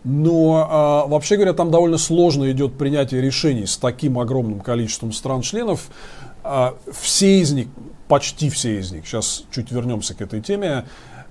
Но 0.04 0.68
а, 0.68 1.06
вообще 1.06 1.36
говоря, 1.36 1.54
там 1.54 1.70
довольно 1.70 2.00
сложно 2.00 2.52
идет 2.52 2.74
принятие 2.74 3.22
решений 3.22 3.68
с 3.68 3.78
таким 3.78 4.18
огромным 4.18 4.60
количеством 4.60 5.12
стран-членов. 5.12 5.90
А, 6.44 6.76
все 6.92 7.40
из 7.40 7.52
них, 7.52 7.68
почти 8.08 8.50
все 8.50 8.80
из 8.80 8.92
них, 8.92 9.06
сейчас 9.06 9.44
чуть 9.52 9.72
вернемся 9.72 10.14
к 10.14 10.22
этой 10.22 10.42
теме, 10.42 10.86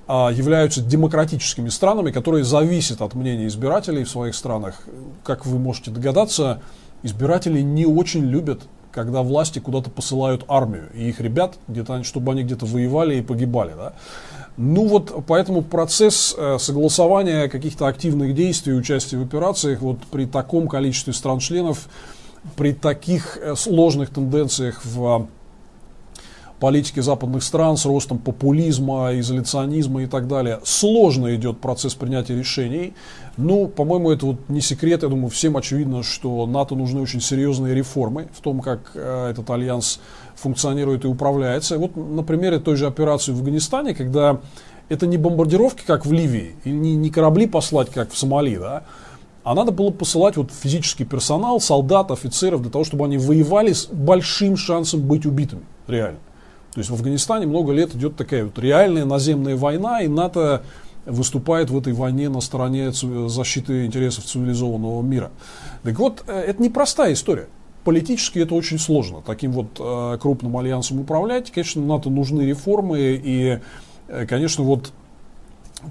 а, 0.06 0.30
являются 0.30 0.80
демократическими 0.80 1.68
странами, 1.68 2.10
которые 2.10 2.44
зависят 2.44 3.00
от 3.00 3.14
мнения 3.14 3.46
избирателей 3.46 4.04
в 4.04 4.10
своих 4.10 4.34
странах. 4.34 4.82
Как 5.22 5.46
вы 5.46 5.58
можете 5.58 5.90
догадаться, 5.90 6.62
избиратели 7.02 7.60
не 7.60 7.86
очень 7.86 8.24
любят, 8.24 8.62
когда 8.92 9.22
власти 9.22 9.58
куда-то 9.58 9.90
посылают 9.90 10.44
армию, 10.48 10.88
и 10.94 11.08
их 11.08 11.20
ребят, 11.20 11.58
где-то, 11.68 12.02
чтобы 12.02 12.32
они 12.32 12.42
где-то 12.42 12.66
воевали 12.66 13.16
и 13.16 13.22
погибали. 13.22 13.72
Да? 13.76 13.92
Ну 14.56 14.86
вот, 14.88 15.24
поэтому 15.26 15.62
процесс 15.62 16.34
э, 16.36 16.58
согласования 16.58 17.48
каких-то 17.48 17.86
активных 17.86 18.34
действий, 18.34 18.74
участия 18.74 19.16
в 19.16 19.22
операциях 19.22 19.80
вот 19.80 20.00
при 20.10 20.26
таком 20.26 20.68
количестве 20.68 21.12
стран-членов, 21.12 21.88
при 22.56 22.72
таких 22.72 23.38
э, 23.40 23.54
сложных 23.56 24.10
тенденциях 24.10 24.84
в 24.84 25.28
политики 26.60 27.00
западных 27.00 27.42
стран 27.42 27.76
с 27.76 27.86
ростом 27.86 28.18
популизма, 28.18 29.18
изоляционизма 29.18 30.02
и 30.02 30.06
так 30.06 30.28
далее. 30.28 30.60
Сложно 30.62 31.34
идет 31.34 31.58
процесс 31.58 31.94
принятия 31.94 32.36
решений. 32.36 32.92
Ну, 33.36 33.66
по-моему, 33.66 34.10
это 34.10 34.26
вот 34.26 34.36
не 34.48 34.60
секрет. 34.60 35.02
Я 35.02 35.08
думаю, 35.08 35.30
всем 35.30 35.56
очевидно, 35.56 36.02
что 36.02 36.46
НАТО 36.46 36.74
нужны 36.74 37.00
очень 37.00 37.22
серьезные 37.22 37.74
реформы 37.74 38.28
в 38.32 38.40
том, 38.42 38.60
как 38.60 38.92
э, 38.94 39.30
этот 39.30 39.48
альянс 39.50 40.00
функционирует 40.36 41.04
и 41.04 41.08
управляется. 41.08 41.78
Вот 41.78 41.96
на 41.96 42.22
примере 42.22 42.58
той 42.58 42.76
же 42.76 42.86
операции 42.86 43.32
в 43.32 43.38
Афганистане, 43.38 43.94
когда 43.94 44.40
это 44.90 45.06
не 45.06 45.16
бомбардировки, 45.16 45.82
как 45.86 46.04
в 46.04 46.12
Ливии, 46.12 46.56
и 46.64 46.70
не 46.70 47.10
корабли 47.10 47.46
послать, 47.46 47.90
как 47.90 48.10
в 48.10 48.18
Сомали, 48.18 48.56
да, 48.56 48.82
а 49.42 49.54
надо 49.54 49.72
было 49.72 49.90
посылать 49.90 50.36
вот 50.36 50.50
физический 50.52 51.04
персонал, 51.04 51.60
солдат, 51.60 52.10
офицеров, 52.10 52.62
для 52.62 52.70
того, 52.70 52.84
чтобы 52.84 53.04
они 53.06 53.18
воевали 53.18 53.72
с 53.72 53.86
большим 53.86 54.56
шансом 54.56 55.00
быть 55.00 55.26
убитыми, 55.26 55.62
реально. 55.86 56.18
То 56.72 56.78
есть 56.78 56.90
в 56.90 56.94
Афганистане 56.94 57.46
много 57.46 57.72
лет 57.72 57.94
идет 57.94 58.16
такая 58.16 58.44
вот 58.44 58.58
реальная 58.58 59.04
наземная 59.04 59.56
война, 59.56 60.02
и 60.02 60.08
НАТО 60.08 60.62
выступает 61.06 61.70
в 61.70 61.78
этой 61.78 61.92
войне 61.92 62.28
на 62.28 62.40
стороне 62.40 62.92
защиты 62.92 63.86
интересов 63.86 64.24
цивилизованного 64.24 65.02
мира. 65.02 65.30
Так 65.82 65.98
вот, 65.98 66.22
э, 66.26 66.32
это 66.32 66.62
непростая 66.62 67.14
история. 67.14 67.48
Политически 67.84 68.40
это 68.40 68.54
очень 68.54 68.78
сложно. 68.78 69.22
Таким 69.24 69.52
вот 69.52 69.68
э, 69.78 70.18
крупным 70.20 70.56
альянсом 70.56 71.00
управлять, 71.00 71.50
конечно, 71.50 71.82
НАТО 71.82 72.10
нужны 72.10 72.42
реформы, 72.42 72.98
и, 73.00 73.58
э, 74.08 74.26
конечно, 74.26 74.62
вот 74.62 74.92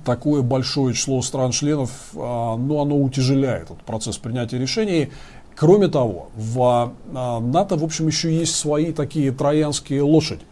такое 0.06 0.42
большое 0.42 0.94
число 0.94 1.22
стран-членов, 1.22 1.92
ну, 2.14 2.82
оно 2.82 2.98
утяжеляет 2.98 3.66
этот 3.66 3.84
процесс 3.84 4.18
принятия 4.18 4.58
решений. 4.58 5.10
Кроме 5.56 5.88
того, 5.88 6.30
в 6.36 6.94
НАТО, 7.12 7.76
в 7.76 7.84
общем, 7.84 8.08
еще 8.08 8.34
есть 8.34 8.56
свои 8.56 8.92
такие 8.94 9.32
троянские 9.32 10.04
лошади. 10.04 10.46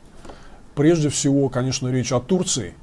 Прежде 0.76 1.10
всего, 1.10 1.50
конечно, 1.50 1.88
речь 1.88 2.12
о 2.12 2.20
Турции, 2.20 2.74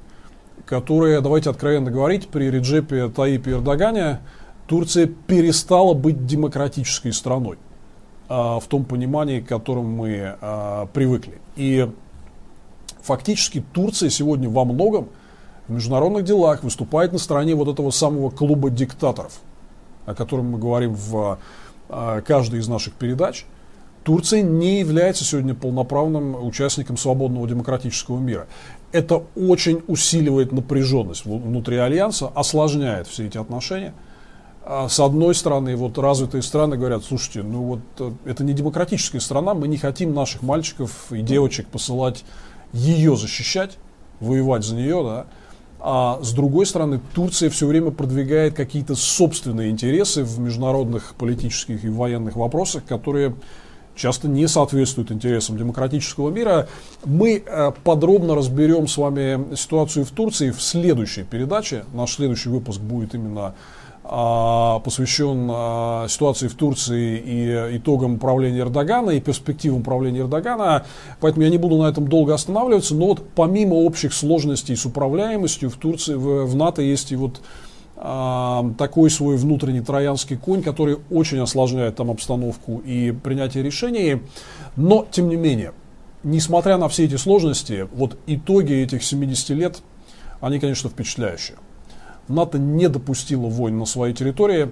которая, 0.65 1.21
давайте 1.21 1.49
откровенно 1.49 1.91
говорить, 1.91 2.27
при 2.27 2.49
Реджепе 2.49 3.09
Таипе 3.09 3.51
Эрдогане 3.51 4.19
Турция 4.67 5.05
перестала 5.05 5.93
быть 5.93 6.25
демократической 6.25 7.11
страной 7.11 7.57
а, 8.27 8.59
в 8.59 8.65
том 8.65 8.83
понимании, 8.83 9.39
к 9.39 9.47
которому 9.47 9.89
мы 9.89 10.35
а, 10.41 10.87
привыкли. 10.87 11.39
И 11.55 11.87
фактически 13.01 13.63
Турция 13.73 14.09
сегодня 14.09 14.49
во 14.49 14.65
многом 14.65 15.09
в 15.67 15.71
международных 15.71 16.23
делах 16.23 16.63
выступает 16.63 17.13
на 17.13 17.19
стороне 17.19 17.55
вот 17.55 17.67
этого 17.67 17.91
самого 17.91 18.29
клуба 18.29 18.69
диктаторов, 18.69 19.39
о 20.05 20.13
котором 20.13 20.51
мы 20.51 20.59
говорим 20.59 20.93
в 20.93 21.39
а, 21.89 22.21
каждой 22.21 22.59
из 22.59 22.67
наших 22.67 22.93
передач– 22.93 23.45
Турция 24.05 24.43
не 24.43 24.81
является 24.81 25.25
сегодня 25.25 25.55
полноправным 25.55 26.35
участником 26.45 26.95
свободного 26.95 27.47
демократического 27.47 28.19
мира. 28.19 28.45
Это 28.91 29.23
очень 29.35 29.81
усиливает 29.87 30.51
напряженность 30.51 31.25
внутри 31.25 31.77
альянса, 31.77 32.27
осложняет 32.27 33.07
все 33.07 33.25
эти 33.25 33.39
отношения. 33.39 33.95
А 34.63 34.89
с 34.89 34.99
одной 34.99 35.33
стороны, 35.33 35.75
вот 35.75 35.97
развитые 35.97 36.43
страны 36.43 36.77
говорят, 36.77 37.03
слушайте, 37.03 37.41
ну 37.41 37.63
вот 37.63 37.79
э, 37.99 38.11
это 38.25 38.43
не 38.43 38.53
демократическая 38.53 39.19
страна, 39.19 39.55
мы 39.55 39.67
не 39.67 39.77
хотим 39.77 40.13
наших 40.13 40.43
мальчиков 40.43 41.11
и 41.11 41.21
девочек 41.21 41.67
посылать 41.67 42.23
ее 42.73 43.15
защищать, 43.17 43.77
воевать 44.19 44.63
за 44.63 44.75
нее, 44.75 45.03
да. 45.03 45.25
А 45.87 46.19
с 46.23 46.33
другой 46.33 46.65
стороны, 46.65 46.99
Турция 47.13 47.51
все 47.51 47.67
время 47.67 47.91
продвигает 47.91 48.55
какие-то 48.55 48.95
собственные 48.95 49.69
интересы 49.69 50.23
в 50.23 50.39
международных 50.39 51.13
политических 51.13 51.85
и 51.85 51.89
военных 51.89 52.35
вопросах, 52.35 52.85
которые 52.85 53.35
часто 53.95 54.27
не 54.27 54.47
соответствует 54.47 55.11
интересам 55.11 55.59
демократического 55.59 56.31
мира. 56.31 56.67
Мы 57.05 57.43
э, 57.45 57.71
подробно 57.83 58.33
разберем 58.33 58.87
с 58.87 58.97
вами 58.97 59.55
ситуацию 59.55 60.05
в 60.05 60.09
Турции 60.09 60.49
в 60.49 60.59
следующей 60.59 61.21
передаче. 61.21 61.85
Наш 61.93 62.15
следующий 62.15 62.49
выпуск 62.49 62.81
будет 62.81 63.13
именно 63.13 63.53
посвящен 64.07 65.49
а, 65.51 66.07
ситуации 66.07 66.47
в 66.47 66.53
Турции 66.55 67.17
и 67.17 67.77
итогам 67.77 68.19
правления 68.19 68.59
Эрдогана 68.59 69.11
и 69.11 69.19
перспективам 69.19 69.83
правления 69.83 70.21
Эрдогана. 70.21 70.85
Поэтому 71.19 71.43
я 71.43 71.49
не 71.49 71.57
буду 71.57 71.77
на 71.77 71.89
этом 71.89 72.07
долго 72.07 72.33
останавливаться. 72.33 72.95
Но 72.95 73.07
вот 73.07 73.23
помимо 73.35 73.73
общих 73.75 74.13
сложностей 74.13 74.75
с 74.75 74.85
управляемостью 74.85 75.69
в 75.69 75.75
Турции, 75.77 76.13
в, 76.13 76.45
в 76.45 76.55
НАТО 76.55 76.81
есть 76.81 77.11
и 77.11 77.15
вот 77.15 77.41
такой 77.95 79.09
свой 79.09 79.37
внутренний 79.37 79.79
троянский 79.79 80.35
конь, 80.35 80.61
который 80.61 80.97
очень 81.09 81.39
осложняет 81.39 81.95
там 81.95 82.11
обстановку 82.11 82.79
и 82.85 83.11
принятие 83.11 83.63
решений. 83.63 84.21
Но, 84.75 85.07
тем 85.09 85.29
не 85.29 85.37
менее, 85.37 85.71
несмотря 86.23 86.77
на 86.77 86.89
все 86.89 87.05
эти 87.05 87.15
сложности, 87.15 87.87
вот 87.93 88.17
итоги 88.27 88.73
этих 88.73 89.01
70 89.01 89.49
лет, 89.51 89.81
они, 90.41 90.59
конечно, 90.59 90.89
впечатляющие. 90.89 91.57
НАТО 92.27 92.57
не 92.57 92.89
допустило 92.89 93.47
войн 93.47 93.77
на 93.77 93.85
своей 93.85 94.13
территории, 94.13 94.69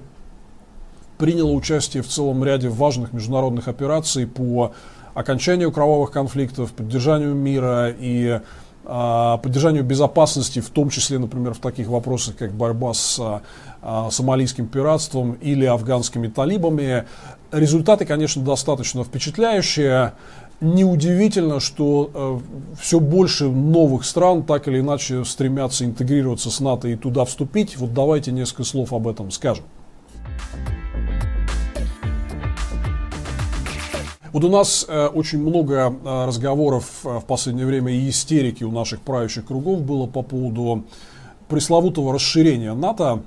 приняло 1.18 1.52
участие 1.52 2.04
в 2.04 2.08
целом 2.08 2.44
ряде 2.44 2.70
важных 2.70 3.14
международных 3.14 3.68
операций 3.68 4.28
по 4.28 4.74
окончанию 5.14 5.72
кровавых 5.72 6.12
конфликтов, 6.12 6.74
поддержанию 6.74 7.36
мира 7.36 7.94
и 7.98 8.40
а, 8.86 9.38
поддержанию 9.38 9.84
безопасности, 9.84 10.60
в 10.60 10.70
том 10.70 10.90
числе, 10.90 11.18
например, 11.18 11.54
в 11.54 11.60
таких 11.60 11.88
вопросах, 11.88 12.36
как 12.36 12.52
борьба 12.52 12.94
с 12.94 13.42
а, 13.82 14.10
сомалийским 14.12 14.68
пиратством 14.68 15.34
или 15.34 15.66
афганскими 15.66 16.28
талибами. 16.28 17.06
Результаты, 17.52 18.06
конечно, 18.06 18.42
достаточно 18.42 19.04
впечатляющие. 19.04 20.14
Неудивительно, 20.62 21.60
что 21.60 22.10
э, 22.14 22.40
все 22.80 23.00
больше 23.00 23.50
новых 23.50 24.06
стран 24.06 24.44
так 24.44 24.68
или 24.68 24.80
иначе 24.80 25.26
стремятся 25.26 25.84
интегрироваться 25.84 26.50
с 26.50 26.60
НАТО 26.60 26.88
и 26.88 26.96
туда 26.96 27.26
вступить. 27.26 27.78
Вот 27.78 27.94
давайте 27.94 28.32
несколько 28.32 28.64
слов 28.64 28.94
об 28.94 29.08
этом 29.08 29.32
скажем. 29.32 29.66
Вот 34.34 34.44
у 34.44 34.50
нас 34.50 34.84
э, 34.90 35.08
очень 35.08 35.40
много 35.40 35.94
э, 35.94 36.26
разговоров 36.26 36.86
э, 37.06 37.20
в 37.20 37.26
последнее 37.26 37.68
время 37.68 37.94
и 37.94 38.10
истерики 38.10 38.64
у 38.64 38.72
наших 38.72 39.02
правящих 39.02 39.46
кругов 39.46 39.82
было 39.82 40.08
по 40.08 40.24
поводу 40.24 40.86
пресловутого 41.48 42.14
расширения 42.16 42.74
НАТО. 42.74 43.22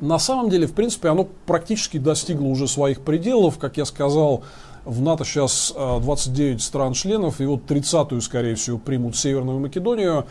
На 0.00 0.18
самом 0.18 0.50
деле, 0.50 0.66
в 0.66 0.72
принципе, 0.72 1.10
оно 1.10 1.28
практически 1.46 1.98
достигло 1.98 2.46
уже 2.46 2.66
своих 2.66 3.02
пределов. 3.02 3.58
Как 3.58 3.76
я 3.76 3.84
сказал, 3.84 4.42
в 4.88 5.00
НАТО 5.02 5.24
сейчас 5.24 5.72
29 5.76 6.62
стран-членов, 6.62 7.40
и 7.40 7.46
вот 7.46 7.70
30-ю, 7.70 8.20
скорее 8.20 8.54
всего, 8.54 8.78
примут 8.78 9.16
Северную 9.16 9.60
Македонию. 9.60 10.26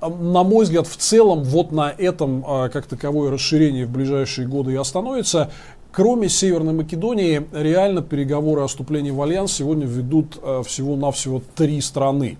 На 0.00 0.42
мой 0.42 0.64
взгляд, 0.64 0.88
в 0.88 0.96
целом, 0.96 1.44
вот 1.44 1.70
на 1.70 1.88
этом 1.88 2.42
как 2.42 2.86
таковое 2.86 3.30
расширение 3.30 3.86
в 3.86 3.90
ближайшие 3.90 4.48
годы 4.48 4.72
и 4.72 4.76
остановится. 4.76 5.50
Кроме 5.92 6.30
Северной 6.30 6.72
Македонии, 6.72 7.46
реально 7.52 8.00
переговоры 8.00 8.62
о 8.62 8.66
вступлении 8.66 9.10
в 9.10 9.20
Альянс 9.20 9.52
сегодня 9.52 9.86
ведут 9.86 10.38
э, 10.42 10.62
всего-навсего 10.66 11.42
три 11.54 11.82
страны. 11.82 12.38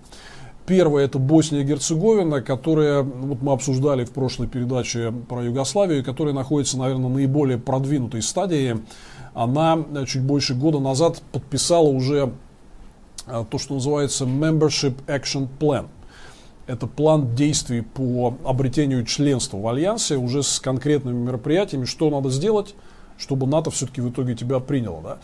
Первая 0.65 1.05
это 1.05 1.19
Босния 1.19 1.61
и 1.61 1.65
Герцеговина, 1.65 2.41
которая, 2.41 3.03
вот 3.03 3.43
мы 3.43 3.53
обсуждали 3.53 4.07
в 4.07 4.11
прошлой 4.13 4.49
передаче 4.49 5.13
про 5.29 5.43
Югославию, 5.43 6.03
которая 6.03 6.33
находится, 6.33 6.79
наверное, 6.79 7.09
на 7.11 7.15
наиболее 7.17 7.59
продвинутой 7.59 8.23
стадии. 8.23 8.79
Она 9.35 9.78
э, 9.95 10.05
чуть 10.07 10.22
больше 10.22 10.55
года 10.55 10.78
назад 10.78 11.22
подписала 11.33 11.89
уже 11.89 12.33
э, 13.26 13.45
то, 13.49 13.59
что 13.59 13.74
называется 13.74 14.24
Membership 14.24 14.95
Action 15.07 15.49
Plan. 15.59 15.87
Это 16.66 16.87
план 16.87 17.35
действий 17.35 17.80
по 17.80 18.37
обретению 18.45 19.05
членства 19.05 19.59
в 19.59 19.66
Альянсе 19.66 20.16
уже 20.16 20.43
с 20.43 20.61
конкретными 20.61 21.24
мероприятиями, 21.24 21.87
что 21.87 22.09
надо 22.09 22.30
сделать, 22.30 22.74
чтобы 23.18 23.47
НАТО 23.47 23.70
все-таки 23.70 24.01
в 24.01 24.11
итоге 24.11 24.35
тебя 24.35 24.61
приняло. 24.61 25.01
Да? 25.03 25.18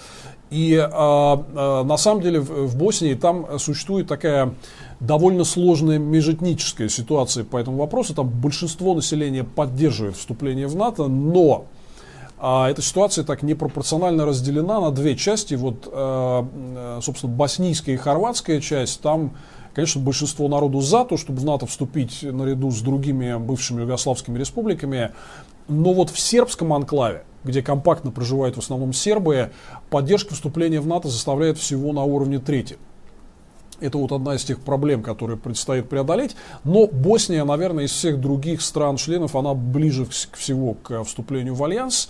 И 0.50 0.74
а, 0.76 1.44
а, 1.54 1.84
на 1.84 1.96
самом 1.96 2.22
деле 2.22 2.40
в, 2.40 2.66
в 2.66 2.76
Боснии 2.76 3.14
там 3.14 3.58
существует 3.58 4.08
такая 4.08 4.54
довольно 5.00 5.44
сложная 5.44 5.98
межэтническая 5.98 6.88
ситуация 6.88 7.44
по 7.44 7.56
этому 7.56 7.76
вопросу. 7.76 8.14
Там 8.14 8.28
большинство 8.28 8.94
населения 8.94 9.44
поддерживает 9.44 10.16
вступление 10.16 10.66
в 10.66 10.74
НАТО, 10.74 11.06
но 11.06 11.66
а 12.40 12.70
эта 12.70 12.82
ситуация 12.82 13.24
так 13.24 13.42
непропорционально 13.42 14.24
разделена 14.24 14.80
на 14.80 14.90
две 14.90 15.16
части. 15.16 15.54
Вот, 15.54 15.88
а, 15.92 17.00
собственно, 17.02 17.32
боснийская 17.32 17.96
и 17.96 17.98
хорватская 17.98 18.60
часть, 18.60 19.00
там, 19.00 19.36
конечно, 19.74 20.00
большинство 20.00 20.48
народу 20.48 20.80
за 20.80 21.04
то, 21.04 21.16
чтобы 21.16 21.40
в 21.40 21.44
НАТО 21.44 21.66
вступить 21.66 22.22
наряду 22.22 22.70
с 22.70 22.80
другими 22.80 23.36
бывшими 23.36 23.82
югославскими 23.82 24.38
республиками. 24.38 25.12
Но 25.66 25.92
вот 25.92 26.10
в 26.10 26.18
сербском 26.18 26.72
анклаве, 26.72 27.24
где 27.44 27.60
компактно 27.60 28.10
проживают 28.10 28.56
в 28.56 28.60
основном 28.60 28.92
сербы, 28.92 29.50
поддержка 29.90 30.34
вступления 30.34 30.80
в 30.80 30.86
НАТО 30.86 31.08
заставляет 31.08 31.58
всего 31.58 31.92
на 31.92 32.04
уровне 32.04 32.38
трети. 32.38 32.78
Это 33.80 33.98
вот 33.98 34.12
одна 34.12 34.34
из 34.34 34.44
тех 34.44 34.60
проблем, 34.60 35.02
которые 35.02 35.36
предстоит 35.36 35.88
преодолеть. 35.88 36.34
Но 36.64 36.86
Босния, 36.86 37.44
наверное, 37.44 37.84
из 37.84 37.92
всех 37.92 38.20
других 38.20 38.60
стран-членов, 38.60 39.36
она 39.36 39.54
ближе 39.54 40.06
всего 40.06 40.74
к 40.74 41.04
вступлению 41.04 41.54
в 41.54 41.62
Альянс. 41.62 42.08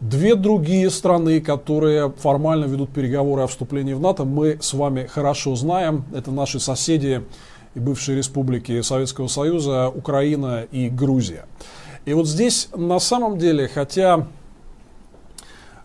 Две 0.00 0.34
другие 0.34 0.90
страны, 0.90 1.40
которые 1.40 2.12
формально 2.12 2.66
ведут 2.66 2.90
переговоры 2.90 3.42
о 3.42 3.46
вступлении 3.46 3.94
в 3.94 4.00
НАТО, 4.00 4.24
мы 4.24 4.58
с 4.60 4.74
вами 4.74 5.06
хорошо 5.06 5.56
знаем. 5.56 6.04
Это 6.12 6.30
наши 6.30 6.60
соседи 6.60 7.22
и 7.74 7.80
бывшие 7.80 8.18
республики 8.18 8.82
Советского 8.82 9.28
Союза, 9.28 9.88
Украина 9.88 10.66
и 10.70 10.90
Грузия. 10.90 11.46
И 12.04 12.12
вот 12.12 12.26
здесь 12.26 12.68
на 12.76 12.98
самом 12.98 13.38
деле, 13.38 13.68
хотя 13.68 14.26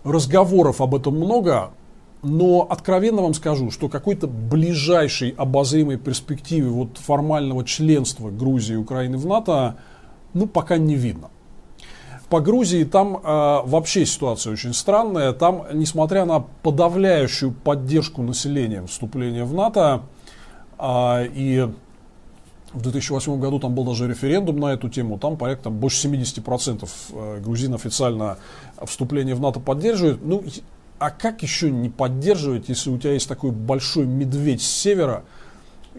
разговоров 0.04 0.82
об 0.82 0.94
этом 0.94 1.16
много, 1.16 1.72
но 2.24 2.68
откровенно 2.70 3.22
вам 3.22 3.34
скажу, 3.34 3.72
что 3.72 3.90
какой-то 3.90 4.28
ближайшей 4.28 5.30
обозримой 5.32 5.98
перспективы 5.98 6.70
вот 6.70 6.98
формального 6.98 7.64
членства 7.66 8.30
Грузии 8.30 8.74
и 8.74 8.78
Украины 8.78 9.18
в 9.18 9.26
НАТО, 9.26 9.78
ну, 10.34 10.48
пока 10.48 10.78
не 10.78 10.96
видно. 10.96 11.30
По 12.30 12.40
Грузии 12.40 12.86
там 12.86 13.18
э, 13.18 13.20
вообще 13.66 14.06
ситуация 14.06 14.54
очень 14.54 14.74
странная. 14.74 15.34
Там, 15.34 15.66
несмотря 15.74 16.24
на 16.26 16.40
подавляющую 16.40 17.52
поддержку 17.52 18.22
населения 18.22 18.86
вступления 18.86 19.44
в 19.44 19.54
НАТО, 19.54 20.04
э, 20.80 21.28
и 21.34 21.68
в 22.72 22.82
2008 22.82 23.38
году 23.38 23.60
там 23.60 23.76
был 23.76 23.84
даже 23.84 24.08
референдум 24.08 24.60
на 24.60 24.68
эту 24.68 24.88
тему, 24.88 25.18
там 25.18 25.36
порядка 25.36 25.66
там, 25.66 25.78
больше 25.78 26.08
70% 26.08 26.90
э, 27.12 27.42
грузин 27.44 27.74
официально 27.74 28.38
вступление 28.86 29.36
в 29.36 29.42
НАТО 29.42 29.60
поддерживают. 29.60 30.24
Ну, 30.24 30.42
а 31.02 31.10
как 31.10 31.42
еще 31.42 31.72
не 31.72 31.90
поддерживать, 31.90 32.70
если 32.70 32.92
у 32.92 32.98
тебя 33.00 33.14
есть 33.14 33.28
такой 33.28 33.50
большой 33.50 34.06
медведь 34.06 34.62
с 34.62 34.68
севера, 34.68 35.24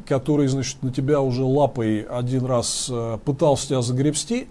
который, 0.07 0.47
значит, 0.47 0.81
на 0.85 0.93
тебя 0.93 1.21
уже 1.21 1.43
лапой 1.43 2.03
один 2.03 2.47
раз 2.47 2.87
э, 2.89 3.19
пытался 3.25 3.67
тебя 3.67 3.83
загребсти, 3.83 4.47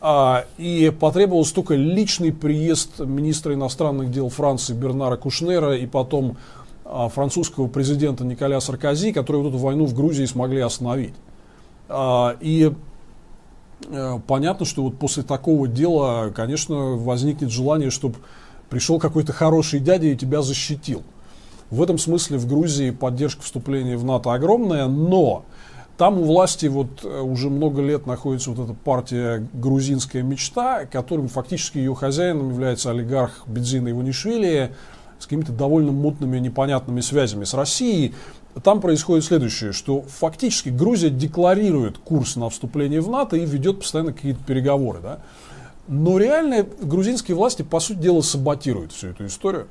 а, 0.00 0.46
и 0.56 0.90
потребовался 0.98 1.54
только 1.54 1.74
личный 1.74 2.32
приезд 2.32 2.98
министра 2.98 3.52
иностранных 3.52 4.10
дел 4.10 4.30
Франции 4.30 4.72
Бернара 4.72 5.18
Кушнера 5.18 5.76
и 5.76 5.84
потом 5.84 6.38
а, 6.86 7.10
французского 7.10 7.68
президента 7.68 8.24
Николя 8.24 8.62
Саркози, 8.62 9.12
которые 9.12 9.42
вот 9.42 9.50
эту 9.50 9.58
войну 9.58 9.84
в 9.84 9.92
Грузии 9.92 10.24
смогли 10.24 10.60
остановить. 10.60 11.14
А, 11.90 12.38
и 12.40 12.72
а, 13.90 14.18
понятно, 14.26 14.64
что 14.64 14.82
вот 14.82 14.98
после 14.98 15.24
такого 15.24 15.68
дела, 15.68 16.30
конечно, 16.34 16.96
возникнет 16.96 17.50
желание, 17.50 17.90
чтобы 17.90 18.16
пришел 18.70 18.98
какой-то 18.98 19.32
хороший 19.32 19.80
дядя 19.80 20.06
и 20.06 20.16
тебя 20.16 20.42
защитил. 20.42 21.02
В 21.70 21.82
этом 21.82 21.98
смысле 21.98 22.38
в 22.38 22.46
Грузии 22.46 22.90
поддержка 22.90 23.42
вступления 23.42 23.96
в 23.96 24.04
НАТО 24.04 24.32
огромная, 24.32 24.86
но 24.86 25.44
там 25.96 26.18
у 26.18 26.24
власти 26.24 26.66
вот 26.66 27.04
э, 27.04 27.20
уже 27.20 27.50
много 27.50 27.80
лет 27.80 28.06
находится 28.06 28.50
вот 28.50 28.64
эта 28.64 28.74
партия 28.74 29.46
«Грузинская 29.52 30.22
мечта», 30.22 30.86
которым 30.86 31.28
фактически 31.28 31.78
ее 31.78 31.94
хозяином 31.94 32.50
является 32.50 32.90
олигарх 32.90 33.44
Бензина 33.46 33.90
Иванишвили 33.90 34.72
с 35.20 35.24
какими-то 35.24 35.52
довольно 35.52 35.92
мутными, 35.92 36.38
непонятными 36.38 37.00
связями 37.00 37.44
с 37.44 37.54
Россией. 37.54 38.14
Там 38.62 38.80
происходит 38.80 39.24
следующее, 39.24 39.72
что 39.72 40.02
фактически 40.02 40.68
Грузия 40.68 41.10
декларирует 41.10 41.98
курс 41.98 42.36
на 42.36 42.50
вступление 42.50 43.00
в 43.00 43.08
НАТО 43.08 43.36
и 43.36 43.46
ведет 43.46 43.78
постоянно 43.78 44.12
какие-то 44.12 44.42
переговоры. 44.44 44.98
Да? 45.00 45.20
Но 45.86 46.18
реально 46.18 46.66
грузинские 46.80 47.36
власти, 47.36 47.62
по 47.62 47.80
сути 47.80 47.98
дела, 47.98 48.22
саботируют 48.22 48.92
всю 48.92 49.08
эту 49.08 49.26
историю. 49.26 49.68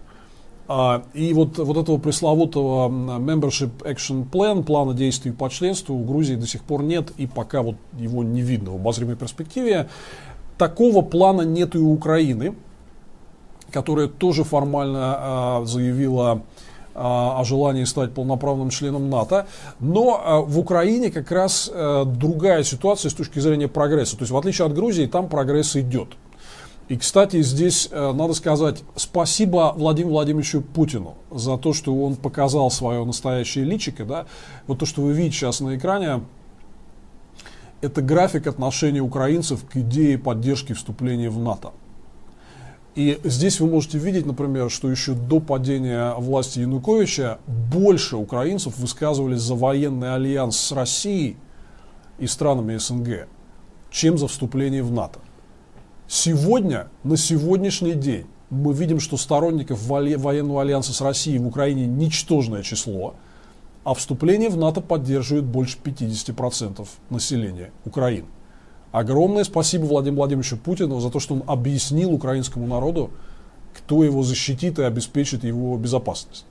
А, 0.67 1.03
и 1.13 1.33
вот, 1.33 1.57
вот 1.57 1.75
этого 1.75 1.97
пресловутого 1.97 2.87
Membership 2.89 3.83
Action 3.83 4.29
Plan, 4.29 4.63
плана 4.63 4.93
действий 4.93 5.31
по 5.31 5.49
членству 5.49 5.95
у 5.95 6.03
Грузии 6.03 6.35
до 6.35 6.47
сих 6.47 6.63
пор 6.63 6.83
нет, 6.83 7.11
и 7.17 7.27
пока 7.27 7.61
вот 7.61 7.75
его 7.97 8.23
не 8.23 8.41
видно 8.41 8.71
в 8.71 8.75
обозримой 8.75 9.15
перспективе. 9.15 9.89
Такого 10.57 11.01
плана 11.01 11.41
нет 11.41 11.75
и 11.75 11.79
у 11.79 11.91
Украины, 11.91 12.55
которая 13.71 14.07
тоже 14.07 14.43
формально 14.43 15.15
а, 15.17 15.65
заявила 15.65 16.43
о 16.95 17.43
желании 17.43 17.83
стать 17.85 18.13
полноправным 18.13 18.69
членом 18.69 19.09
НАТО. 19.09 19.47
Но 19.79 20.21
а, 20.23 20.41
в 20.41 20.59
Украине 20.59 21.11
как 21.11 21.31
раз 21.31 21.69
а, 21.73 22.05
другая 22.05 22.63
ситуация 22.63 23.09
с 23.09 23.13
точки 23.13 23.39
зрения 23.39 23.67
прогресса. 23.67 24.15
То 24.17 24.23
есть 24.23 24.31
в 24.31 24.37
отличие 24.37 24.67
от 24.67 24.73
Грузии, 24.73 25.05
там 25.05 25.27
прогресс 25.29 25.75
идет. 25.75 26.09
И, 26.89 26.97
кстати, 26.97 27.41
здесь 27.41 27.89
надо 27.91 28.33
сказать 28.33 28.83
спасибо 28.97 29.73
Владимиру 29.75 30.11
Владимировичу 30.11 30.61
Путину 30.61 31.15
за 31.31 31.57
то, 31.57 31.71
что 31.71 31.95
он 31.95 32.15
показал 32.15 32.69
свое 32.69 33.05
настоящее 33.05 33.63
личико. 33.63 34.03
Да? 34.03 34.25
Вот 34.67 34.79
то, 34.79 34.85
что 34.85 35.01
вы 35.01 35.13
видите 35.13 35.37
сейчас 35.37 35.61
на 35.61 35.77
экране, 35.77 36.21
это 37.83 38.01
график 38.01 38.47
отношения 38.47 39.01
украинцев 39.01 39.65
к 39.65 39.77
идее 39.77 40.17
поддержки 40.17 40.73
вступления 40.73 41.29
в 41.29 41.39
НАТО. 41.39 41.71
И 42.95 43.19
здесь 43.23 43.59
вы 43.59 43.67
можете 43.67 43.97
видеть, 43.97 44.27
например, 44.27 44.69
что 44.69 44.89
еще 44.89 45.13
до 45.13 45.39
падения 45.39 46.13
власти 46.13 46.59
Януковича 46.59 47.39
больше 47.47 48.17
украинцев 48.17 48.77
высказывались 48.77 49.39
за 49.39 49.55
военный 49.55 50.13
альянс 50.13 50.57
с 50.57 50.71
Россией 50.71 51.37
и 52.19 52.27
странами 52.27 52.77
СНГ, 52.77 53.27
чем 53.89 54.19
за 54.19 54.27
вступление 54.27 54.83
в 54.83 54.91
НАТО. 54.91 55.19
Сегодня, 56.07 56.87
на 57.03 57.17
сегодняшний 57.17 57.93
день, 57.93 58.27
мы 58.51 58.73
видим, 58.73 58.99
что 58.99 59.17
сторонников 59.17 59.87
военного 59.87 60.61
альянса 60.61 60.93
с 60.93 61.01
Россией 61.01 61.39
в 61.39 61.47
Украине 61.47 61.87
ничтожное 61.87 62.61
число, 62.61 63.15
а 63.83 63.95
вступление 63.95 64.49
в 64.49 64.57
НАТО 64.57 64.81
поддерживает 64.81 65.45
больше 65.45 65.79
50% 65.83 66.87
населения 67.09 67.71
Украины. 67.85 68.27
Огромное 68.93 69.43
спасибо 69.43 69.85
Владимиру 69.85 70.17
Владимировичу 70.17 70.55
Путину 70.55 70.99
за 70.99 71.09
то, 71.09 71.19
что 71.19 71.33
он 71.33 71.43
объяснил 71.47 72.13
украинскому 72.13 72.67
народу, 72.67 73.09
кто 73.73 74.03
его 74.03 74.21
защитит 74.21 74.77
и 74.77 74.83
обеспечит 74.83 75.43
его 75.43 75.75
безопасность. 75.77 76.45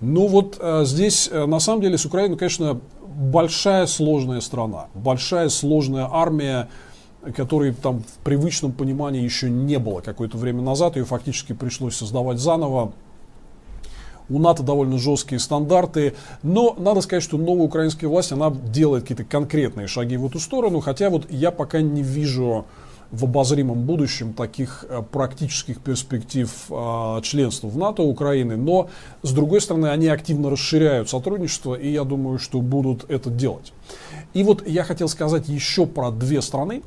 Ну 0.00 0.26
вот 0.26 0.58
э, 0.60 0.84
здесь, 0.84 1.28
э, 1.30 1.46
на 1.46 1.60
самом 1.60 1.82
деле, 1.82 1.96
с 1.96 2.04
Украиной, 2.04 2.36
конечно, 2.36 2.80
большая 3.06 3.86
сложная 3.86 4.40
страна, 4.40 4.88
большая 4.92 5.48
сложная 5.50 6.08
армия, 6.10 6.68
которой 7.36 7.72
там 7.72 8.00
в 8.02 8.24
привычном 8.24 8.72
понимании 8.72 9.22
еще 9.22 9.48
не 9.48 9.78
было 9.78 10.00
какое-то 10.00 10.36
время 10.36 10.62
назад, 10.62 10.96
ее 10.96 11.04
фактически 11.04 11.52
пришлось 11.52 11.94
создавать 11.94 12.38
заново. 12.40 12.92
У 14.30 14.38
НАТО 14.38 14.62
довольно 14.62 14.98
жесткие 14.98 15.38
стандарты, 15.38 16.14
но 16.42 16.74
надо 16.78 17.02
сказать, 17.02 17.22
что 17.22 17.36
новая 17.36 17.66
украинская 17.66 18.08
власть, 18.08 18.32
она 18.32 18.50
делает 18.50 19.02
какие-то 19.02 19.24
конкретные 19.24 19.86
шаги 19.86 20.16
в 20.16 20.26
эту 20.26 20.40
сторону, 20.40 20.80
хотя 20.80 21.10
вот 21.10 21.30
я 21.30 21.50
пока 21.50 21.82
не 21.82 22.02
вижу 22.02 22.64
в 23.10 23.24
обозримом 23.24 23.82
будущем 23.82 24.32
таких 24.32 24.86
э, 24.88 25.02
практических 25.02 25.80
перспектив 25.80 26.50
э, 26.70 27.20
членства 27.22 27.68
в 27.68 27.76
НАТО 27.76 28.02
Украины, 28.02 28.56
но 28.56 28.88
с 29.22 29.30
другой 29.32 29.60
стороны 29.60 29.86
они 29.88 30.08
активно 30.08 30.50
расширяют 30.50 31.10
сотрудничество, 31.10 31.74
и 31.74 31.90
я 31.90 32.04
думаю, 32.04 32.38
что 32.38 32.60
будут 32.60 33.08
это 33.10 33.30
делать. 33.30 33.72
И 34.32 34.42
вот 34.42 34.66
я 34.66 34.84
хотел 34.84 35.08
сказать 35.08 35.48
еще 35.48 35.86
про 35.86 36.10
две 36.10 36.40
страны, 36.42 36.82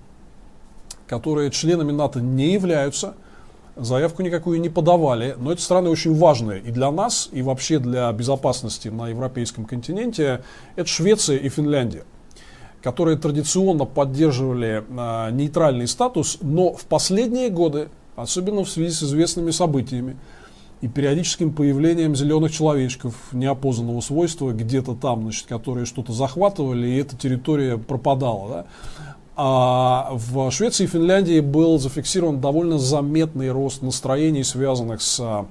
которые 1.08 1.52
членами 1.52 1.92
НАТО 1.92 2.20
не 2.20 2.52
являются– 2.54 3.14
заявку 3.80 4.22
никакую 4.22 4.60
не 4.62 4.70
подавали, 4.70 5.36
но 5.38 5.52
эти 5.52 5.62
страны 5.62 5.90
очень 5.90 6.16
важные 6.16 6.62
и 6.62 6.72
для 6.72 6.92
нас, 6.92 7.30
и 7.32 7.42
вообще 7.42 7.80
для 7.80 8.12
безопасности 8.12 8.90
на 8.90 9.10
европейском 9.10 9.66
континенте. 9.66 10.44
Это 10.76 10.88
Швеция 10.88 11.38
и 11.38 11.50
Финляндия 11.50 12.04
которые 12.82 13.18
традиционно 13.18 13.84
поддерживали 13.86 14.84
э, 14.88 15.32
нейтральный 15.32 15.88
статус, 15.88 16.38
но 16.42 16.74
в 16.74 16.86
последние 16.86 17.50
годы, 17.50 17.90
особенно 18.16 18.64
в 18.64 18.70
связи 18.70 18.92
с 18.92 19.04
известными 19.04 19.52
событиями 19.52 20.16
и 20.82 20.88
периодическим 20.88 21.52
появлением 21.52 22.16
зеленых 22.16 22.52
человечков 22.52 23.16
неопознанного 23.34 24.00
свойства 24.02 24.52
где-то 24.52 24.96
там, 24.96 25.24
значит, 25.24 25.48
которые 25.48 25.86
что-то 25.86 26.14
захватывали, 26.14 26.88
и 26.88 26.98
эта 26.98 27.18
территория 27.18 27.78
пропадала, 27.78 28.50
да, 28.50 28.66
а 29.40 30.10
в 30.14 30.50
Швеции 30.50 30.86
и 30.86 30.88
Финляндии 30.88 31.42
был 31.42 31.78
зафиксирован 31.78 32.42
довольно 32.42 32.80
заметный 32.80 33.52
рост 33.52 33.84
настроений, 33.84 34.44
связанных 34.44 35.00
с 35.04 35.20
а, 35.20 35.46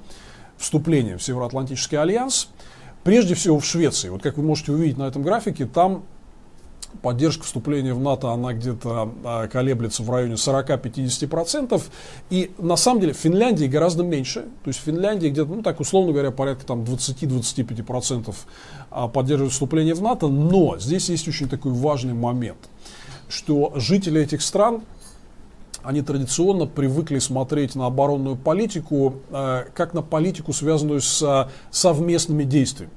вступлением 0.59 1.19
в 1.19 1.23
Североатлантический 1.23 1.97
альянс. 1.97 2.49
Прежде 3.05 3.37
всего 3.37 3.61
в 3.61 3.65
Швеции. 3.65 4.09
Вот 4.09 4.23
как 4.23 4.39
вы 4.39 4.43
можете 4.43 4.73
увидеть 4.73 4.99
на 4.99 5.05
этом 5.05 5.23
графике, 5.23 5.67
там 5.67 6.03
поддержка 7.01 7.45
вступления 7.45 7.95
в 7.95 8.01
НАТО, 8.01 8.33
она 8.33 8.55
где-то 8.55 9.15
а, 9.23 9.47
колеблется 9.47 10.03
в 10.03 10.11
районе 10.11 10.35
40-50%. 10.35 11.81
И 12.31 12.51
на 12.59 12.75
самом 12.75 13.01
деле 13.03 13.13
в 13.13 13.19
Финляндии 13.19 13.67
гораздо 13.67 14.03
меньше. 14.03 14.47
То 14.65 14.69
есть 14.69 14.81
в 14.81 14.83
Финляндии 14.83 15.29
где-то, 15.29 15.55
ну 15.55 15.63
так 15.63 15.79
условно 15.79 16.11
говоря, 16.11 16.33
порядка 16.33 16.67
там 16.67 16.83
20-25% 16.83 18.35
а, 18.91 19.07
поддерживают 19.07 19.53
вступление 19.53 19.95
в 19.95 20.03
НАТО. 20.03 20.27
Но 20.27 20.77
здесь 20.77 21.09
есть 21.09 21.29
очень 21.29 21.49
такой 21.49 21.71
важный 21.71 22.15
момент– 22.15 22.59
что 23.29 23.73
жители 23.77 24.21
этих 24.21 24.43
стран, 24.43 24.83
они 25.83 26.03
традиционно 26.03 26.67
привыкли 26.67 27.19
смотреть 27.19 27.75
на 27.75 27.87
оборонную 27.87 28.37
политику 28.37 29.17
э, 29.31 29.65
как 29.75 29.95
на 29.95 30.03
политику, 30.03 30.53
связанную 30.53 31.01
с 31.01 31.23
э, 31.23 31.51
совместными 31.71 32.45
действиями. 32.45 32.93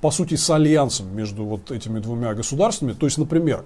По 0.00 0.10
сути, 0.10 0.34
с 0.34 0.48
альянсом 0.50 1.14
между 1.14 1.44
вот 1.44 1.70
этими 1.70 1.98
двумя 1.98 2.34
государствами. 2.34 2.92
То 2.92 3.06
есть, 3.06 3.18
например, 3.18 3.64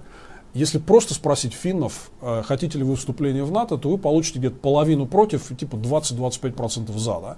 Если 0.53 0.79
просто 0.79 1.13
спросить 1.13 1.53
финнов, 1.53 2.09
э, 2.21 2.41
хотите 2.43 2.79
ли 2.79 2.83
вы 2.83 2.95
вступление 2.95 3.43
в 3.43 3.51
НАТО, 3.51 3.77
то 3.77 3.89
вы 3.89 3.97
получите 3.97 4.39
где-то 4.39 4.55
половину 4.55 5.05
против, 5.05 5.55
типа 5.55 5.75
20-25% 5.75 6.97
за. 6.97 7.19
Да? 7.19 7.37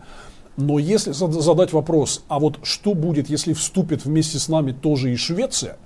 Но 0.55 0.79
если 0.79 1.11
задать 1.11 1.73
вопрос, 1.73 2.23
а 2.29 2.39
вот 2.39 2.59
что 2.63 2.93
будет, 2.93 3.29
если 3.29 3.53
вступит 3.53 4.05
вместе 4.05 4.39
с 4.39 4.47
нами 4.47 4.71
тоже 4.71 5.11
и 5.11 5.17
Швеция, 5.17 5.77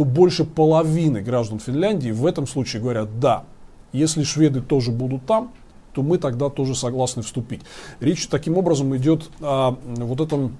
то 0.00 0.04
больше 0.06 0.44
половины 0.44 1.20
граждан 1.20 1.58
Финляндии 1.58 2.10
в 2.10 2.24
этом 2.24 2.46
случае 2.46 2.80
говорят 2.80 3.20
«да». 3.20 3.44
Если 3.92 4.22
шведы 4.22 4.62
тоже 4.62 4.92
будут 4.92 5.26
там, 5.26 5.52
то 5.92 6.00
мы 6.00 6.16
тогда 6.16 6.48
тоже 6.48 6.74
согласны 6.74 7.20
вступить. 7.22 7.60
Речь 8.00 8.26
таким 8.28 8.56
образом 8.56 8.96
идет 8.96 9.28
о 9.42 9.76
вот 9.84 10.22
этом 10.22 10.56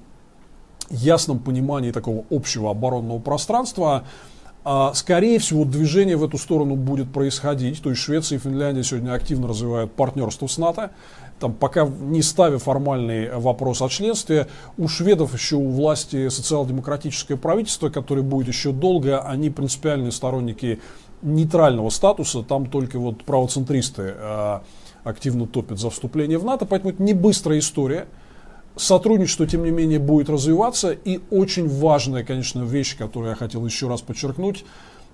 ясном 0.90 1.38
понимании 1.38 1.90
такого 1.90 2.24
общего 2.28 2.70
оборонного 2.70 3.18
пространства, 3.18 4.04
а, 4.62 4.92
скорее 4.92 5.38
всего, 5.38 5.64
движение 5.64 6.18
в 6.18 6.24
эту 6.24 6.36
сторону 6.36 6.76
будет 6.76 7.10
происходить. 7.10 7.80
То 7.80 7.88
есть 7.88 8.02
Швеция 8.02 8.36
и 8.36 8.40
Финляндия 8.42 8.84
сегодня 8.84 9.14
активно 9.14 9.48
развивают 9.48 9.90
партнерство 9.94 10.48
с 10.48 10.58
НАТО. 10.58 10.90
Там, 11.40 11.54
пока 11.54 11.86
не 11.86 12.20
ставя 12.20 12.58
формальный 12.58 13.34
вопрос 13.34 13.80
о 13.80 13.88
членстве, 13.88 14.46
у 14.76 14.88
шведов 14.88 15.32
еще 15.32 15.56
у 15.56 15.70
власти 15.70 16.28
социал-демократическое 16.28 17.36
правительство, 17.36 17.88
которое 17.88 18.22
будет 18.22 18.48
еще 18.48 18.72
долго, 18.72 19.22
они 19.22 19.48
принципиальные 19.48 20.12
сторонники 20.12 20.80
нейтрального 21.22 21.88
статуса, 21.88 22.42
там 22.42 22.66
только 22.66 22.98
вот 22.98 23.24
правоцентристы 23.24 24.14
э, 24.16 24.60
активно 25.02 25.46
топят 25.46 25.78
за 25.78 25.88
вступление 25.88 26.38
в 26.38 26.44
НАТО, 26.44 26.66
поэтому 26.66 26.92
это 26.92 27.02
не 27.02 27.14
быстрая 27.14 27.58
история 27.58 28.06
сотрудничество, 28.76 29.46
тем 29.46 29.64
не 29.64 29.70
менее, 29.70 29.98
будет 29.98 30.28
развиваться. 30.28 30.92
И 30.92 31.20
очень 31.30 31.68
важная, 31.68 32.24
конечно, 32.24 32.62
вещь, 32.62 32.96
которую 32.96 33.30
я 33.30 33.36
хотел 33.36 33.64
еще 33.66 33.88
раз 33.88 34.00
подчеркнуть, 34.00 34.64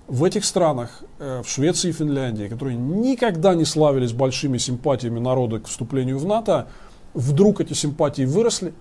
в 0.07 0.23
этих 0.23 0.45
странах, 0.45 1.03
э, 1.19 1.41
в 1.43 1.49
Швеции 1.49 1.89
и 1.89 1.91
Финляндии, 1.91 2.47
которые 2.47 2.77
никогда 2.77 3.53
не 3.55 3.65
славились 3.65 4.13
большими 4.13 4.57
симпатиями 4.57 5.19
народа 5.19 5.59
к 5.59 5.67
вступлению 5.67 6.17
в 6.17 6.25
НАТО, 6.25 6.67
вдруг 7.13 7.61
эти 7.61 7.73
симпатии 7.73 8.23
выросли, 8.23 8.73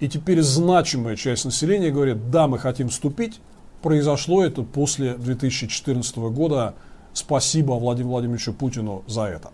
и 0.00 0.08
теперь 0.08 0.42
значимая 0.42 1.16
часть 1.16 1.44
населения 1.44 1.90
говорит, 1.90 2.30
да, 2.30 2.46
мы 2.46 2.58
хотим 2.58 2.88
вступить. 2.88 3.40
Произошло 3.82 4.44
это 4.44 4.62
после 4.62 5.14
2014 5.14 6.16
года. 6.16 6.74
Спасибо 7.12 7.72
Владимиру 7.72 8.10
Владимировичу 8.10 8.52
Путину 8.52 9.04
за 9.06 9.24
это. 9.24 9.50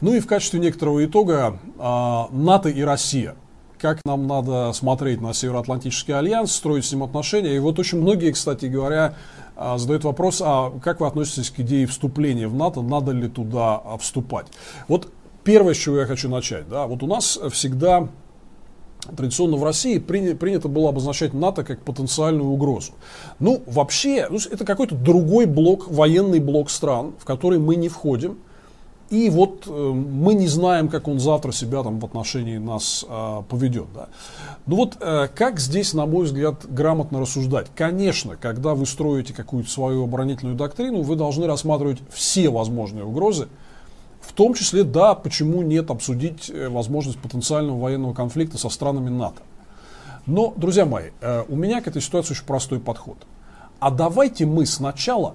Ну 0.00 0.14
и 0.14 0.20
в 0.20 0.26
качестве 0.26 0.60
некоторого 0.60 1.04
итога 1.04 1.58
а, 1.78 2.28
НАТО 2.30 2.68
и 2.68 2.82
Россия. 2.82 3.34
Как 3.78 4.00
нам 4.04 4.26
надо 4.26 4.72
смотреть 4.72 5.20
на 5.20 5.32
Североатлантический 5.32 6.12
альянс, 6.12 6.52
строить 6.52 6.84
с 6.84 6.92
ним 6.92 7.04
отношения. 7.04 7.54
И 7.54 7.58
вот 7.60 7.78
очень 7.78 8.00
многие, 8.00 8.32
кстати 8.32 8.66
говоря, 8.66 9.14
а, 9.56 9.78
задают 9.78 10.04
вопрос, 10.04 10.42
а 10.44 10.72
как 10.82 11.00
вы 11.00 11.06
относитесь 11.06 11.50
к 11.50 11.60
идее 11.60 11.86
вступления 11.86 12.48
в 12.48 12.54
НАТО, 12.54 12.82
надо 12.82 13.12
ли 13.12 13.28
туда 13.28 13.80
а, 13.84 13.96
вступать. 13.98 14.46
Вот 14.88 15.08
первое, 15.44 15.74
с 15.74 15.76
чего 15.76 15.98
я 15.98 16.06
хочу 16.06 16.28
начать. 16.28 16.68
Да, 16.68 16.86
вот 16.86 17.02
у 17.02 17.06
нас 17.06 17.38
всегда 17.52 18.08
традиционно 19.16 19.56
в 19.56 19.64
России 19.64 19.98
принято 19.98 20.68
было 20.68 20.90
обозначать 20.90 21.32
НАТО 21.32 21.64
как 21.64 21.82
потенциальную 21.82 22.48
угрозу. 22.48 22.92
Ну, 23.38 23.62
вообще, 23.66 24.28
это 24.50 24.64
какой-то 24.64 24.94
другой 24.94 25.46
блок, 25.46 25.88
военный 25.88 26.40
блок 26.40 26.70
стран, 26.70 27.14
в 27.18 27.24
который 27.24 27.58
мы 27.58 27.76
не 27.76 27.88
входим. 27.88 28.38
И 29.10 29.30
вот 29.30 29.66
э, 29.66 29.70
мы 29.70 30.34
не 30.34 30.48
знаем, 30.48 30.88
как 30.88 31.08
он 31.08 31.18
завтра 31.18 31.50
себя 31.52 31.82
там 31.82 31.98
в 31.98 32.04
отношении 32.04 32.58
нас 32.58 33.06
э, 33.08 33.42
поведет. 33.48 33.86
Да. 33.94 34.08
Ну 34.66 34.76
вот 34.76 34.98
э, 35.00 35.28
как 35.34 35.60
здесь, 35.60 35.94
на 35.94 36.04
мой 36.04 36.26
взгляд, 36.26 36.66
грамотно 36.68 37.20
рассуждать? 37.20 37.68
Конечно, 37.74 38.36
когда 38.36 38.74
вы 38.74 38.84
строите 38.84 39.32
какую-то 39.32 39.70
свою 39.70 40.04
оборонительную 40.04 40.56
доктрину, 40.56 41.00
вы 41.00 41.16
должны 41.16 41.46
рассматривать 41.46 42.00
все 42.10 42.50
возможные 42.50 43.04
угрозы, 43.04 43.48
в 44.20 44.34
том 44.34 44.52
числе, 44.52 44.84
да, 44.84 45.14
почему 45.14 45.62
нет 45.62 45.90
обсудить 45.90 46.50
э, 46.50 46.68
возможность 46.68 47.18
потенциального 47.18 47.80
военного 47.80 48.12
конфликта 48.12 48.58
со 48.58 48.68
странами 48.68 49.08
НАТО. 49.08 49.40
Но, 50.26 50.52
друзья 50.54 50.84
мои, 50.84 51.10
э, 51.22 51.44
у 51.48 51.56
меня 51.56 51.80
к 51.80 51.88
этой 51.88 52.02
ситуации 52.02 52.34
очень 52.34 52.44
простой 52.44 52.78
подход. 52.78 53.16
А 53.80 53.90
давайте 53.90 54.44
мы 54.44 54.66
сначала 54.66 55.34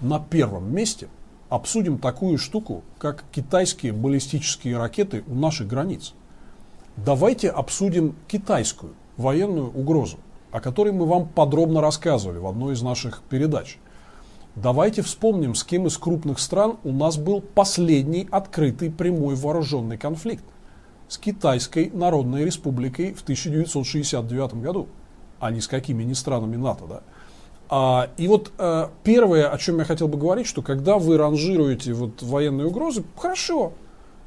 на 0.00 0.20
первом 0.20 0.72
месте– 0.72 1.08
обсудим 1.48 1.98
такую 1.98 2.38
штуку, 2.38 2.82
как 2.98 3.24
китайские 3.32 3.92
баллистические 3.92 4.76
ракеты 4.76 5.24
у 5.26 5.34
наших 5.34 5.66
границ. 5.66 6.14
Давайте 6.96 7.48
обсудим 7.50 8.14
китайскую 8.26 8.94
военную 9.16 9.70
угрозу, 9.70 10.18
о 10.50 10.60
которой 10.60 10.92
мы 10.92 11.06
вам 11.06 11.28
подробно 11.28 11.80
рассказывали 11.80 12.38
в 12.38 12.46
одной 12.46 12.74
из 12.74 12.82
наших 12.82 13.22
передач. 13.22 13.78
Давайте 14.56 15.02
вспомним, 15.02 15.54
с 15.54 15.62
кем 15.62 15.86
из 15.86 15.96
крупных 15.96 16.40
стран 16.40 16.78
у 16.82 16.92
нас 16.92 17.16
был 17.16 17.40
последний 17.40 18.26
открытый 18.30 18.90
прямой 18.90 19.36
вооруженный 19.36 19.96
конфликт. 19.96 20.44
С 21.06 21.16
Китайской 21.16 21.90
Народной 21.90 22.44
Республикой 22.44 23.14
в 23.14 23.22
1969 23.22 24.54
году, 24.54 24.88
а 25.38 25.50
не 25.52 25.60
с 25.60 25.68
какими 25.68 26.02
ни 26.02 26.12
странами 26.12 26.56
НАТО. 26.56 26.84
Да? 26.88 27.02
А, 27.70 28.08
и 28.16 28.28
вот 28.28 28.52
а, 28.58 28.90
первое, 29.04 29.48
о 29.48 29.58
чем 29.58 29.78
я 29.78 29.84
хотел 29.84 30.08
бы 30.08 30.16
говорить, 30.16 30.46
что 30.46 30.62
когда 30.62 30.98
вы 30.98 31.18
ранжируете 31.18 31.92
вот 31.92 32.22
военные 32.22 32.66
угрозы, 32.66 33.04
хорошо, 33.16 33.72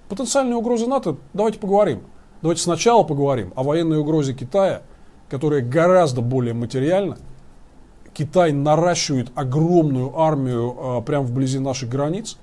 потенциальные 0.09 0.55
угрозы 0.55 0.87
НАТО, 0.87 1.17
давайте 1.33 1.59
поговорим. 1.59 2.03
Давайте 2.41 2.61
сначала 2.61 3.03
поговорим 3.03 3.51
о 3.55 3.63
военной 3.63 3.97
угрозе 3.97 4.33
Китая, 4.33 4.83
которая 5.29 5.61
гораздо 5.61 6.21
более 6.21 6.53
материальна. 6.53 7.17
Китай 8.13 8.51
наращивает 8.51 9.31
огромную 9.35 10.19
армию 10.19 10.75
а, 10.77 11.01
прямо 11.01 11.25
вблизи 11.25 11.57
наших 11.59 11.89
границ. 11.89 12.37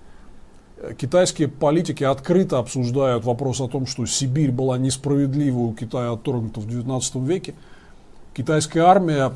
Китайские 0.97 1.49
политики 1.49 2.05
открыто 2.05 2.59
обсуждают 2.59 3.25
вопрос 3.25 3.61
о 3.61 3.69
том, 3.69 3.87
что 3.87 4.07
Сибирь 4.07 4.53
была 4.53 4.79
несправедливо 4.79 5.59
у 5.59 5.75
Китая 5.75 6.13
отторгнута 6.13 6.61
в 6.61 6.69
XIX 6.69 7.25
веке. 7.25 7.55
Китайская 8.35 8.83
армия 8.83 9.33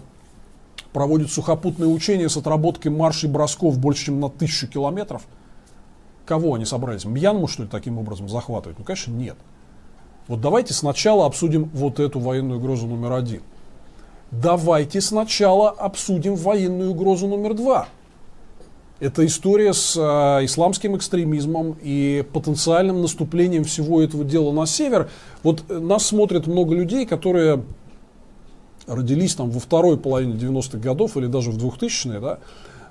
проводит 0.92 1.30
сухопутные 1.30 1.88
учения 1.88 2.28
с 2.28 2.36
отработкой 2.36 2.90
маршей 2.90 3.28
бросков 3.28 3.78
больше, 3.78 4.06
чем 4.06 4.20
на 4.20 4.28
тысячу 4.28 4.66
километров. 4.68 5.22
Кого 6.26 6.54
они 6.54 6.64
собрались? 6.64 7.04
Мьянму, 7.04 7.48
что 7.48 7.64
ли, 7.64 7.68
таким 7.68 7.98
образом 7.98 8.28
захватывать? 8.28 8.78
Ну, 8.78 8.84
конечно, 8.84 9.12
нет. 9.12 9.36
Вот 10.28 10.40
давайте 10.40 10.72
сначала 10.72 11.26
обсудим 11.26 11.70
вот 11.74 11.98
эту 11.98 12.20
военную 12.20 12.60
угрозу 12.60 12.86
номер 12.86 13.12
один. 13.12 13.42
Давайте 14.30 15.00
сначала 15.00 15.70
обсудим 15.70 16.36
военную 16.36 16.92
угрозу 16.92 17.26
номер 17.26 17.54
два. 17.54 17.88
Это 19.00 19.26
история 19.26 19.74
с 19.74 19.96
э, 19.96 20.44
исламским 20.44 20.96
экстремизмом 20.96 21.76
и 21.82 22.24
потенциальным 22.32 23.02
наступлением 23.02 23.64
всего 23.64 24.00
этого 24.00 24.24
дела 24.24 24.52
на 24.52 24.64
север. 24.64 25.10
Вот 25.42 25.64
э, 25.68 25.78
нас 25.80 26.06
смотрят 26.06 26.46
много 26.46 26.74
людей, 26.76 27.04
которые 27.04 27.64
родились 28.86 29.34
там 29.34 29.50
во 29.50 29.60
второй 29.60 29.96
половине 29.96 30.34
90-х 30.34 30.78
годов 30.78 31.16
или 31.16 31.26
даже 31.26 31.50
в 31.50 31.58
2000-е, 31.58 32.20
да, 32.20 32.38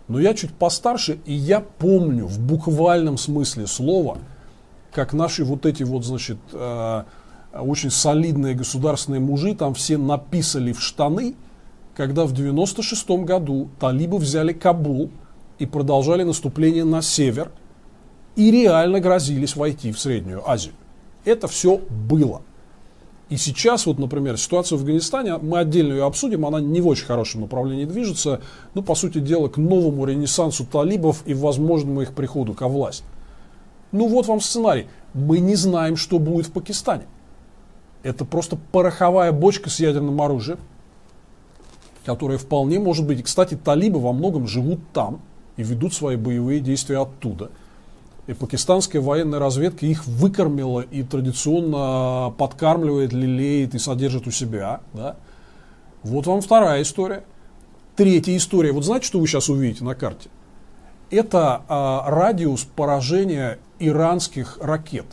но 0.08 0.20
я 0.20 0.34
чуть 0.34 0.52
постарше, 0.52 1.20
и 1.26 1.34
я 1.34 1.62
помню 1.62 2.26
в 2.26 2.39
буквальном 2.39 3.18
смысле 3.18 3.68
слова, 3.68 4.18
как 4.92 5.14
наши 5.14 5.44
вот 5.44 5.66
эти 5.66 5.84
вот, 5.84 6.04
значит, 6.04 6.38
э, 6.52 7.04
очень 7.54 7.92
солидные 7.92 8.56
государственные 8.56 9.22
мужи 9.22 9.56
там 9.56 9.74
все 9.74 9.98
написали 9.98 10.74
в 10.74 10.82
штаны, 10.82 11.36
когда 11.96 12.26
в 12.26 12.34
96-м 12.34 13.26
году 13.26 13.70
талибы 13.80 14.18
взяли 14.18 14.54
Кабул 14.54 15.12
и 15.60 15.66
продолжали 15.66 16.24
наступление 16.24 16.84
на 16.84 17.02
север 17.02 17.52
и 18.36 18.52
реально 18.52 19.00
грозились 19.00 19.56
войти 19.56 19.92
в 19.92 20.00
Среднюю 20.00 20.50
Азию. 20.50 20.74
Это 21.26 21.48
все 21.48 21.78
было. 21.78 22.42
И 23.32 23.38
сейчас, 23.38 23.86
вот, 23.86 23.98
например, 23.98 24.38
ситуация 24.38 24.78
в 24.78 24.82
Афганистане, 24.82 25.38
мы 25.38 25.60
отдельно 25.60 25.94
ее 25.94 26.06
обсудим, 26.06 26.46
она 26.46 26.60
не 26.60 26.82
в 26.82 26.88
очень 26.88 27.06
хорошем 27.06 27.40
направлении 27.40 27.86
движется, 27.86 28.42
ну, 28.74 28.84
по 28.84 28.94
сути 28.94 29.20
дела, 29.20 29.48
к 29.48 29.56
новому 29.56 30.04
ренессансу 30.04 30.66
талибов 30.66 31.24
и 31.26 31.34
возможному 31.34 32.02
их 32.02 32.14
приходу 32.14 32.54
ко 32.54 32.68
власти. 32.68 33.06
Ну, 33.94 34.10
вот 34.10 34.28
вам 34.28 34.42
сценарий. 34.42 34.88
Мы 35.14 35.40
не 35.40 35.56
знаем, 35.56 35.96
что 35.96 36.20
будет 36.20 36.48
в 36.48 36.52
Пакистане. 36.52 37.04
Это 38.04 38.26
просто 38.26 38.58
пороховая 38.74 39.32
бочка 39.32 39.70
с 39.70 39.80
ядерным 39.80 40.22
оружием, 40.22 40.60
которая 42.04 42.38
вполне 42.38 42.80
может 42.80 43.08
быть. 43.08 43.22
И, 43.22 43.24
кстати, 43.24 43.56
талибы 43.56 44.02
во 44.02 44.12
многом 44.12 44.46
живут 44.46 44.82
там 44.92 45.22
и 45.56 45.64
ведут 45.64 45.94
свои 45.94 46.18
боевые 46.18 46.60
действия 46.60 47.02
оттуда– 47.02 47.50
и 48.32 48.34
пакистанская 48.34 49.02
военная 49.02 49.40
разведка 49.40 49.86
их 49.86 50.06
выкормила 50.06 50.80
и 50.80 51.04
традиционно 51.04 52.34
подкармливает, 52.38 53.12
лелеет 53.12 53.76
и 53.76 53.80
содержит 53.80 54.26
у 54.26 54.32
себя. 54.32 54.80
Да? 54.94 55.18
Вот 56.04 56.28
вам 56.28 56.42
вторая 56.42 56.82
история. 56.82 57.26
Третья 57.98 58.36
история. 58.38 58.72
Вот 58.72 58.86
знаете, 58.86 59.06
что 59.06 59.20
вы 59.20 59.28
сейчас 59.28 59.50
увидите 59.50 59.84
на 59.84 59.96
карте? 59.96 60.30
Это 61.10 61.64
а, 61.68 62.10
радиус 62.10 62.64
поражения 62.64 63.60
иранских 63.80 64.58
ракет 64.62 65.06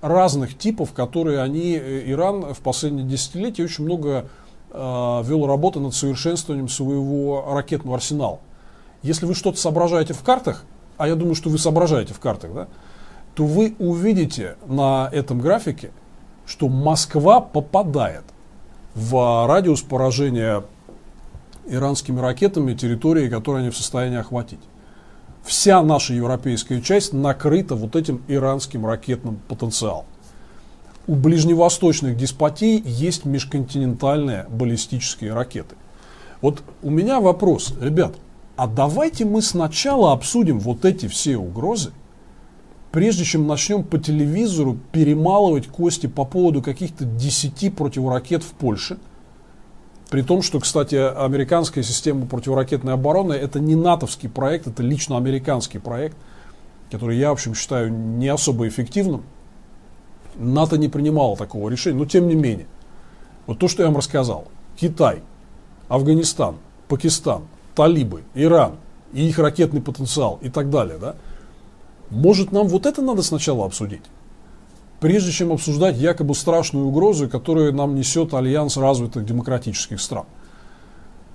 разных 0.00 0.56
типов, 0.56 0.92
которые 0.92 1.42
они, 1.42 1.76
э, 1.76 2.10
Иран 2.10 2.54
в 2.54 2.60
последние 2.60 3.06
десятилетия 3.06 3.64
очень 3.64 3.84
много 3.84 4.28
э, 4.70 5.22
вел 5.24 5.46
работу 5.46 5.80
над 5.80 5.94
совершенствованием 5.94 6.68
своего 6.68 7.44
ракетного 7.52 7.96
арсенала. 7.96 8.40
Если 9.02 9.26
вы 9.26 9.34
что-то 9.34 9.58
соображаете 9.58 10.14
в 10.14 10.22
картах, 10.22 10.64
а 10.96 11.08
я 11.08 11.14
думаю, 11.14 11.34
что 11.34 11.50
вы 11.50 11.58
соображаете 11.58 12.14
в 12.14 12.20
картах, 12.20 12.52
да, 12.54 12.68
то 13.34 13.44
вы 13.44 13.74
увидите 13.78 14.56
на 14.66 15.08
этом 15.12 15.40
графике, 15.40 15.90
что 16.46 16.68
Москва 16.68 17.40
попадает 17.40 18.24
в 18.94 19.46
радиус 19.46 19.82
поражения 19.82 20.62
иранскими 21.68 22.20
ракетами 22.20 22.74
территории, 22.74 23.28
которые 23.28 23.62
они 23.62 23.70
в 23.70 23.76
состоянии 23.76 24.18
охватить. 24.18 24.60
Вся 25.44 25.82
наша 25.82 26.14
европейская 26.14 26.80
часть 26.80 27.12
накрыта 27.12 27.74
вот 27.74 27.94
этим 27.94 28.22
иранским 28.26 28.86
ракетным 28.86 29.38
потенциалом. 29.48 30.06
У 31.06 31.14
ближневосточных 31.14 32.16
деспотий 32.16 32.82
есть 32.84 33.24
межконтинентальные 33.24 34.46
баллистические 34.48 35.34
ракеты. 35.34 35.76
Вот 36.40 36.62
у 36.82 36.90
меня 36.90 37.20
вопрос, 37.20 37.74
ребят, 37.80 38.14
а 38.56 38.66
давайте 38.66 39.24
мы 39.24 39.42
сначала 39.42 40.12
обсудим 40.12 40.58
вот 40.58 40.84
эти 40.84 41.06
все 41.08 41.36
угрозы, 41.36 41.92
прежде 42.90 43.24
чем 43.24 43.46
начнем 43.46 43.84
по 43.84 43.98
телевизору 43.98 44.78
перемалывать 44.92 45.66
кости 45.66 46.06
по 46.06 46.24
поводу 46.24 46.62
каких-то 46.62 47.04
10 47.04 47.74
противоракет 47.74 48.42
в 48.42 48.52
Польше. 48.52 48.98
При 50.08 50.22
том, 50.22 50.40
что, 50.40 50.60
кстати, 50.60 50.94
американская 50.94 51.84
система 51.84 52.26
противоракетной 52.26 52.94
обороны 52.94 53.34
это 53.34 53.60
не 53.60 53.74
натовский 53.74 54.28
проект, 54.28 54.66
это 54.68 54.82
лично 54.82 55.16
американский 55.16 55.78
проект, 55.78 56.16
который 56.90 57.18
я, 57.18 57.30
в 57.30 57.32
общем, 57.32 57.54
считаю 57.54 57.92
не 57.92 58.28
особо 58.28 58.66
эффективным. 58.68 59.24
НАТО 60.36 60.78
не 60.78 60.88
принимало 60.88 61.36
такого 61.36 61.68
решения, 61.68 61.98
но 61.98 62.06
тем 62.06 62.28
не 62.28 62.36
менее. 62.36 62.66
Вот 63.46 63.58
то, 63.58 63.68
что 63.68 63.82
я 63.82 63.88
вам 63.88 63.96
рассказал. 63.96 64.46
Китай, 64.76 65.22
Афганистан, 65.88 66.56
Пакистан, 66.88 67.42
талибы, 67.76 68.24
Иран 68.34 68.72
и 69.12 69.28
их 69.28 69.38
ракетный 69.38 69.80
потенциал 69.80 70.40
и 70.42 70.48
так 70.48 70.70
далее, 70.70 70.98
да, 70.98 71.14
может 72.10 72.50
нам 72.50 72.66
вот 72.66 72.86
это 72.86 73.02
надо 73.02 73.22
сначала 73.22 73.64
обсудить? 73.64 74.02
Прежде 74.98 75.30
чем 75.30 75.52
обсуждать 75.52 75.96
якобы 75.96 76.34
страшную 76.34 76.86
угрозу, 76.86 77.28
которую 77.28 77.72
нам 77.72 77.94
несет 77.94 78.34
альянс 78.34 78.76
развитых 78.76 79.24
демократических 79.24 80.00
стран. 80.00 80.24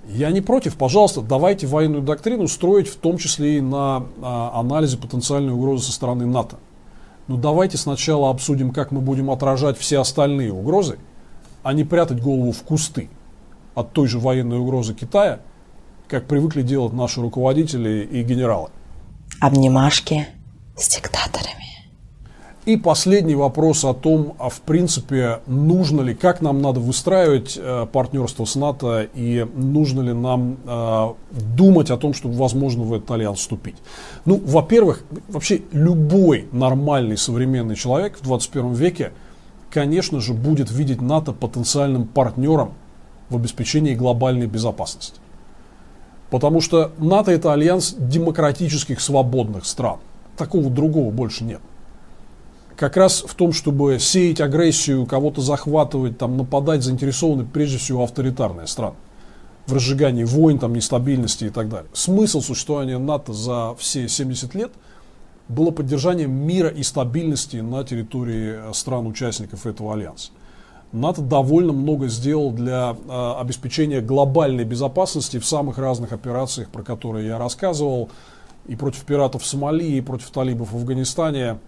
Я 0.08 0.32
не 0.32 0.40
против, 0.40 0.76
пожалуйста, 0.76 1.20
давайте 1.20 1.68
военную 1.68 2.02
доктрину 2.02 2.48
строить 2.48 2.88
в 2.88 2.96
том 2.96 3.18
числе 3.18 3.58
и 3.58 3.60
на 3.60 4.04
а, 4.20 4.58
анализе 4.58 4.98
потенциальной 4.98 5.52
угрозы 5.52 5.86
со 5.86 5.92
стороны 5.92 6.26
НАТО. 6.26 6.56
Но 7.28 7.36
давайте 7.36 7.78
сначала 7.78 8.30
обсудим, 8.30 8.72
как 8.72 8.90
мы 8.90 9.00
будем 9.00 9.30
отражать 9.30 9.78
все 9.78 10.00
остальные 10.00 10.52
угрозы, 10.52 10.98
а 11.62 11.72
не 11.72 11.84
прятать 11.84 12.20
голову 12.20 12.50
в 12.50 12.62
кусты 12.64 13.10
от 13.74 13.92
той 13.92 14.08
же 14.08 14.18
военной 14.18 14.58
угрозы 14.58 14.92
Китая, 14.92 15.38
как 16.12 16.26
привыкли 16.26 16.60
делать 16.60 16.92
наши 16.92 17.22
руководители 17.22 18.06
и 18.12 18.22
генералы. 18.22 18.68
Обнимашки 19.40 20.26
с 20.76 20.94
диктаторами. 20.94 21.88
И 22.66 22.76
последний 22.76 23.34
вопрос 23.34 23.82
о 23.86 23.94
том, 23.94 24.34
а 24.38 24.50
в 24.50 24.60
принципе, 24.60 25.40
нужно 25.46 26.02
ли, 26.02 26.14
как 26.14 26.42
нам 26.42 26.60
надо 26.60 26.80
выстраивать 26.80 27.58
э, 27.60 27.86
партнерство 27.90 28.44
с 28.44 28.56
НАТО 28.56 29.08
и 29.14 29.46
нужно 29.54 30.02
ли 30.02 30.12
нам 30.12 30.58
э, 30.66 31.12
думать 31.56 31.90
о 31.90 31.96
том, 31.96 32.12
чтобы, 32.12 32.34
возможно, 32.34 32.82
в 32.82 32.92
этот 32.92 33.10
альянс 33.10 33.38
вступить. 33.38 33.76
Ну, 34.26 34.38
во-первых, 34.44 35.04
вообще 35.28 35.62
любой 35.72 36.46
нормальный 36.52 37.16
современный 37.16 37.74
человек 37.74 38.18
в 38.18 38.22
21 38.22 38.74
веке, 38.74 39.12
конечно 39.70 40.20
же, 40.20 40.34
будет 40.34 40.70
видеть 40.70 41.00
НАТО 41.00 41.32
потенциальным 41.32 42.06
партнером 42.06 42.74
в 43.30 43.36
обеспечении 43.36 43.94
глобальной 43.94 44.46
безопасности. 44.46 45.21
Потому 46.32 46.62
что 46.62 46.92
НАТО 46.96 47.30
это 47.30 47.52
альянс 47.52 47.94
демократических 47.98 49.02
свободных 49.02 49.66
стран– 49.66 49.98
такого 50.38 50.70
другого 50.70 51.10
больше 51.10 51.44
нет. 51.44 51.60
Как 52.74 52.96
раз 52.96 53.22
в 53.22 53.34
том, 53.34 53.52
чтобы 53.52 53.98
сеять 54.00 54.40
агрессию, 54.40 55.04
кого-то 55.04 55.42
захватывать, 55.42 56.16
там, 56.16 56.38
нападать, 56.38 56.82
заинтересованы 56.82 57.44
прежде 57.44 57.76
всего 57.76 58.02
авторитарные 58.02 58.66
страны. 58.66 58.96
В 59.66 59.74
разжигании 59.74 60.24
войн, 60.24 60.58
там, 60.58 60.74
нестабильности 60.74 61.44
и 61.44 61.50
так 61.50 61.68
далее. 61.68 61.90
Смысл 61.92 62.40
существования 62.40 62.96
НАТО 62.96 63.34
за 63.34 63.74
все 63.78 64.08
70 64.08 64.54
лет 64.54 64.72
было 65.48 65.70
поддержание 65.70 66.28
мира 66.28 66.70
и 66.70 66.82
стабильности 66.82 67.56
на 67.58 67.84
территории 67.84 68.72
стран-участников 68.72 69.66
этого 69.66 69.92
альянса. 69.92 70.30
НАТО 70.92 71.22
довольно 71.22 71.72
много 71.72 72.08
сделал 72.08 72.52
для 72.52 72.94
э, 73.08 73.32
обеспечения 73.40 74.00
глобальной 74.00 74.64
безопасности 74.64 75.38
в 75.38 75.46
самых 75.46 75.78
разных 75.78 76.12
операциях, 76.12 76.68
про 76.68 76.82
которые 76.82 77.28
я 77.28 77.38
рассказывал 77.38 78.10
и 78.66 78.76
против 78.76 79.04
пиратов 79.04 79.42
в 79.42 79.46
Сомали, 79.46 79.84
и 79.84 80.00
против 80.02 80.30
талибов 80.30 80.72
в 80.72 80.76
Афганистане, 80.76 81.58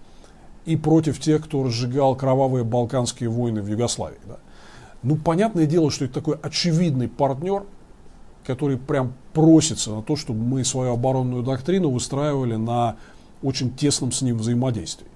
и 0.66 0.76
против 0.76 1.18
тех, 1.20 1.44
кто 1.44 1.64
разжигал 1.64 2.14
кровавые 2.16 2.64
балканские 2.64 3.30
войны 3.30 3.62
в 3.62 3.66
Югославии. 3.66 4.18
Да. 4.26 4.36
Ну, 5.02 5.16
понятное 5.16 5.66
дело, 5.66 5.90
что 5.90 6.04
это 6.04 6.14
такой 6.14 6.36
очевидный 6.42 7.08
партнер, 7.08 7.64
который 8.46 8.76
прям 8.76 9.14
просится 9.32 9.90
на 9.90 10.02
то, 10.02 10.16
чтобы 10.16 10.40
мы 10.40 10.64
свою 10.64 10.92
оборонную 10.92 11.42
доктрину 11.42 11.90
выстраивали 11.90 12.56
на 12.56 12.96
очень 13.42 13.74
тесном 13.74 14.12
с 14.12 14.22
ним 14.22 14.38
взаимодействии. 14.38 15.08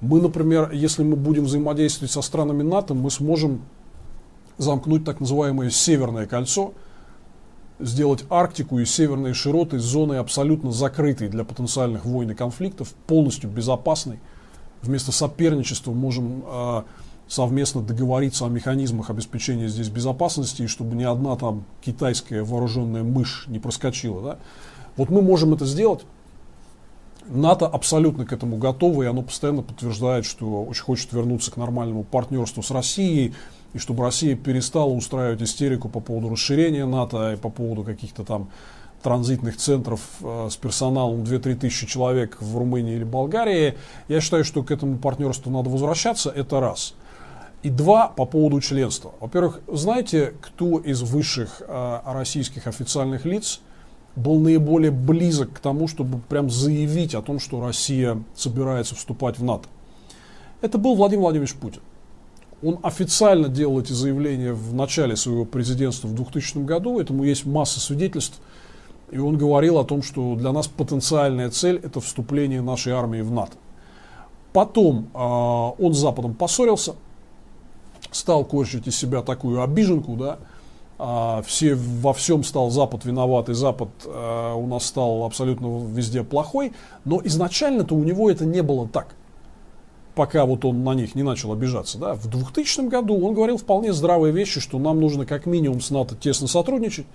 Мы, 0.00 0.20
например, 0.20 0.70
если 0.72 1.02
мы 1.02 1.16
будем 1.16 1.44
взаимодействовать 1.44 2.10
со 2.10 2.22
странами 2.22 2.62
НАТО, 2.62 2.94
мы 2.94 3.10
сможем 3.10 3.62
замкнуть 4.58 5.04
так 5.04 5.20
называемое 5.20 5.70
Северное 5.70 6.26
кольцо– 6.26 6.72
сделать 7.80 8.24
Арктику 8.30 8.78
и 8.78 8.84
северные 8.84 9.34
широты 9.34 9.78
зоной 9.78 10.20
абсолютно 10.20 10.70
закрытой 10.72 11.28
для 11.28 11.44
потенциальных 11.44 12.04
войн 12.04 12.30
и 12.30 12.34
конфликтов, 12.34 12.92
полностью 13.06 13.50
безопасной. 13.50 14.20
Вместо 14.82 15.12
соперничества 15.12 15.92
можем 15.92 16.44
э, 16.46 16.82
совместно 17.28 17.82
договориться 17.82 18.46
о 18.46 18.48
механизмах 18.48 19.10
обеспечения 19.10 19.68
здесь 19.68 19.88
безопасности, 19.88 20.62
и 20.62 20.66
чтобы 20.66 20.96
ни 20.96 21.04
одна 21.04 21.36
там 21.36 21.64
китайская 21.82 22.42
вооруженная 22.42 23.02
мышь 23.02 23.44
не 23.48 23.58
проскочила. 23.58 24.22
Да? 24.22 24.38
Вот 24.96 25.10
мы 25.10 25.22
можем 25.22 25.54
это 25.54 25.66
сделать. 25.66 26.04
НАТО 27.30 27.66
абсолютно 27.66 28.26
к 28.26 28.32
этому 28.32 28.56
готово, 28.56 29.04
и 29.04 29.06
оно 29.06 29.22
постоянно 29.22 29.62
подтверждает, 29.62 30.24
что 30.24 30.64
очень 30.64 30.82
хочет 30.82 31.12
вернуться 31.12 31.50
к 31.50 31.56
нормальному 31.56 32.02
партнерству 32.02 32.62
с 32.62 32.70
Россией, 32.70 33.34
и 33.72 33.78
чтобы 33.78 34.04
Россия 34.04 34.34
перестала 34.34 34.90
устраивать 34.90 35.42
истерику 35.42 35.88
по 35.88 36.00
поводу 36.00 36.30
расширения 36.30 36.84
НАТО 36.86 37.32
и 37.32 37.36
по 37.36 37.48
поводу 37.48 37.84
каких-то 37.84 38.24
там 38.24 38.50
транзитных 39.02 39.56
центров 39.56 40.00
э, 40.20 40.48
с 40.50 40.56
персоналом 40.56 41.22
2-3 41.22 41.54
тысячи 41.56 41.86
человек 41.86 42.36
в 42.40 42.56
Румынии 42.56 42.96
или 42.96 43.04
Болгарии. 43.04 43.76
Я 44.08 44.20
считаю, 44.20 44.44
что 44.44 44.62
к 44.62 44.70
этому 44.70 44.98
партнерству 44.98 45.50
надо 45.50 45.70
возвращаться, 45.70 46.30
это 46.30 46.60
раз. 46.60 46.94
И 47.62 47.70
два, 47.70 48.08
по 48.08 48.24
поводу 48.24 48.60
членства. 48.60 49.12
Во-первых, 49.20 49.60
знаете, 49.68 50.34
кто 50.40 50.78
из 50.78 51.02
высших 51.02 51.62
э, 51.66 52.00
российских 52.06 52.66
официальных 52.66 53.24
лиц 53.24 53.60
был 54.16 54.38
наиболее 54.38 54.90
близок 54.90 55.52
к 55.52 55.60
тому, 55.60 55.88
чтобы 55.88 56.18
прям 56.18 56.50
заявить 56.50 57.14
о 57.14 57.22
том, 57.22 57.38
что 57.38 57.64
Россия 57.64 58.22
собирается 58.34 58.94
вступать 58.94 59.38
в 59.38 59.44
НАТО? 59.44 59.68
Это 60.60 60.78
был 60.78 60.94
Владимир 60.94 61.22
Владимирович 61.22 61.54
Путин. 61.54 61.80
Он 62.62 62.78
официально 62.82 63.48
делал 63.48 63.80
эти 63.80 63.92
заявления 63.92 64.52
в 64.52 64.74
начале 64.74 65.16
своего 65.16 65.46
президентства 65.46 66.08
в 66.08 66.14
2000 66.14 66.58
году, 66.58 67.00
этому 67.00 67.24
есть 67.24 67.46
масса 67.46 67.80
свидетельств. 67.80 68.38
И 69.10 69.18
он 69.18 69.38
говорил 69.38 69.78
о 69.78 69.84
том, 69.84 70.02
что 70.02 70.34
для 70.36 70.52
нас 70.52 70.68
потенциальная 70.68 71.50
цель– 71.50 71.80
это 71.82 72.00
вступление 72.00 72.60
нашей 72.60 72.92
армии 72.92 73.22
в 73.22 73.30
НАТО. 73.32 73.52
Потом 74.52 75.08
э, 75.14 75.18
он 75.18 75.94
с 75.94 75.98
Западом 75.98 76.34
поссорился, 76.34 76.94
стал 78.10 78.44
корчить 78.44 78.86
из 78.86 78.96
себя 78.96 79.22
такую 79.22 79.62
обиженку, 79.62 80.16
да, 80.16 80.38
все, 81.46 81.74
во 81.74 82.12
всем 82.12 82.44
стал 82.44 82.70
Запад 82.70 83.04
виноват, 83.04 83.48
и 83.48 83.54
Запад 83.54 83.88
э, 84.04 84.54
у 84.54 84.66
нас 84.66 84.84
стал 84.86 85.24
абсолютно 85.24 85.86
везде 85.86 86.22
плохой, 86.22 86.72
но 87.04 87.20
изначально-то 87.24 87.94
у 87.94 88.04
него 88.04 88.30
это 88.30 88.44
не 88.44 88.62
было 88.62 88.88
так 88.88 89.14
пока 90.14 90.44
вот 90.44 90.66
он 90.66 90.84
на 90.84 90.92
них 90.92 91.14
не 91.14 91.22
начал 91.22 91.50
обижаться. 91.50 91.96
Да, 91.96 92.14
в 92.14 92.26
2000 92.26 92.88
году 92.88 93.18
он 93.26 93.32
говорил 93.32 93.56
вполне 93.56 93.92
здравые 93.94 94.34
вещи, 94.34 94.60
что 94.60 94.78
нам 94.78 95.00
нужно 95.00 95.24
как 95.24 95.46
минимум 95.46 95.80
с 95.80 95.90
НАТО 95.90 96.14
тесно 96.14 96.46
сотрудничать 96.46 97.06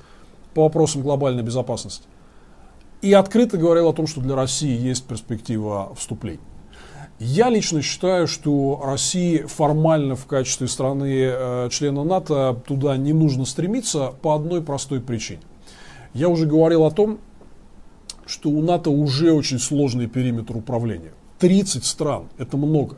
по 0.56 0.64
вопросам 0.64 1.04
глобальной 1.04 1.44
безопасности. 1.44 2.08
И 3.04 3.14
открыто 3.14 3.58
говорил 3.58 3.90
о 3.90 3.94
том, 3.94 4.08
что 4.08 4.22
для 4.22 4.36
России 4.36 4.76
есть 4.76 5.06
перспектива 5.06 5.94
вступления. 5.96 6.40
Я 7.20 7.50
лично 7.50 7.82
считаю, 7.82 8.28
что 8.28 8.82
России 8.84 9.44
формально 9.44 10.16
в 10.16 10.26
качестве 10.26 10.68
страны 10.68 11.30
э, 11.32 11.70
члена 11.72 12.04
НАТО 12.04 12.62
туда 12.68 12.98
не 12.98 13.14
нужно 13.14 13.46
стремиться 13.46 14.14
по 14.22 14.36
одной 14.36 14.62
простой 14.62 15.00
причине. 15.00 15.40
Я 16.14 16.28
уже 16.28 16.46
говорил 16.46 16.84
о 16.84 16.92
том, 16.92 17.20
что 18.26 18.50
у 18.50 18.62
НАТО 18.62 18.90
уже 18.90 19.32
очень 19.32 19.60
сложный 19.60 20.08
периметр 20.08 20.58
управления. 20.58 21.14
30 21.40 21.86
стран, 21.86 22.28
это 22.38 22.58
много. 22.58 22.98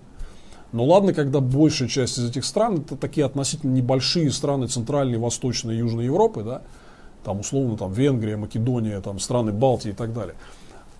Но 0.72 0.84
ладно, 0.84 1.14
когда 1.14 1.40
большая 1.40 1.88
часть 1.88 2.18
из 2.18 2.28
этих 2.28 2.44
стран, 2.44 2.80
это 2.80 2.96
такие 2.96 3.26
относительно 3.26 3.72
небольшие 3.72 4.32
страны 4.32 4.68
Центральной, 4.68 5.20
Восточной 5.20 5.76
и 5.76 5.80
Южной 5.80 6.06
Европы, 6.06 6.44
да, 6.44 6.64
там 7.24 7.42
условно 7.42 7.78
там 7.78 7.94
Венгрия, 7.94 8.36
Македония, 8.36 9.00
там 9.00 9.20
страны 9.20 9.52
Балтии 9.52 9.92
и 9.92 9.94
так 9.94 10.14
далее. 10.14 10.36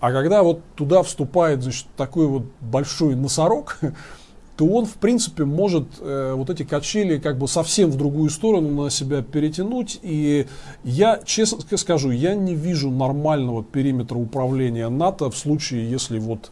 А 0.00 0.12
когда 0.12 0.42
вот 0.42 0.60
туда 0.76 1.02
вступает 1.02 1.62
значит, 1.62 1.86
такой 1.96 2.26
вот 2.26 2.44
большой 2.60 3.16
носорог, 3.16 3.78
то 4.56 4.66
он, 4.66 4.86
в 4.86 4.94
принципе, 4.94 5.44
может 5.44 5.86
э, 6.00 6.34
вот 6.36 6.50
эти 6.50 6.62
качели 6.62 7.18
как 7.18 7.38
бы 7.38 7.48
совсем 7.48 7.90
в 7.90 7.96
другую 7.96 8.30
сторону 8.30 8.84
на 8.84 8.90
себя 8.90 9.22
перетянуть. 9.22 9.98
И 10.02 10.46
я, 10.84 11.20
честно 11.24 11.58
скажу, 11.76 12.10
я 12.10 12.34
не 12.34 12.54
вижу 12.54 12.90
нормального 12.90 13.64
периметра 13.64 14.16
управления 14.16 14.88
НАТО 14.88 15.30
в 15.30 15.36
случае, 15.36 15.90
если 15.90 16.18
вот 16.18 16.50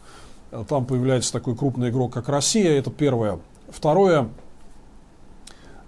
э, 0.51 0.63
там 0.67 0.85
появляется 0.85 1.31
такой 1.31 1.55
крупный 1.55 1.89
игрок, 1.89 2.13
как 2.13 2.27
Россия. 2.29 2.77
Это 2.77 2.91
первое. 2.91 3.39
Второе, 3.69 4.29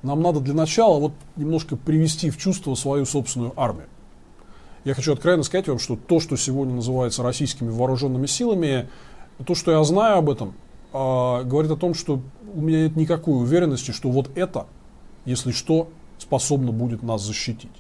нам 0.02 0.22
надо 0.22 0.40
для 0.40 0.54
начала 0.54 1.00
вот 1.00 1.14
немножко 1.36 1.76
привести 1.76 2.30
в 2.30 2.38
чувство 2.38 2.76
свою 2.76 3.06
собственную 3.06 3.54
армию. 3.58 3.88
Я 4.84 4.94
хочу 4.94 5.14
откровенно 5.14 5.44
сказать 5.44 5.68
вам, 5.68 5.80
что 5.80 5.96
то, 5.96 6.20
что 6.20 6.38
сегодня 6.38 6.76
называется 6.76 7.24
российскими 7.24 7.70
вооруженными 7.70 8.26
силами, 8.26 8.90
то, 9.46 9.56
что 9.56 9.72
я 9.72 9.84
знаю 9.84 10.20
об 10.20 10.30
этом, 10.30 10.54
э, 10.94 11.44
говорит 11.44 11.72
о 11.72 11.76
том, 11.76 11.94
что 11.94 12.22
у 12.54 12.62
меня 12.62 12.84
нет 12.84 12.96
никакой 12.96 13.42
уверенности, 13.42 13.92
что 13.92 14.10
вот 14.10 14.30
это, 14.36 14.68
если 15.26 15.52
что, 15.52 15.90
способно 16.18 16.72
будет 16.72 17.04
нас 17.04 17.22
защитить. 17.22 17.72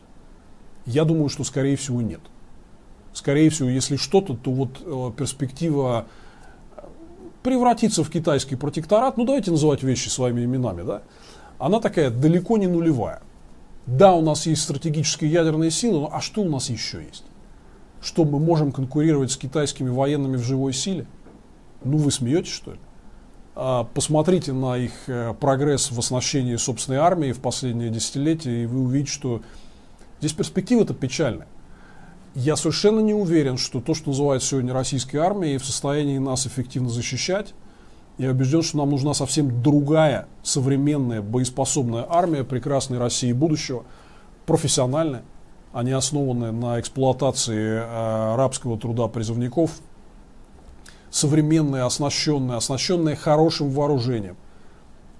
Я 0.85 1.05
думаю, 1.05 1.29
что 1.29 1.43
скорее 1.43 1.75
всего 1.75 2.01
нет. 2.01 2.21
Скорее 3.13 3.49
всего, 3.49 3.69
если 3.69 3.95
что-то, 3.95 4.35
то 4.35 4.51
вот 4.51 4.81
э, 4.81 5.11
перспектива 5.17 6.05
превратиться 7.43 8.03
в 8.03 8.09
китайский 8.09 8.55
протекторат, 8.55 9.17
ну 9.17 9.25
давайте 9.25 9.51
называть 9.51 9.83
вещи 9.83 10.09
своими 10.09 10.43
именами, 10.43 10.83
да, 10.83 11.01
она 11.57 11.79
такая 11.79 12.09
далеко 12.09 12.57
не 12.57 12.67
нулевая. 12.67 13.21
Да, 13.89 14.13
у 14.13 14.21
нас 14.21 14.45
есть 14.45 14.61
стратегические 14.61 15.31
ядерные 15.31 15.71
силы, 15.71 16.01
но 16.01 16.09
а 16.13 16.21
что 16.21 16.41
у 16.41 16.49
нас 16.49 16.69
еще 16.69 17.01
есть? 17.03 17.23
Что 18.01 18.23
мы 18.23 18.39
можем 18.39 18.71
конкурировать 18.71 19.31
с 19.31 19.37
китайскими 19.37 19.89
военными 19.89 20.37
в 20.37 20.43
живой 20.43 20.73
силе? 20.73 21.07
Ну 21.83 21.97
вы 21.97 22.11
смеетесь, 22.11 22.51
что 22.51 22.73
ли? 22.73 22.79
А, 23.55 23.85
посмотрите 23.85 24.53
на 24.53 24.77
их 24.77 24.91
э, 25.07 25.33
прогресс 25.33 25.89
в 25.91 25.97
оснащении 25.97 26.55
собственной 26.57 26.99
армии 26.99 27.31
в 27.31 27.39
последние 27.39 27.89
десятилетия, 27.89 28.63
и 28.63 28.65
вы 28.67 28.83
увидите, 28.83 29.11
что 29.11 29.41
здесь 30.19 30.33
перспектива-то 30.33 30.93
печальная. 30.93 31.47
Я 32.35 32.57
совершенно 32.57 32.99
не 32.99 33.15
уверен, 33.15 33.57
что 33.57 33.81
то, 33.81 33.95
что 33.95 34.11
называют 34.11 34.43
сегодня 34.43 34.71
российской 34.71 35.17
армией, 35.17 35.57
в 35.57 35.65
состоянии 35.65 36.19
нас 36.19 36.45
эффективно 36.45 36.89
защищать. 36.89 37.55
Я 38.19 38.31
убежден, 38.31 38.61
что 38.61 38.77
нам 38.77 38.89
нужна 38.89 39.13
совсем 39.13 39.63
другая, 39.63 40.27
современная, 40.43 41.21
боеспособная 41.21 42.05
армия 42.07 42.43
прекрасной 42.43 42.97
России 42.97 43.31
будущего, 43.31 43.85
профессиональная, 44.45 45.23
а 45.71 45.83
не 45.83 45.91
основанная 45.91 46.51
на 46.51 46.81
эксплуатации 46.81 47.77
э, 47.77 48.33
арабского 48.33 48.77
труда 48.77 49.07
призывников, 49.07 49.71
современная, 51.09 51.85
оснащенная, 51.85 52.57
оснащенная 52.57 53.15
хорошим 53.15 53.69
вооружением, 53.69 54.35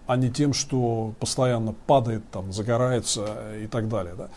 а 0.06 0.18
не 0.18 0.30
тем, 0.30 0.52
что 0.52 1.14
постоянно 1.22 1.74
падает, 1.88 2.30
там, 2.32 2.52
загорается 2.52 3.56
и 3.64 3.68
так 3.68 3.88
далее. 3.88 4.16
Да. 4.18 4.28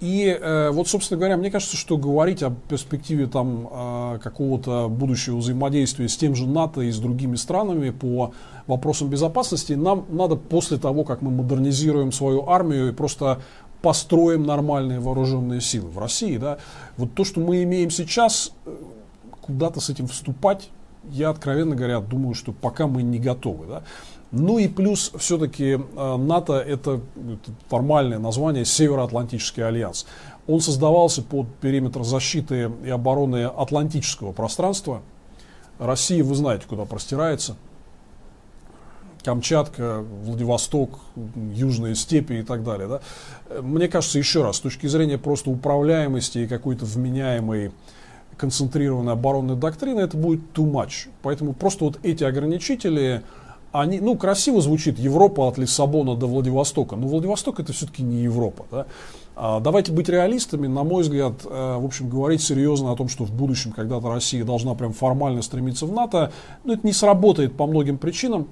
И 0.00 0.26
э, 0.26 0.70
вот, 0.70 0.88
собственно 0.88 1.18
говоря, 1.18 1.36
мне 1.36 1.50
кажется, 1.50 1.76
что 1.76 1.98
говорить 1.98 2.42
о 2.42 2.50
перспективе 2.68 3.26
там 3.26 3.68
э, 3.70 4.18
какого-то 4.22 4.88
будущего 4.88 5.36
взаимодействия 5.36 6.08
с 6.08 6.16
тем 6.16 6.34
же 6.34 6.46
НАТО 6.46 6.80
и 6.80 6.90
с 6.90 6.98
другими 6.98 7.36
странами 7.36 7.90
по 7.90 8.32
вопросам 8.66 9.08
безопасности 9.08 9.74
нам 9.74 10.06
надо 10.08 10.36
после 10.36 10.78
того, 10.78 11.04
как 11.04 11.20
мы 11.20 11.30
модернизируем 11.30 12.12
свою 12.12 12.48
армию 12.48 12.88
и 12.88 12.92
просто 12.92 13.40
построим 13.82 14.44
нормальные 14.44 15.00
вооруженные 15.00 15.60
силы 15.60 15.90
в 15.90 15.98
России. 15.98 16.38
Да, 16.38 16.58
вот 16.96 17.12
то, 17.14 17.24
что 17.24 17.40
мы 17.40 17.62
имеем 17.62 17.90
сейчас, 17.90 18.52
э, 18.64 18.74
куда-то 19.42 19.80
с 19.80 19.90
этим 19.90 20.06
вступать, 20.06 20.70
я, 21.10 21.28
откровенно 21.28 21.76
говоря, 21.76 22.00
думаю, 22.00 22.34
что 22.34 22.52
пока 22.52 22.86
мы 22.86 23.02
не 23.02 23.18
готовы. 23.18 23.66
Да. 23.66 23.82
Ну 24.32 24.58
и 24.58 24.68
плюс 24.68 25.12
все-таки 25.16 25.72
э, 25.72 26.16
НАТО 26.16 26.54
это, 26.54 27.00
формальное 27.68 28.18
название 28.18 28.64
Североатлантический 28.64 29.64
альянс. 29.64 30.06
Он 30.46 30.60
создавался 30.60 31.22
под 31.22 31.52
периметр 31.56 32.04
защиты 32.04 32.70
и 32.84 32.90
обороны 32.90 33.44
Атлантического 33.44 34.32
пространства. 34.32 35.02
Россия, 35.78 36.22
вы 36.22 36.34
знаете, 36.34 36.64
куда 36.68 36.84
простирается. 36.84 37.56
Камчатка, 39.24 40.04
Владивосток, 40.24 41.00
Южные 41.52 41.94
степи 41.94 42.34
и 42.34 42.42
так 42.42 42.64
далее. 42.64 42.88
Да? 42.88 43.60
Мне 43.60 43.88
кажется, 43.88 44.18
еще 44.18 44.42
раз, 44.42 44.56
с 44.56 44.60
точки 44.60 44.86
зрения 44.86 45.18
просто 45.18 45.50
управляемости 45.50 46.38
и 46.38 46.46
какой-то 46.46 46.84
вменяемой 46.84 47.72
концентрированной 48.36 49.12
оборонной 49.12 49.56
доктрины, 49.56 50.00
это 50.00 50.16
будет 50.16 50.40
too 50.54 50.70
much. 50.70 51.08
Поэтому 51.22 51.52
просто 51.52 51.84
вот 51.84 51.98
эти 52.02 52.24
ограничители, 52.24 53.22
они, 53.72 54.00
ну, 54.00 54.16
красиво 54.16 54.60
звучит 54.60 54.98
Европа 54.98 55.48
от 55.48 55.58
Лиссабона 55.58 56.16
до 56.16 56.26
Владивостока, 56.26 56.96
но 56.96 57.06
Владивосток 57.06 57.60
это 57.60 57.72
все-таки 57.72 58.02
не 58.02 58.22
Европа. 58.22 58.66
Да? 58.70 58.86
А, 59.36 59.60
давайте 59.60 59.92
быть 59.92 60.08
реалистами, 60.08 60.66
на 60.66 60.82
мой 60.82 61.02
взгляд, 61.02 61.34
э, 61.44 61.76
в 61.78 61.84
общем, 61.84 62.08
говорить 62.08 62.42
серьезно 62.42 62.92
о 62.92 62.96
том, 62.96 63.08
что 63.08 63.24
в 63.24 63.32
будущем 63.32 63.72
когда-то 63.72 64.08
Россия 64.08 64.44
должна 64.44 64.74
прям 64.74 64.92
формально 64.92 65.42
стремиться 65.42 65.86
в 65.86 65.92
НАТО, 65.92 66.32
ну, 66.64 66.72
это 66.72 66.86
не 66.86 66.92
сработает 66.92 67.56
по 67.56 67.66
многим 67.66 67.98
причинам. 67.98 68.48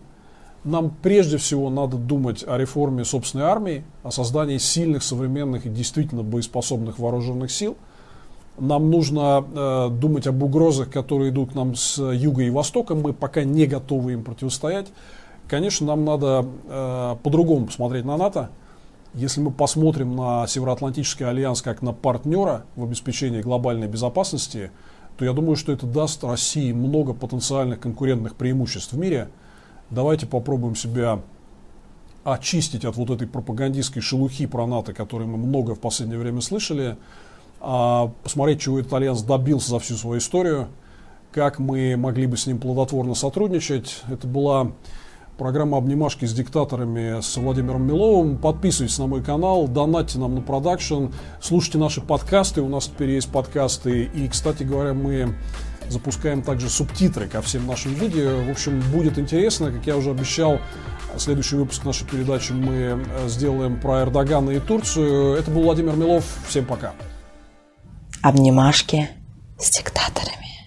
Нам 0.65 0.93
прежде 1.03 1.37
всего 1.37 1.71
надо 1.71 1.97
думать 1.97 2.45
о 2.47 2.59
реформе 2.59 3.05
собственной 3.05 3.45
армии, 3.45 3.85
о 4.03 4.11
создании 4.11 4.59
сильных, 4.59 5.03
современных 5.03 5.67
и 5.67 5.69
действительно 5.69 6.23
боеспособных 6.23 6.99
вооруженных 6.99 7.51
сил– 7.51 7.77
нам 8.59 8.91
нужно 8.91 9.45
э, 9.47 9.89
думать 9.91 10.27
об 10.27 10.43
угрозах, 10.43 10.91
которые 10.91 11.31
идут 11.31 11.53
к 11.53 11.55
нам 11.55 11.75
с 11.75 11.99
юга 12.01 12.43
и 12.43 12.51
востока. 12.51 12.95
Мы 12.95 13.13
пока 13.13 13.45
не 13.45 13.67
готовы 13.67 14.15
им 14.15 14.25
противостоять. 14.25 14.89
Конечно, 15.49 15.87
нам 15.87 16.05
надо 16.05 16.47
э, 16.67 17.17
по-другому 17.23 17.67
посмотреть 17.67 18.05
на 18.05 18.17
НАТО. 18.17 18.51
Если 19.15 19.41
мы 19.41 19.51
посмотрим 19.51 20.15
на 20.15 20.47
Североатлантический 20.47 21.27
альянс 21.27 21.63
как 21.63 21.81
на 21.83 21.93
партнера 21.93 22.65
в 22.77 22.85
обеспечении 22.85 23.41
глобальной 23.41 23.89
безопасности, 23.89 24.71
то 25.17 25.25
я 25.25 25.33
думаю, 25.33 25.57
что 25.57 25.73
это 25.73 25.87
даст 25.87 26.23
России 26.23 26.73
много 26.73 27.15
потенциальных 27.15 27.81
конкурентных 27.81 28.37
преимуществ 28.37 28.93
в 28.93 28.99
мире. 28.99 29.29
Давайте 29.91 30.27
попробуем 30.27 30.77
себя 30.77 31.21
очистить 32.25 32.85
от 32.85 32.97
вот 32.97 33.11
этой 33.11 33.27
пропагандистской 33.27 34.03
шелухи 34.03 34.47
про 34.47 34.67
НАТО, 34.67 34.93
которую 34.93 35.29
мы 35.29 35.39
много 35.39 35.75
в 35.75 35.81
последнее 35.81 36.19
время 36.19 36.41
слышали. 36.41 36.97
А, 37.61 38.13
посмотреть, 38.23 38.61
чего 38.61 38.79
этот 38.81 38.93
альянс 38.93 39.23
добился 39.23 39.71
за 39.71 39.79
всю 39.79 39.95
свою 39.95 40.19
историю, 40.19 40.69
как 41.33 41.59
мы 41.59 41.97
могли 41.97 42.27
бы 42.27 42.37
с 42.37 42.47
ним 42.47 42.59
плодотворно 42.59 43.15
сотрудничать. 43.15 44.03
Это 44.11 44.27
была 44.27 44.73
программа 45.37 45.79
«Обнимашки 45.79 46.25
с 46.25 46.33
диктаторами» 46.33 47.21
с 47.21 47.37
Владимиром 47.37 47.87
Миловым. 47.87 48.39
Подписывайтесь 48.39 48.99
на 48.99 49.07
мой 49.07 49.23
канал, 49.23 49.69
донатьте 49.69 50.19
нам 50.19 50.35
на 50.35 50.41
продакшн, 50.41 51.07
слушайте 51.41 51.79
наши 51.79 52.01
подкасты, 52.01 52.61
у 52.61 52.69
нас 52.69 52.87
теперь 52.87 53.11
есть 53.11 53.31
подкасты. 53.31 54.05
И, 54.05 54.29
кстати 54.29 54.63
говоря, 54.63 54.95
мы 54.95 55.35
запускаем 55.89 56.43
также 56.43 56.69
субтитры 56.69 57.29
ко 57.29 57.43
всем 57.43 57.67
нашим 57.67 57.95
видео. 57.95 58.43
В 58.45 58.51
общем, 58.51 58.83
будет 58.93 59.19
интересно, 59.19 59.73
как 59.73 59.87
я 59.87 59.97
уже 59.97 60.11
обещал, 60.11 60.61
следующий 61.17 61.57
выпуск 61.57 61.85
нашей 61.85 62.07
передачи 62.07 62.53
мы 62.53 62.75
э, 62.75 63.29
сделаем 63.29 63.81
про 63.81 64.03
Эрдогана 64.03 64.51
и 64.51 64.61
Турцию. 64.61 65.35
Это 65.35 65.51
был 65.51 65.63
Владимир 65.63 65.97
Милов. 65.97 66.25
Всем 66.47 66.65
пока 66.65 66.93
обнимашки 68.23 69.11
с 69.59 69.71
диктаторами. 69.71 70.58